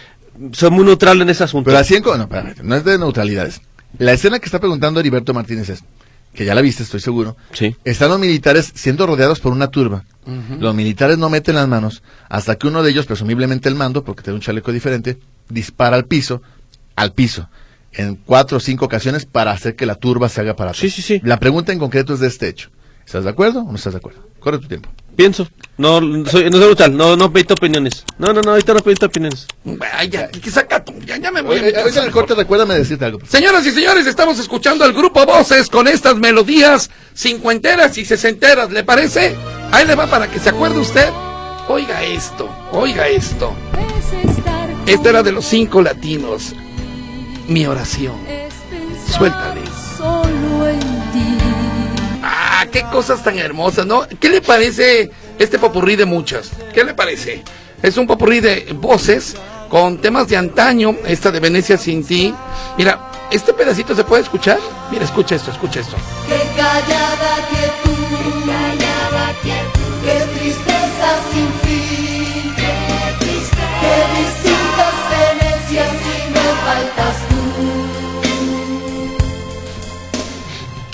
soy 0.53 0.71
muy 0.71 0.85
neutral 0.85 1.21
en 1.21 1.29
ese 1.29 1.45
asunto. 1.45 1.67
Pero 1.67 1.79
así 1.79 1.95
en 1.95 2.03
no, 2.03 2.15
espérame, 2.23 2.55
no 2.63 2.75
es 2.77 2.85
de 2.85 2.99
neutralidades. 2.99 3.61
La 3.99 4.13
escena 4.13 4.39
que 4.39 4.47
está 4.47 4.59
preguntando 4.59 5.01
Heriberto 5.01 5.35
Martínez 5.35 5.69
es, 5.69 5.85
que 6.35 6.45
ya 6.45 6.55
la 6.55 6.61
viste, 6.61 6.83
estoy 6.83 7.01
seguro. 7.01 7.37
Sí. 7.53 7.77
Están 7.85 8.11
los 8.11 8.19
militares 8.19 8.73
siendo 8.75 9.07
rodeados 9.07 9.41
por 9.41 9.53
una 9.53 9.69
turba. 9.69 10.05
Los 10.59 10.75
militares 10.75 11.19
no 11.19 11.29
meten 11.29 11.55
las 11.55 11.69
manos 11.69 12.03
hasta 12.29 12.57
que 12.57 12.67
uno 12.67 12.83
de 12.83 12.91
ellos, 12.91 13.07
presumiblemente 13.07 13.69
el 13.69 13.75
mando, 13.75 14.05
porque 14.05 14.23
tiene 14.23 14.37
un 14.37 14.41
chaleco 14.41 14.73
diferente, 14.73 15.19
dispara 15.49 15.97
al 15.97 16.07
piso, 16.07 16.43
al 16.97 17.13
piso, 17.13 17.49
en 17.93 18.17
cuatro 18.17 18.57
o 18.57 18.61
cinco 18.61 18.87
ocasiones 18.87 19.27
para 19.27 19.53
hacer 19.53 19.77
que 19.77 19.87
la 19.87 19.95
turba 19.95 20.29
se 20.29 20.41
haga 20.41 20.57
para 20.57 20.71
atrás. 20.71 20.81
Sí, 20.81 20.91
sí, 20.91 21.03
sí. 21.03 21.21
La 21.25 21.39
pregunta 21.39 21.73
en 21.73 21.79
concreto 21.79 22.15
es 22.15 22.21
de 22.21 22.29
este 22.29 22.49
hecho. 22.49 22.71
¿Estás 23.07 23.25
de 23.25 23.31
acuerdo 23.31 23.61
o 23.61 23.71
no 23.71 23.77
estás 23.77 23.93
de 23.93 23.99
acuerdo? 23.99 24.27
Corre 24.41 24.59
tu 24.59 24.67
tiempo. 24.67 24.91
Pienso. 25.17 25.49
No, 25.77 25.99
soy, 25.99 26.51
no 26.51 26.59
soy 26.59 26.67
neutral, 26.67 26.97
no, 26.97 27.17
no 27.17 27.33
pedito 27.33 27.55
opiniones. 27.55 28.05
No, 28.19 28.33
no, 28.33 28.41
no, 28.41 28.53
ahorita 28.53 28.75
no 28.75 28.81
pedito 28.81 29.07
opiniones. 29.07 29.47
Ay, 29.93 30.09
ya, 30.09 30.29
que 30.29 30.51
saca 30.51 30.85
tú, 30.85 30.95
ya, 31.05 31.17
ya 31.17 31.33
me 31.33 31.43
voy 31.43 31.59
a 31.59 31.61
Oye, 31.63 31.77
ahorita 31.77 31.83
casa 31.83 31.99
en 31.99 32.05
el 32.05 32.07
mejor. 32.11 32.23
corte 32.27 32.35
recuérdame 32.35 32.75
decirte 32.75 33.05
algo. 33.05 33.19
Señoras 33.27 33.67
y 33.67 33.73
señores, 33.73 34.07
estamos 34.07 34.39
escuchando 34.39 34.85
al 34.85 34.93
grupo 34.93 35.27
Voces 35.27 35.69
con 35.69 35.89
estas 35.89 36.17
melodías 36.17 36.91
cincuenteras 37.15 37.99
y 37.99 38.05
sesenteras, 38.05 38.71
¿le 38.71 38.85
parece? 38.85 39.35
Ahí 39.73 39.85
le 39.87 39.97
va 39.97 40.07
para 40.07 40.31
que 40.31 40.39
se 40.39 40.51
acuerde 40.51 40.79
usted 40.79 41.09
Oiga 41.67 42.03
esto, 42.03 42.47
oiga 42.73 43.09
esto. 43.09 43.55
Esta 44.87 45.09
era 45.09 45.23
de 45.23 45.33
los 45.33 45.47
cinco 45.47 45.81
latinos. 45.81 46.55
Mi 47.49 47.67
oración. 47.67 48.17
Suéltale. 49.11 49.63
Ah, 52.65 52.71
qué 52.71 52.83
cosas 52.85 53.23
tan 53.23 53.39
hermosas, 53.39 53.85
¿no? 53.85 54.07
¿Qué 54.19 54.31
le 54.31 54.41
parece 54.41 55.11
este 55.39 55.59
popurrí 55.59 55.97
de 55.97 56.07
muchas? 56.07 56.51
¿Qué 56.73 56.83
le 56.83 56.95
parece? 56.95 57.43
Es 57.83 57.99
un 57.99 58.07
popurrí 58.07 58.41
de 58.41 58.75
voces 58.75 59.37
con 59.69 59.99
temas 59.99 60.29
de 60.29 60.39
antaño, 60.39 60.97
esta 61.05 61.31
de 61.31 61.41
Venecia 61.41 61.77
sin 61.77 62.07
ti. 62.07 62.35
Mira, 62.79 63.11
este 63.31 63.53
pedacito 63.53 63.95
se 63.95 64.05
puede 64.05 64.23
escuchar. 64.23 64.59
Mira, 64.91 65.05
escucha 65.05 65.35
esto, 65.35 65.51
escucha 65.51 65.81
esto. 65.81 65.97
Qué 66.27 66.41
callada 66.57 67.94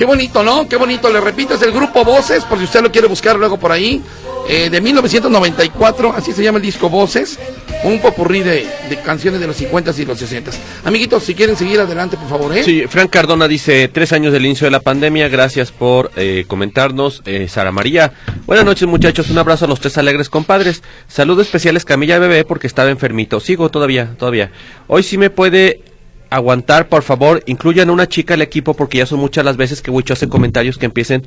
Qué 0.01 0.07
bonito, 0.07 0.43
¿no? 0.43 0.67
Qué 0.67 0.77
bonito. 0.77 1.11
Le 1.11 1.21
repito, 1.21 1.57
es 1.57 1.61
el 1.61 1.73
grupo 1.73 2.07
Voces, 2.07 2.47
por 2.47 2.57
si 2.57 2.65
usted 2.65 2.81
lo 2.81 2.91
quiere 2.91 3.07
buscar 3.07 3.37
luego 3.37 3.59
por 3.59 3.71
ahí. 3.71 4.01
Eh, 4.49 4.71
de 4.71 4.81
1994, 4.81 6.15
así 6.17 6.33
se 6.33 6.43
llama 6.43 6.57
el 6.57 6.63
disco 6.63 6.89
Voces. 6.89 7.39
Un 7.85 8.01
popurrí 8.01 8.41
de, 8.41 8.67
de 8.89 8.97
canciones 9.05 9.43
de 9.43 9.47
los 9.47 9.57
50 9.57 9.93
y 9.99 10.07
los 10.07 10.19
60. 10.19 10.53
Amiguitos, 10.85 11.23
si 11.23 11.35
quieren 11.35 11.55
seguir 11.55 11.81
adelante, 11.81 12.17
por 12.17 12.31
favor, 12.31 12.57
¿eh? 12.57 12.65
Sí, 12.65 12.85
Frank 12.89 13.11
Cardona 13.11 13.47
dice, 13.47 13.89
tres 13.89 14.15
años 14.15 14.33
del 14.33 14.47
inicio 14.47 14.65
de 14.67 14.71
la 14.71 14.81
pandemia, 14.81 15.29
gracias 15.29 15.71
por 15.71 16.11
eh, 16.17 16.47
comentarnos. 16.49 17.21
Eh, 17.27 17.47
Sara 17.49 17.71
María, 17.71 18.15
buenas 18.47 18.65
noches 18.65 18.89
muchachos, 18.89 19.29
un 19.29 19.37
abrazo 19.37 19.67
a 19.67 19.69
los 19.69 19.81
tres 19.81 19.99
alegres 19.99 20.31
compadres. 20.31 20.83
Saludos 21.09 21.45
especiales 21.45 21.85
Camilla 21.85 22.19
Bebé 22.19 22.45
porque 22.45 22.67
estaba 22.67 22.89
enfermito. 22.89 23.39
Sigo 23.39 23.69
todavía, 23.69 24.15
todavía. 24.19 24.51
Hoy 24.87 25.03
sí 25.03 25.19
me 25.19 25.29
puede 25.29 25.90
aguantar, 26.31 26.89
por 26.89 27.03
favor, 27.03 27.43
incluyan 27.47 27.91
a 27.91 27.93
una 27.93 28.09
chica 28.09 28.35
al 28.35 28.43
equipo 28.43 28.75
porque 28.75 28.99
ya 28.99 29.07
son 29.07 29.19
muchas 29.19 29.45
las 29.45 29.57
veces 29.57 29.83
que 29.83 29.91
Wicho 29.91 30.15
hace 30.15 30.29
comentarios 30.29 30.79
que 30.79 30.87
empiecen... 30.87 31.27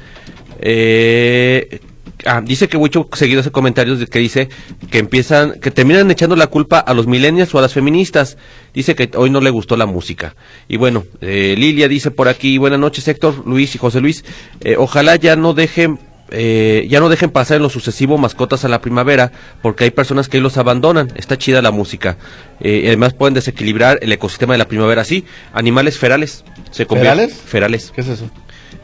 Eh, 0.60 1.82
ah, 2.26 2.42
dice 2.42 2.70
que 2.70 2.78
Wicho 2.78 3.10
seguido 3.14 3.42
hace 3.42 3.52
comentarios 3.52 4.00
de 4.00 4.08
que 4.08 4.20
dice 4.20 4.48
que 4.90 5.00
empiezan, 5.00 5.60
que 5.60 5.72
terminan 5.72 6.10
echando 6.10 6.36
la 6.38 6.48
culpa 6.48 6.80
a 6.80 6.94
los 6.94 7.06
millennials 7.06 7.54
o 7.54 7.60
a 7.60 7.62
las 7.62 7.74
feministas. 7.74 8.38
Dice 8.74 8.96
que 8.96 9.12
hoy 9.16 9.30
no 9.30 9.42
le 9.42 9.50
gustó 9.50 9.76
la 9.76 9.86
música. 9.86 10.36
Y 10.70 10.78
bueno, 10.78 11.04
eh, 11.22 11.56
Lilia 11.58 11.88
dice 11.90 12.10
por 12.10 12.30
aquí, 12.30 12.58
buenas 12.58 12.80
noches 12.80 13.08
Héctor, 13.08 13.46
Luis 13.46 13.76
y 13.76 13.78
José 13.78 14.00
Luis. 14.00 14.24
Eh, 14.62 14.78
ojalá 14.78 15.18
ya 15.18 15.36
no 15.36 15.54
dejen 15.54 16.00
eh, 16.32 16.88
ya 16.90 17.00
no 17.00 17.10
dejen 17.10 17.30
pasar 17.30 17.58
en 17.58 17.64
lo 17.64 17.70
sucesivo 17.70 18.18
mascotas 18.18 18.66
a 18.66 18.68
la 18.70 18.82
primavera, 18.82 19.32
porque 19.62 19.84
hay 19.84 19.92
personas 19.92 20.28
que 20.30 20.38
ahí 20.38 20.44
los 20.44 20.58
abandonan. 20.58 21.12
Está 21.16 21.38
chida 21.38 21.62
la 21.62 21.72
música. 21.72 22.18
Eh, 22.60 22.84
además 22.88 23.14
pueden 23.14 23.34
desequilibrar 23.34 24.00
el 24.02 24.12
ecosistema 24.12 24.54
de 24.54 24.58
la 24.60 24.68
primavera. 24.68 25.04
Sí, 25.04 25.26
animales 25.54 25.98
ferales. 26.00 26.44
Se 26.72 26.88
convierten- 26.88 27.02
¿Ferales? 27.30 27.34
Ferales. 27.34 27.92
¿Qué 27.94 28.02
es 28.02 28.08
eso? 28.08 28.30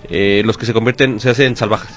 Eh, 0.10 0.42
los 0.46 0.58
que 0.58 0.66
se 0.66 0.74
convierten, 0.74 1.20
se 1.20 1.30
hacen 1.30 1.56
salvajes. 1.56 1.96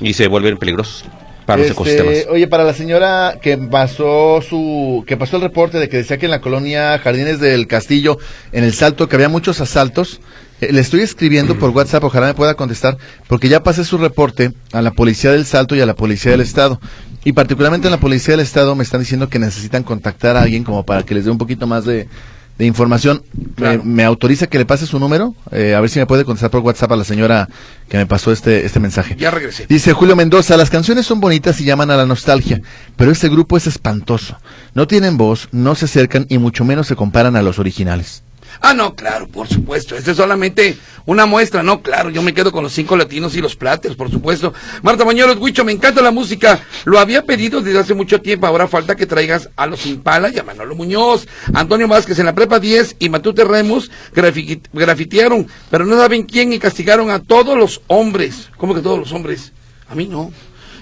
Y 0.00 0.14
se 0.14 0.28
vuelven 0.28 0.56
peligrosos 0.56 1.04
para 1.46 1.58
los 1.58 1.66
Este, 1.70 1.72
ecosistemas. 1.74 2.26
Oye, 2.30 2.46
para 2.46 2.64
la 2.64 2.72
señora 2.72 3.38
que 3.42 3.58
pasó 3.58 4.40
su 4.40 5.04
que 5.06 5.16
pasó 5.16 5.36
el 5.36 5.42
reporte 5.42 5.78
de 5.78 5.88
que 5.88 5.98
decía 5.98 6.16
que 6.16 6.26
en 6.26 6.30
la 6.30 6.40
colonia 6.40 6.98
Jardines 6.98 7.40
del 7.40 7.66
Castillo, 7.66 8.18
en 8.52 8.64
el 8.64 8.72
Salto, 8.72 9.08
que 9.08 9.16
había 9.16 9.28
muchos 9.28 9.60
asaltos, 9.60 10.20
eh, 10.60 10.72
le 10.72 10.80
estoy 10.80 11.00
escribiendo 11.00 11.58
por 11.58 11.70
WhatsApp, 11.70 12.04
ojalá 12.04 12.26
me 12.28 12.34
pueda 12.34 12.54
contestar, 12.54 12.98
porque 13.28 13.48
ya 13.48 13.62
pasé 13.62 13.84
su 13.84 13.98
reporte 13.98 14.52
a 14.72 14.82
la 14.82 14.90
policía 14.92 15.32
del 15.32 15.46
Salto 15.46 15.74
y 15.74 15.80
a 15.80 15.86
la 15.86 15.94
policía 15.94 16.32
del 16.32 16.40
Estado. 16.40 16.80
Y 17.24 17.32
particularmente 17.32 17.86
en 17.86 17.92
la 17.92 18.00
policía 18.00 18.32
del 18.32 18.40
Estado 18.40 18.74
me 18.74 18.82
están 18.82 19.00
diciendo 19.00 19.28
que 19.28 19.38
necesitan 19.38 19.82
contactar 19.82 20.36
a 20.36 20.42
alguien 20.42 20.64
como 20.64 20.84
para 20.84 21.02
que 21.02 21.14
les 21.14 21.26
dé 21.26 21.30
un 21.30 21.36
poquito 21.38 21.66
más 21.66 21.84
de, 21.84 22.08
de 22.56 22.66
información. 22.66 23.22
Claro. 23.56 23.84
¿Me, 23.84 23.96
me 23.96 24.04
autoriza 24.04 24.46
que 24.46 24.56
le 24.56 24.64
pase 24.64 24.86
su 24.86 24.98
número? 24.98 25.34
Eh, 25.50 25.74
a 25.74 25.80
ver 25.80 25.90
si 25.90 25.98
me 25.98 26.06
puede 26.06 26.24
contestar 26.24 26.50
por 26.50 26.62
WhatsApp 26.62 26.92
a 26.92 26.96
la 26.96 27.04
señora 27.04 27.46
que 27.90 27.98
me 27.98 28.06
pasó 28.06 28.32
este, 28.32 28.64
este 28.64 28.80
mensaje. 28.80 29.16
Ya 29.18 29.30
regresé. 29.30 29.66
Dice 29.68 29.92
Julio 29.92 30.16
Mendoza, 30.16 30.56
las 30.56 30.70
canciones 30.70 31.04
son 31.04 31.20
bonitas 31.20 31.60
y 31.60 31.64
llaman 31.64 31.90
a 31.90 31.96
la 31.96 32.06
nostalgia, 32.06 32.62
pero 32.96 33.10
este 33.10 33.28
grupo 33.28 33.58
es 33.58 33.66
espantoso. 33.66 34.38
No 34.74 34.86
tienen 34.86 35.18
voz, 35.18 35.48
no 35.52 35.74
se 35.74 35.84
acercan 35.84 36.24
y 36.30 36.38
mucho 36.38 36.64
menos 36.64 36.86
se 36.86 36.96
comparan 36.96 37.36
a 37.36 37.42
los 37.42 37.58
originales. 37.58 38.22
Ah, 38.60 38.74
no, 38.74 38.94
claro, 38.94 39.26
por 39.28 39.48
supuesto. 39.48 39.96
Esta 39.96 40.10
es 40.10 40.16
solamente 40.16 40.76
una 41.06 41.26
muestra, 41.26 41.62
no, 41.62 41.82
claro. 41.82 42.10
Yo 42.10 42.22
me 42.22 42.34
quedo 42.34 42.52
con 42.52 42.62
los 42.62 42.72
cinco 42.72 42.96
latinos 42.96 43.34
y 43.36 43.40
los 43.40 43.56
plates, 43.56 43.94
por 43.96 44.10
supuesto. 44.10 44.52
Marta 44.82 45.04
Mañolos, 45.04 45.38
Huicho, 45.38 45.64
me 45.64 45.72
encanta 45.72 46.02
la 46.02 46.10
música. 46.10 46.60
Lo 46.84 46.98
había 46.98 47.24
pedido 47.24 47.60
desde 47.62 47.78
hace 47.78 47.94
mucho 47.94 48.20
tiempo. 48.20 48.46
Ahora 48.46 48.68
falta 48.68 48.96
que 48.96 49.06
traigas 49.06 49.48
a 49.56 49.66
los 49.66 49.86
Impala 49.86 50.28
y 50.30 50.38
a 50.38 50.42
Manolo 50.42 50.74
Muñoz. 50.74 51.26
Antonio 51.54 51.88
Vázquez 51.88 52.18
en 52.18 52.26
la 52.26 52.34
prepa 52.34 52.58
10 52.60 52.96
y 52.98 53.08
Matute 53.08 53.44
Remus 53.44 53.90
grafi- 54.14 54.60
grafitearon, 54.72 55.46
pero 55.70 55.84
no 55.86 55.96
saben 55.96 56.24
quién 56.24 56.52
y 56.52 56.58
castigaron 56.58 57.10
a 57.10 57.20
todos 57.20 57.56
los 57.56 57.80
hombres. 57.86 58.48
¿Cómo 58.56 58.74
que 58.74 58.80
todos 58.82 58.98
los 58.98 59.12
hombres? 59.12 59.52
A 59.88 59.94
mí 59.94 60.06
no. 60.06 60.30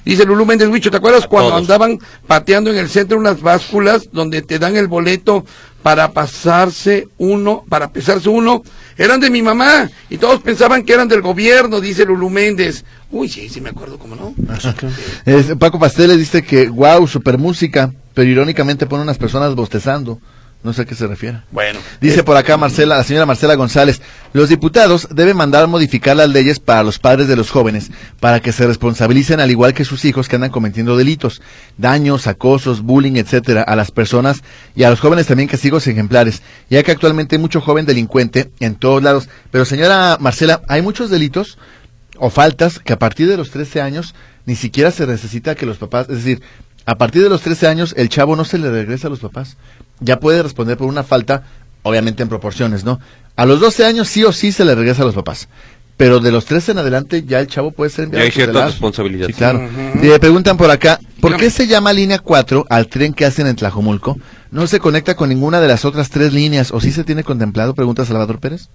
Dice 0.09 0.25
Lulú 0.25 0.47
Méndez 0.47 0.71
Huicho, 0.71 0.91
¿te 0.91 0.97
acuerdas 0.97 1.25
A 1.25 1.29
cuando 1.29 1.51
todos. 1.51 1.61
andaban 1.61 1.99
pateando 2.27 2.71
en 2.71 2.79
el 2.79 2.89
centro 2.89 3.19
unas 3.19 3.43
básculas 3.43 4.09
donde 4.11 4.41
te 4.41 4.59
dan 4.59 4.75
el 4.75 4.87
boleto 4.87 5.45
para 5.83 6.13
pasarse 6.13 7.09
uno, 7.19 7.63
para 7.69 7.93
pesarse 7.93 8.31
uno? 8.31 8.63
Eran 8.97 9.21
de 9.21 9.29
mi 9.29 9.43
mamá 9.43 9.91
y 10.09 10.17
todos 10.17 10.41
pensaban 10.41 10.85
que 10.85 10.95
eran 10.95 11.09
del 11.09 11.21
gobierno, 11.21 11.79
dice 11.79 12.07
Lulú 12.07 12.31
Méndez. 12.31 12.87
Uy, 13.11 13.29
sí, 13.29 13.51
sí 13.51 13.61
me 13.61 13.69
acuerdo, 13.69 13.99
¿cómo 13.99 14.17
no? 14.17 14.35
Paco 15.59 15.79
Pasteles 15.79 16.17
dice 16.17 16.43
que, 16.43 16.71
wow, 16.71 17.07
super 17.07 17.37
música, 17.37 17.93
pero 18.15 18.31
irónicamente 18.31 18.87
pone 18.87 19.03
unas 19.03 19.19
personas 19.19 19.55
bostezando. 19.55 20.19
No 20.65 20.73
sé 20.73 20.83
a 20.83 20.85
qué 20.85 20.97
se 20.97 21.07
refiere. 21.07 21.41
Bueno. 21.53 21.79
Dice 22.01 22.25
por 22.25 22.37
acá 22.37 22.57
Marcela, 22.57 22.97
la 22.97 23.05
señora 23.05 23.27
Marcela 23.27 23.55
González, 23.55 24.03
los 24.33 24.49
diputados 24.49 25.07
deben 25.13 25.37
mandar 25.37 25.69
modificar 25.69 26.17
las 26.17 26.29
leyes 26.29 26.59
para 26.59 26.83
los 26.83 26.99
padres 26.99 27.29
de 27.29 27.37
los 27.37 27.51
jóvenes 27.51 27.93
para 28.19 28.41
que 28.41 28.51
se 28.51 28.67
responsabilicen 28.67 29.39
al 29.39 29.53
igual 29.53 29.73
que 29.73 29.85
sus 29.85 30.05
hijos 30.05 30.29
que 30.29 30.35
andan 30.35 30.51
cometiendo 30.51 30.97
delitos, 30.97 31.41
daños, 31.77 32.27
acosos, 32.27 32.83
bullying, 32.83 33.17
etcétera, 33.17 33.63
a 33.63 33.77
las 33.77 33.93
personas 33.93 34.43
y 34.75 34.83
a 34.83 34.91
los 34.91 34.99
jóvenes 34.99 35.29
también 35.29 35.49
castigos 35.49 35.87
ejemplares, 35.87 36.43
ya 36.69 36.83
que 36.83 36.91
actualmente 36.91 37.37
hay 37.37 37.41
mucho 37.41 37.61
joven 37.61 37.87
delincuente 37.87 38.51
en 38.59 38.75
todos 38.75 39.01
lados. 39.01 39.29
Pero 39.53 39.65
señora 39.65 40.17
Marcela, 40.19 40.63
hay 40.67 40.83
muchos 40.83 41.09
delitos 41.09 41.57
o 42.19 42.31
faltas 42.31 42.81
que 42.81 42.93
a 42.93 42.99
partir 42.99 43.29
de 43.29 43.37
los 43.37 43.51
13 43.51 43.81
años 43.81 44.13
ni 44.45 44.57
siquiera 44.57 44.91
se 44.91 45.07
necesita 45.07 45.55
que 45.55 45.67
los 45.67 45.79
papás, 45.79 46.09
es 46.09 46.17
decir, 46.17 46.43
a 46.85 46.97
partir 46.97 47.23
de 47.23 47.29
los 47.29 47.43
13 47.43 47.69
años 47.69 47.95
el 47.97 48.09
chavo 48.09 48.35
no 48.35 48.45
se 48.45 48.59
le 48.59 48.71
regresa 48.71 49.07
a 49.07 49.11
los 49.11 49.21
papás. 49.21 49.57
Ya 50.01 50.21
puede 50.21 50.43
responder 50.43 50.77
por 50.77 50.89
una 50.89 51.03
falta, 51.03 51.45
obviamente 51.83 52.23
en 52.23 52.29
proporciones, 52.29 52.85
¿no? 52.85 53.01
A 53.37 53.47
los 53.47 53.61
12 53.61 53.85
años 53.85 54.09
sí 54.09 54.25
o 54.25 54.33
sí 54.33 54.53
se 54.53 54.65
le 54.65 54.75
regresa 54.75 55.03
a 55.03 55.07
los 55.07 55.15
papás. 55.15 55.49
Pero 55.97 56.21
de 56.21 56.31
los 56.31 56.45
13 56.45 56.73
en 56.73 56.79
adelante 56.79 57.25
ya 57.27 57.41
el 57.41 57.49
chavo 57.49 57.73
puede 57.73 57.91
ser 57.91 58.05
enviado 58.05 58.25
Ya 58.25 58.27
hay 58.27 58.33
cierta 58.33 58.67
responsabilidad. 58.67 59.27
Sí, 59.27 59.33
claro. 59.33 59.59
Ujú. 59.59 60.05
Y 60.05 60.09
le 60.09 60.21
preguntan 60.21 60.57
por 60.57 60.71
acá, 60.71 61.01
¿por 61.21 61.37
qué 61.37 61.51
se 61.51 61.67
llama 61.67 61.93
línea 61.93 62.21
4 62.21 62.67
al 62.69 62.87
tren 62.87 63.13
que 63.13 63.25
hacen 63.25 63.49
en 63.49 63.57
Tlajomulco? 63.57 64.17
¿No 64.53 64.67
se 64.69 64.79
conecta 64.79 65.17
con 65.17 65.29
ninguna 65.29 65.61
de 65.61 65.69
las 65.69 65.85
otras 65.85 66.09
tres 66.09 66.33
líneas 66.33 66.71
o 66.71 66.81
sí 66.81 66.93
se 66.93 67.03
tiene 67.03 67.25
contemplado? 67.25 67.75
Pregunta 67.75 68.05
Salvador 68.05 68.39
Pérez. 68.39 68.69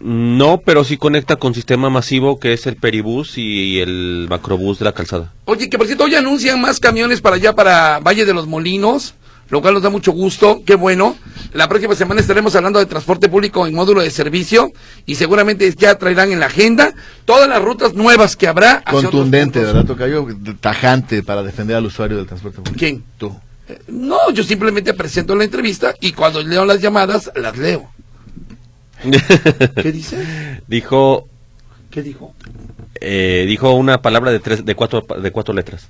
No, 0.00 0.60
pero 0.64 0.84
sí 0.84 0.96
conecta 0.96 1.36
con 1.36 1.54
sistema 1.54 1.90
masivo 1.90 2.38
que 2.38 2.52
es 2.52 2.66
el 2.66 2.76
peribús 2.76 3.36
y 3.36 3.80
el 3.80 4.26
macrobús 4.28 4.78
de 4.78 4.84
la 4.84 4.92
calzada. 4.92 5.32
Oye, 5.44 5.68
que 5.68 5.76
por 5.76 5.86
cierto, 5.86 6.04
hoy 6.04 6.14
anuncian 6.14 6.60
más 6.60 6.80
camiones 6.80 7.20
para 7.20 7.36
allá, 7.36 7.54
para 7.54 8.00
Valle 8.00 8.24
de 8.24 8.34
los 8.34 8.46
Molinos, 8.46 9.14
lo 9.50 9.60
cual 9.60 9.74
nos 9.74 9.82
da 9.82 9.90
mucho 9.90 10.12
gusto, 10.12 10.62
qué 10.64 10.74
bueno. 10.74 11.16
La 11.52 11.68
próxima 11.68 11.94
semana 11.96 12.20
estaremos 12.20 12.54
hablando 12.54 12.78
de 12.78 12.86
transporte 12.86 13.28
público 13.28 13.66
en 13.66 13.74
módulo 13.74 14.00
de 14.02 14.10
servicio 14.10 14.72
y 15.06 15.16
seguramente 15.16 15.74
ya 15.76 15.96
traerán 15.98 16.30
en 16.32 16.38
la 16.40 16.46
agenda 16.46 16.94
todas 17.24 17.48
las 17.48 17.60
rutas 17.60 17.94
nuevas 17.94 18.36
que 18.36 18.46
habrá. 18.46 18.82
Contundente. 18.82 19.60
¿verdad, 19.60 19.84
Tocayo? 19.84 20.26
Tajante 20.60 21.22
para 21.24 21.42
defender 21.42 21.76
al 21.76 21.86
usuario 21.86 22.16
del 22.16 22.26
transporte 22.26 22.58
público. 22.58 22.78
¿Quién? 22.78 23.02
Tú. 23.18 23.36
Eh, 23.68 23.78
No, 23.88 24.30
yo 24.32 24.44
simplemente 24.44 24.94
presento 24.94 25.34
la 25.34 25.44
entrevista 25.44 25.94
y 26.00 26.12
cuando 26.12 26.40
leo 26.42 26.64
las 26.64 26.80
llamadas, 26.80 27.30
las 27.34 27.58
leo. 27.58 27.90
¿Qué 29.82 29.92
dice? 29.92 30.60
dijo, 30.68 31.26
¿Qué 31.90 32.02
dijo? 32.02 32.34
eh, 33.00 33.44
dijo 33.48 33.72
una 33.72 34.02
palabra 34.02 34.30
de 34.30 34.40
tres, 34.40 34.64
de 34.64 34.74
cuatro, 34.74 35.04
de 35.20 35.30
cuatro 35.30 35.54
letras. 35.54 35.88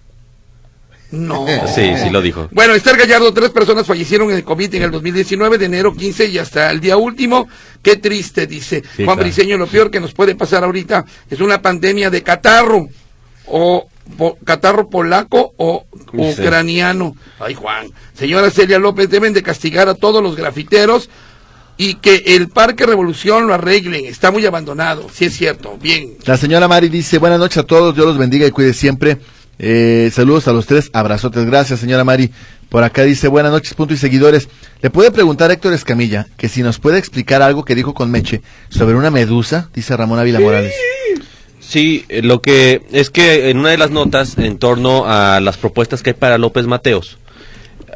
No. 1.13 1.47
Sí, 1.75 1.91
sí 2.03 2.11
lo 2.11 2.21
dijo. 2.23 2.49
Bueno, 2.53 2.75
Esther 2.75 2.97
Gallardo, 2.97 3.33
tres 3.33 3.51
personas 3.51 3.87
fallecieron 3.87 4.31
en 4.31 4.37
el 4.37 4.45
COVID 4.45 4.75
en 4.75 4.83
el 4.85 4.91
2019, 4.91 5.59
de 5.59 5.65
enero 5.67 5.95
15 5.95 6.27
y 6.27 6.39
hasta 6.39 6.71
el 6.71 6.81
día 6.81 6.97
último. 6.97 7.49
Qué 7.83 7.97
triste, 7.97 8.47
dice 8.47 8.83
Sí, 8.83 9.05
Juan 9.05 9.17
claro. 9.17 9.23
Briceño. 9.23 9.57
Lo 9.59 9.67
peor 9.67 9.91
que 9.91 10.01
nos 10.01 10.13
puede 10.13 10.35
pasar 10.35 10.65
ahorita 10.65 11.05
es 11.31 11.41
una 11.41 11.61
pandemia 11.63 12.11
de 12.11 12.23
catarro, 12.23 12.89
o 13.47 13.89
po- 14.17 14.39
catarro 14.45 14.89
polaco 14.89 15.53
o 15.57 15.85
Sí. 16.13 16.43
ucraniano. 16.43 17.17
Ay, 17.39 17.55
Juan. 17.55 17.87
Señora 18.15 18.51
Celia 18.51 18.79
López, 18.79 19.09
deben 19.09 19.33
de 19.33 19.43
castigar 19.43 19.89
a 19.89 19.95
todos 19.95 20.23
los 20.23 20.37
grafiteros 20.37 21.09
y 21.77 21.95
que 21.95 22.23
el 22.27 22.49
Parque 22.49 22.85
Revolución 22.85 23.47
lo 23.47 23.55
arreglen. 23.55 24.05
Está 24.05 24.31
muy 24.31 24.45
abandonado. 24.45 25.07
Sí 25.13 25.25
es 25.25 25.35
cierto. 25.37 25.79
Bien. 25.81 26.15
La 26.27 26.37
señora 26.37 26.69
Mari 26.69 26.89
dice, 26.91 27.17
buenas 27.19 27.39
noches 27.39 27.59
a 27.59 27.63
todos, 27.63 27.95
Dios 27.95 28.07
los 28.07 28.19
bendiga 28.19 28.47
y 28.47 28.51
cuide 28.51 28.75
siempre. 28.75 29.19
Eh, 29.63 30.11
saludos 30.11 30.49
a 30.49 30.53
los 30.53 30.67
tres, 30.67 30.91
abrazotes. 30.95 31.45
Gracias, 31.45 31.81
señora 31.81 32.03
Mari. 32.03 32.31
Por 32.71 32.83
acá 32.83 33.03
dice, 33.03 33.29
buenas 33.29 33.53
noches, 33.53 33.75
punto 33.75 33.93
y 33.93 33.99
seguidores. 33.99 34.49
Le 34.81 34.89
puede 34.89 35.11
preguntar 35.11 35.51
a 35.51 35.53
Héctor 35.53 35.75
Escamilla 35.75 36.27
que 36.39 36.49
si 36.49 36.63
nos 36.63 36.79
puede 36.79 36.99
explicar 36.99 37.43
algo 37.43 37.65
que 37.65 37.75
dijo 37.75 37.93
con 37.93 38.11
Meche 38.11 38.41
sobre 38.71 38.95
una 38.95 39.11
medusa, 39.11 39.69
dice 39.75 39.97
Ramón 39.97 40.19
Ávila 40.19 40.41
Morales. 40.41 40.73
Sí, 41.59 42.07
eh, 42.09 42.23
lo 42.23 42.41
que 42.41 42.83
es 42.91 43.11
que 43.11 43.51
en 43.51 43.59
una 43.59 43.69
de 43.69 43.77
las 43.77 43.91
notas 43.91 44.39
en 44.39 44.59
torno 44.59 45.05
a 45.07 45.41
las 45.41 45.59
propuestas 45.59 46.03
que 46.03 46.11
hay 46.11 46.15
para 46.15 46.39
López 46.39 46.67
Mateos, 46.67 47.19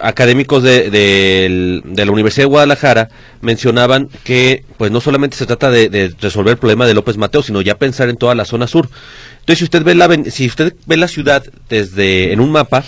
académicos 0.00 0.62
de, 0.62 0.90
de 0.90 2.04
la 2.04 2.12
Universidad 2.12 2.44
de 2.44 2.50
Guadalajara 2.50 3.08
mencionaban 3.40 4.08
que 4.24 4.64
pues 4.76 4.90
no 4.90 5.00
solamente 5.00 5.36
se 5.36 5.46
trata 5.46 5.70
de, 5.70 6.14
resolver 6.20 6.52
el 6.52 6.58
problema 6.58 6.86
de 6.86 6.94
López 6.94 7.16
Mateos, 7.16 7.46
sino 7.46 7.60
ya 7.60 7.76
pensar 7.76 8.08
en 8.08 8.16
toda 8.16 8.34
la 8.34 8.44
zona 8.44 8.66
sur. 8.66 8.88
Entonces, 9.40 9.58
si 9.58 9.64
usted 9.64 9.82
ve 9.82 9.94
la 9.94 10.08
si 10.30 10.46
usted 10.46 10.74
ve 10.86 10.96
la 10.96 11.08
ciudad 11.08 11.44
desde 11.68 12.32
en 12.32 12.40
un 12.40 12.50
mapa, 12.50 12.84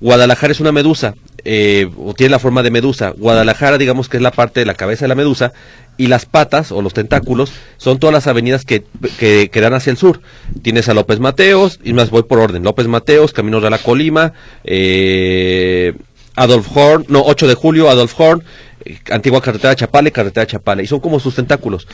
Guadalajara 0.00 0.52
es 0.52 0.60
una 0.60 0.72
medusa, 0.72 1.14
eh, 1.44 1.88
o 1.96 2.14
tiene 2.14 2.30
la 2.30 2.38
forma 2.38 2.62
de 2.62 2.70
medusa. 2.70 3.10
Guadalajara, 3.10 3.78
digamos 3.78 4.08
que 4.08 4.18
es 4.18 4.22
la 4.22 4.32
parte 4.32 4.60
de 4.60 4.66
la 4.66 4.74
cabeza 4.74 5.04
de 5.04 5.08
la 5.08 5.14
medusa, 5.14 5.52
y 5.96 6.08
las 6.08 6.26
patas 6.26 6.72
o 6.72 6.82
los 6.82 6.92
tentáculos 6.92 7.52
son 7.76 7.98
todas 7.98 8.12
las 8.12 8.26
avenidas 8.26 8.64
que, 8.64 8.84
que, 9.18 9.60
dan 9.60 9.74
hacia 9.74 9.90
el 9.90 9.96
sur. 9.96 10.20
Tienes 10.62 10.88
a 10.88 10.94
López 10.94 11.20
Mateos, 11.20 11.80
y 11.84 11.92
más 11.92 12.10
voy 12.10 12.24
por 12.24 12.38
orden. 12.38 12.64
López 12.64 12.88
Mateos, 12.88 13.32
Camino 13.32 13.60
de 13.60 13.70
la 13.70 13.78
Colima, 13.78 14.32
eh, 14.64 15.94
Adolf 16.36 16.68
Horn, 16.74 17.04
no, 17.08 17.22
8 17.24 17.46
de 17.48 17.54
julio, 17.54 17.88
Adolf 17.88 18.18
Horn, 18.18 18.42
eh, 18.84 18.98
antigua 19.10 19.40
carretera 19.40 19.74
Chapale, 19.76 20.10
carretera 20.12 20.46
Chapale, 20.46 20.82
y 20.82 20.86
son 20.86 21.00
como 21.00 21.20
sus 21.20 21.34
tentáculos. 21.34 21.86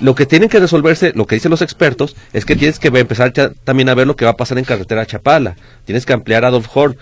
Lo 0.00 0.14
que 0.14 0.26
tienen 0.26 0.48
que 0.48 0.60
resolverse, 0.60 1.12
lo 1.14 1.26
que 1.26 1.34
dicen 1.34 1.50
los 1.50 1.62
expertos, 1.62 2.14
es 2.32 2.44
que 2.44 2.54
tienes 2.56 2.78
que 2.78 2.88
empezar 2.88 3.32
ya 3.32 3.50
también 3.64 3.88
a 3.88 3.94
ver 3.94 4.06
lo 4.06 4.14
que 4.16 4.24
va 4.24 4.32
a 4.32 4.36
pasar 4.36 4.58
en 4.58 4.64
carretera 4.64 5.04
Chapala, 5.06 5.56
tienes 5.84 6.06
que 6.06 6.12
ampliar 6.12 6.44
Adolf 6.44 6.68
Horn. 6.72 6.96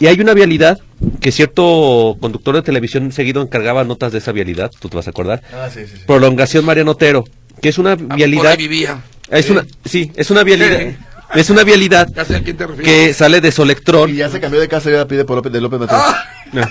Y 0.00 0.06
hay 0.06 0.18
una 0.20 0.34
vialidad 0.34 0.80
que 1.20 1.30
cierto 1.30 2.16
conductor 2.20 2.56
de 2.56 2.62
televisión 2.62 3.12
seguido 3.12 3.42
encargaba 3.42 3.84
notas 3.84 4.10
de 4.10 4.18
esa 4.18 4.32
vialidad, 4.32 4.72
tú 4.80 4.88
te 4.88 4.96
vas 4.96 5.06
a 5.06 5.10
acordar. 5.10 5.42
Ah, 5.52 5.68
sí, 5.72 5.80
sí, 5.86 5.96
sí. 5.98 6.02
Prolongación 6.06 6.64
Mariano 6.64 6.92
Otero, 6.92 7.24
que 7.60 7.68
es 7.68 7.78
una 7.78 7.92
Ah, 7.92 7.96
Por 7.96 8.16
vialidad. 8.16 8.46
ahí 8.52 8.56
vivía. 8.56 9.02
Es 9.30 9.46
Sí. 9.46 9.52
una, 9.52 9.66
sí, 9.84 10.10
es 10.16 10.30
una 10.30 10.42
vialidad. 10.42 10.80
Es 11.34 11.50
una 11.50 11.64
vialidad 11.64 12.08
Ya 12.14 12.24
sé 12.24 12.36
a 12.36 12.42
quién 12.42 12.56
te 12.56 12.66
refieres. 12.66 12.92
que 13.08 13.14
sale 13.14 13.40
de 13.40 13.50
Solectrón. 13.52 14.10
Y 14.10 14.16
ya 14.16 14.28
se 14.28 14.40
cambió 14.40 14.60
de 14.60 14.68
casa 14.68 14.90
y 14.90 14.94
ahora 14.94 15.06
pide 15.08 15.24
por 15.24 15.36
López, 15.36 15.52
de 15.52 15.60
López 15.60 15.80
Mateos. 15.80 16.00
Ah, 16.04 16.24
No. 16.52 16.62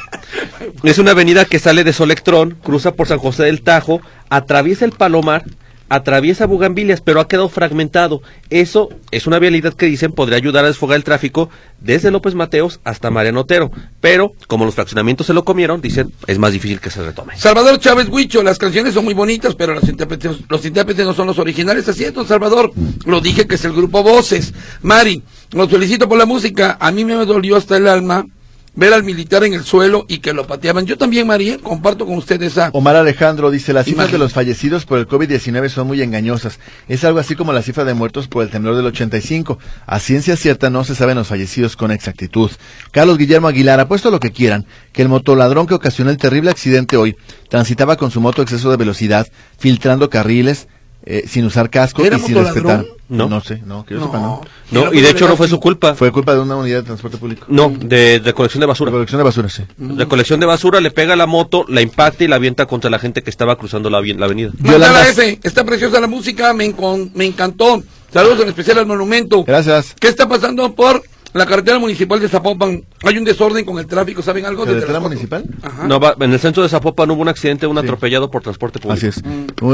Es 0.83 0.99
una 0.99 1.11
avenida 1.11 1.45
que 1.45 1.57
sale 1.59 1.83
de 1.83 1.91
Solectrón, 1.93 2.57
cruza 2.63 2.91
por 2.93 3.07
San 3.07 3.17
José 3.17 3.43
del 3.45 3.63
Tajo, 3.63 4.01
atraviesa 4.29 4.85
el 4.85 4.91
Palomar, 4.91 5.43
atraviesa 5.91 6.45
Bugambilias, 6.45 7.01
pero 7.01 7.19
ha 7.19 7.27
quedado 7.27 7.49
fragmentado. 7.49 8.21
Eso 8.49 8.89
es 9.11 9.27
una 9.27 9.39
vialidad 9.39 9.73
que 9.73 9.87
dicen 9.87 10.13
podría 10.13 10.37
ayudar 10.37 10.63
a 10.63 10.69
desfogar 10.69 10.95
el 10.95 11.03
tráfico 11.03 11.49
desde 11.81 12.11
López 12.11 12.33
Mateos 12.33 12.79
hasta 12.85 13.11
Mariano 13.11 13.41
Otero. 13.41 13.71
Pero, 13.99 14.31
como 14.47 14.63
los 14.63 14.73
fraccionamientos 14.73 15.27
se 15.27 15.33
lo 15.33 15.43
comieron, 15.43 15.81
dicen 15.81 16.13
es 16.27 16.39
más 16.39 16.53
difícil 16.53 16.79
que 16.79 16.89
se 16.89 17.03
retome. 17.03 17.37
Salvador 17.37 17.77
Chávez 17.77 18.07
Huicho, 18.07 18.41
las 18.41 18.57
canciones 18.57 18.93
son 18.93 19.03
muy 19.03 19.13
bonitas, 19.13 19.53
pero 19.55 19.73
los 19.75 19.87
intérpretes, 19.87 20.37
los 20.47 20.65
intérpretes 20.65 21.05
no 21.05 21.13
son 21.13 21.27
los 21.27 21.39
originales. 21.39 21.89
Así 21.89 22.05
es, 22.05 22.13
don 22.13 22.25
Salvador. 22.25 22.71
Lo 23.05 23.19
dije 23.19 23.45
que 23.45 23.55
es 23.55 23.65
el 23.65 23.73
grupo 23.73 24.01
Voces. 24.01 24.53
Mari, 24.81 25.21
los 25.51 25.69
felicito 25.69 26.07
por 26.07 26.17
la 26.17 26.25
música. 26.25 26.77
A 26.79 26.91
mí 26.91 27.03
me 27.03 27.13
dolió 27.25 27.57
hasta 27.57 27.75
el 27.75 27.87
alma 27.89 28.25
ver 28.73 28.93
al 28.93 29.03
militar 29.03 29.43
en 29.43 29.53
el 29.53 29.63
suelo 29.63 30.05
y 30.07 30.19
que 30.19 30.33
lo 30.33 30.47
pateaban. 30.47 30.85
Yo 30.85 30.97
también, 30.97 31.27
María, 31.27 31.57
comparto 31.57 32.05
con 32.05 32.15
usted 32.15 32.41
esa. 32.41 32.69
Omar 32.73 32.95
Alejandro 32.95 33.51
dice, 33.51 33.73
las 33.73 33.85
cifras 33.85 34.11
de 34.11 34.17
los 34.17 34.33
fallecidos 34.33 34.85
por 34.85 34.99
el 34.99 35.07
COVID-19 35.07 35.69
son 35.69 35.87
muy 35.87 36.01
engañosas. 36.01 36.59
Es 36.87 37.03
algo 37.03 37.19
así 37.19 37.35
como 37.35 37.53
la 37.53 37.61
cifra 37.61 37.83
de 37.83 37.93
muertos 37.93 38.27
por 38.27 38.43
el 38.43 38.49
temblor 38.49 38.75
del 38.75 38.85
85. 38.85 39.59
A 39.85 39.99
ciencia 39.99 40.35
cierta 40.35 40.69
no 40.69 40.83
se 40.83 40.95
saben 40.95 41.17
los 41.17 41.27
fallecidos 41.27 41.75
con 41.75 41.91
exactitud. 41.91 42.51
Carlos 42.91 43.17
Guillermo 43.17 43.47
Aguilar, 43.47 43.79
apuesto 43.79 44.11
lo 44.11 44.19
que 44.19 44.31
quieran, 44.31 44.65
que 44.93 45.01
el 45.01 45.09
motoladrón 45.09 45.67
que 45.67 45.73
ocasionó 45.73 46.09
el 46.09 46.17
terrible 46.17 46.51
accidente 46.51 46.97
hoy 46.97 47.15
transitaba 47.49 47.97
con 47.97 48.11
su 48.11 48.21
moto 48.21 48.41
a 48.41 48.43
exceso 48.43 48.71
de 48.71 48.77
velocidad, 48.77 49.27
filtrando 49.57 50.09
carriles, 50.09 50.67
eh, 51.05 51.23
sin 51.27 51.45
usar 51.45 51.69
casco 51.69 52.03
y 52.03 52.07
¿Era 52.07 52.19
sin 52.19 52.35
respetar. 52.35 52.85
No. 53.09 53.27
No 53.27 53.41
sé, 53.41 53.61
no, 53.65 53.85
que 53.85 53.95
yo 53.95 54.05
sepa, 54.05 54.19
no. 54.19 54.41
No, 54.71 54.93
y 54.93 55.01
de 55.01 55.09
hecho 55.09 55.27
no 55.27 55.35
fue 55.35 55.49
su 55.49 55.59
culpa. 55.59 55.95
Fue 55.95 56.11
culpa 56.13 56.33
de 56.33 56.39
una 56.39 56.55
unidad 56.55 56.77
de 56.77 56.83
transporte 56.83 57.17
público. 57.17 57.45
No, 57.49 57.69
de 57.69 58.21
recolección 58.23 58.61
de 58.61 58.67
basura. 58.67 58.89
Recolección 58.89 59.17
de 59.19 59.23
basura, 59.25 59.49
sí. 59.49 59.63
Recolección 59.77 60.39
de 60.39 60.45
basura, 60.45 60.79
le 60.79 60.91
pega 60.91 61.15
la 61.17 61.25
moto, 61.25 61.65
la 61.67 61.81
impacta 61.81 62.23
y 62.23 62.27
la 62.29 62.37
avienta 62.37 62.65
contra 62.67 62.89
la 62.89 62.99
gente 62.99 63.21
que 63.21 63.29
estaba 63.29 63.57
cruzando 63.57 63.89
la, 63.89 63.99
vi- 63.99 64.13
la 64.13 64.27
avenida. 64.27 64.51
Yolanda- 64.59 65.09
F, 65.09 65.39
está 65.43 65.65
preciosa 65.65 65.99
la 65.99 66.07
música, 66.07 66.53
me, 66.53 66.65
encon- 66.73 67.11
me 67.13 67.25
encantó. 67.25 67.83
Saludos 68.13 68.39
en 68.41 68.47
especial 68.49 68.77
al 68.79 68.85
monumento. 68.85 69.43
Gracias. 69.43 69.93
¿Qué 69.99 70.07
está 70.07 70.29
pasando 70.29 70.73
por 70.73 71.03
la 71.33 71.45
carretera 71.45 71.79
municipal 71.79 72.19
de 72.19 72.27
Zapopan? 72.29 72.83
Hay 73.03 73.17
un 73.17 73.23
desorden 73.23 73.63
con 73.65 73.77
el 73.79 73.87
tráfico, 73.87 74.21
¿saben 74.21 74.45
algo? 74.45 74.65
Desde 74.65 74.79
¿Carretera 74.81 74.99
municipal? 74.99 75.45
Ajá. 75.61 75.87
No, 75.87 75.99
va- 75.99 76.15
en 76.19 76.33
el 76.33 76.39
centro 76.39 76.63
de 76.63 76.69
Zapopan 76.69 77.09
hubo 77.11 77.21
un 77.21 77.29
accidente, 77.29 77.67
un 77.67 77.77
Sí. 77.77 77.83
atropellado 77.83 78.29
por 78.29 78.41
transporte 78.41 78.79
público. 78.79 78.97
Así 78.97 79.07
es. 79.07 79.21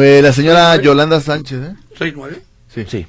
Eh, 0.02 0.22
la 0.22 0.34
señora 0.34 0.76
Yolanda 0.82 1.20
Sánchez, 1.22 1.60
¿eh? 1.64 1.76
¿Seis, 1.98 2.14
nueve? 2.16 2.42
Sí. 2.74 2.84
Sí. 2.88 3.08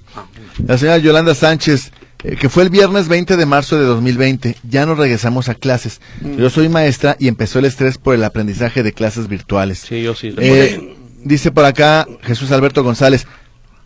La 0.67 0.79
señora 0.79 0.99
Yolanda 0.99 1.35
Sánchez, 1.35 1.93
eh, 2.25 2.37
que 2.37 2.49
fue 2.49 2.63
el 2.63 2.71
viernes 2.71 3.09
20 3.09 3.37
de 3.37 3.45
marzo 3.45 3.77
de 3.77 3.85
2020, 3.85 4.57
ya 4.69 4.87
nos 4.87 4.97
regresamos 4.97 5.49
a 5.51 5.55
clases. 5.55 6.01
Yo 6.23 6.49
soy 6.49 6.69
maestra 6.71 7.17
y 7.19 7.29
empezó 7.29 7.59
el 7.59 7.67
estrés 7.67 7.99
por 7.99 8.15
el 8.15 8.25
aprendizaje 8.25 8.83
de 8.83 8.93
clases 8.93 9.29
virtuales. 9.29 9.81
Sí, 9.87 10.03
yo 10.03 10.15
sí. 10.15 10.35
Eh, 10.39 10.97
dice 11.23 11.51
por 11.51 11.65
acá 11.67 12.07
Jesús 12.23 12.51
Alberto 12.53 12.83
González, 12.83 13.27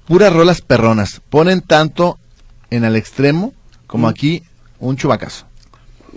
puras 0.06 0.32
rolas 0.32 0.60
perronas, 0.60 1.20
ponen 1.30 1.62
tanto 1.62 2.18
en 2.70 2.84
el 2.84 2.94
extremo 2.96 3.52
como 3.86 4.08
aquí 4.08 4.42
un 4.88 4.96
chubacazo. 4.96 5.46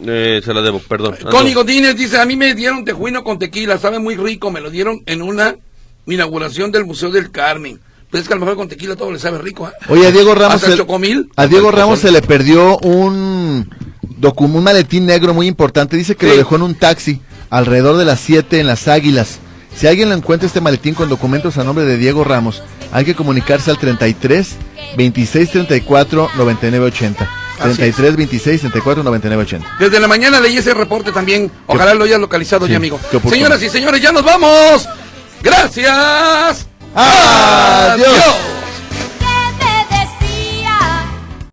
Eh, 0.06 0.42
se 0.44 0.54
la 0.54 0.62
debo, 0.62 0.80
perdón. 0.80 1.16
Ah, 1.26 1.30
Connie 1.30 1.54
no. 1.54 1.62
Godínez 1.62 1.96
dice, 1.96 2.20
a 2.20 2.26
mí 2.26 2.36
me 2.36 2.54
dieron 2.54 2.84
tejuino 2.84 3.24
con 3.24 3.40
tequila, 3.40 3.78
sabe 3.78 4.00
muy 4.00 4.16
rico, 4.18 4.52
me 4.52 4.60
lo 4.60 4.70
dieron 4.70 5.02
en 5.06 5.22
una 5.22 5.56
inauguración 6.06 6.72
del 6.72 6.86
Museo 6.86 7.10
del 7.12 7.32
Carmen. 7.32 7.80
Pues 8.10 8.24
es 8.24 8.28
que 8.28 8.34
a 8.34 8.38
lo 8.38 8.42
mejor 8.42 8.58
con 8.58 8.68
tequila 8.70 8.96
todo 8.96 9.12
le 9.12 9.20
sabe 9.20 9.38
rico, 9.40 9.68
¿eh? 9.68 9.72
Oye, 9.90 10.08
a 10.08 10.12
Diego 10.12 10.36
Ramos, 10.36 10.64
el 10.64 10.78
chocomil. 10.78 11.30
a 11.36 11.48
Diego 11.48 11.72
Ramos 11.72 12.00
se 12.00 12.12
le 12.12 12.22
perdió 12.22 12.78
un, 12.80 13.70
docu- 14.20 14.54
un 14.54 14.64
maletín 14.64 15.06
negro 15.06 15.34
muy 15.34 15.48
importante. 15.48 15.96
Dice 15.98 16.16
que 16.16 16.26
Sí. 16.26 16.32
lo 16.34 16.38
dejó 16.38 16.56
en 16.58 16.62
un 16.64 16.76
taxi 16.76 17.20
alrededor 17.50 17.98
de 17.98 18.06
las 18.06 18.20
7 18.20 18.60
en 18.60 18.68
las 18.68 18.88
Águilas. 18.88 19.40
Si 19.76 19.88
alguien 19.88 20.10
lo 20.10 20.16
encuentra 20.16 20.48
este 20.48 20.62
maletín 20.62 20.94
con 20.94 21.10
documentos 21.10 21.58
a 21.58 21.64
nombre 21.64 21.86
de 21.86 21.98
Diego 21.98 22.24
Ramos, 22.24 22.62
hay 22.92 23.04
que 23.06 23.16
comunicarse 23.16 23.72
al 23.72 23.78
33 23.78 24.56
26 24.98 25.50
34 25.52 26.30
99 26.38 26.86
80. 26.86 27.30
Así 27.60 27.70
es. 27.72 27.78
33 27.96 28.16
26 28.16 28.62
34 28.62 29.04
99 29.04 29.44
80. 29.44 29.68
Desde 29.80 30.00
la 30.00 30.08
mañana 30.08 30.40
leí 30.40 30.58
ese 30.58 30.74
reporte 30.74 31.12
también. 31.12 31.52
Ojalá 31.68 31.94
lo 31.94 32.04
hayas 32.04 32.20
localizado 32.20 32.66
Sí, 32.66 32.72
ya, 32.72 32.78
amigo. 32.78 33.00
Señoras 33.30 33.62
y 33.62 33.70
señores, 33.70 34.02
ya 34.02 34.12
nos 34.12 34.24
vamos. 34.24 34.88
Gracias. 35.42 36.68
¡Adiós! 36.96 38.55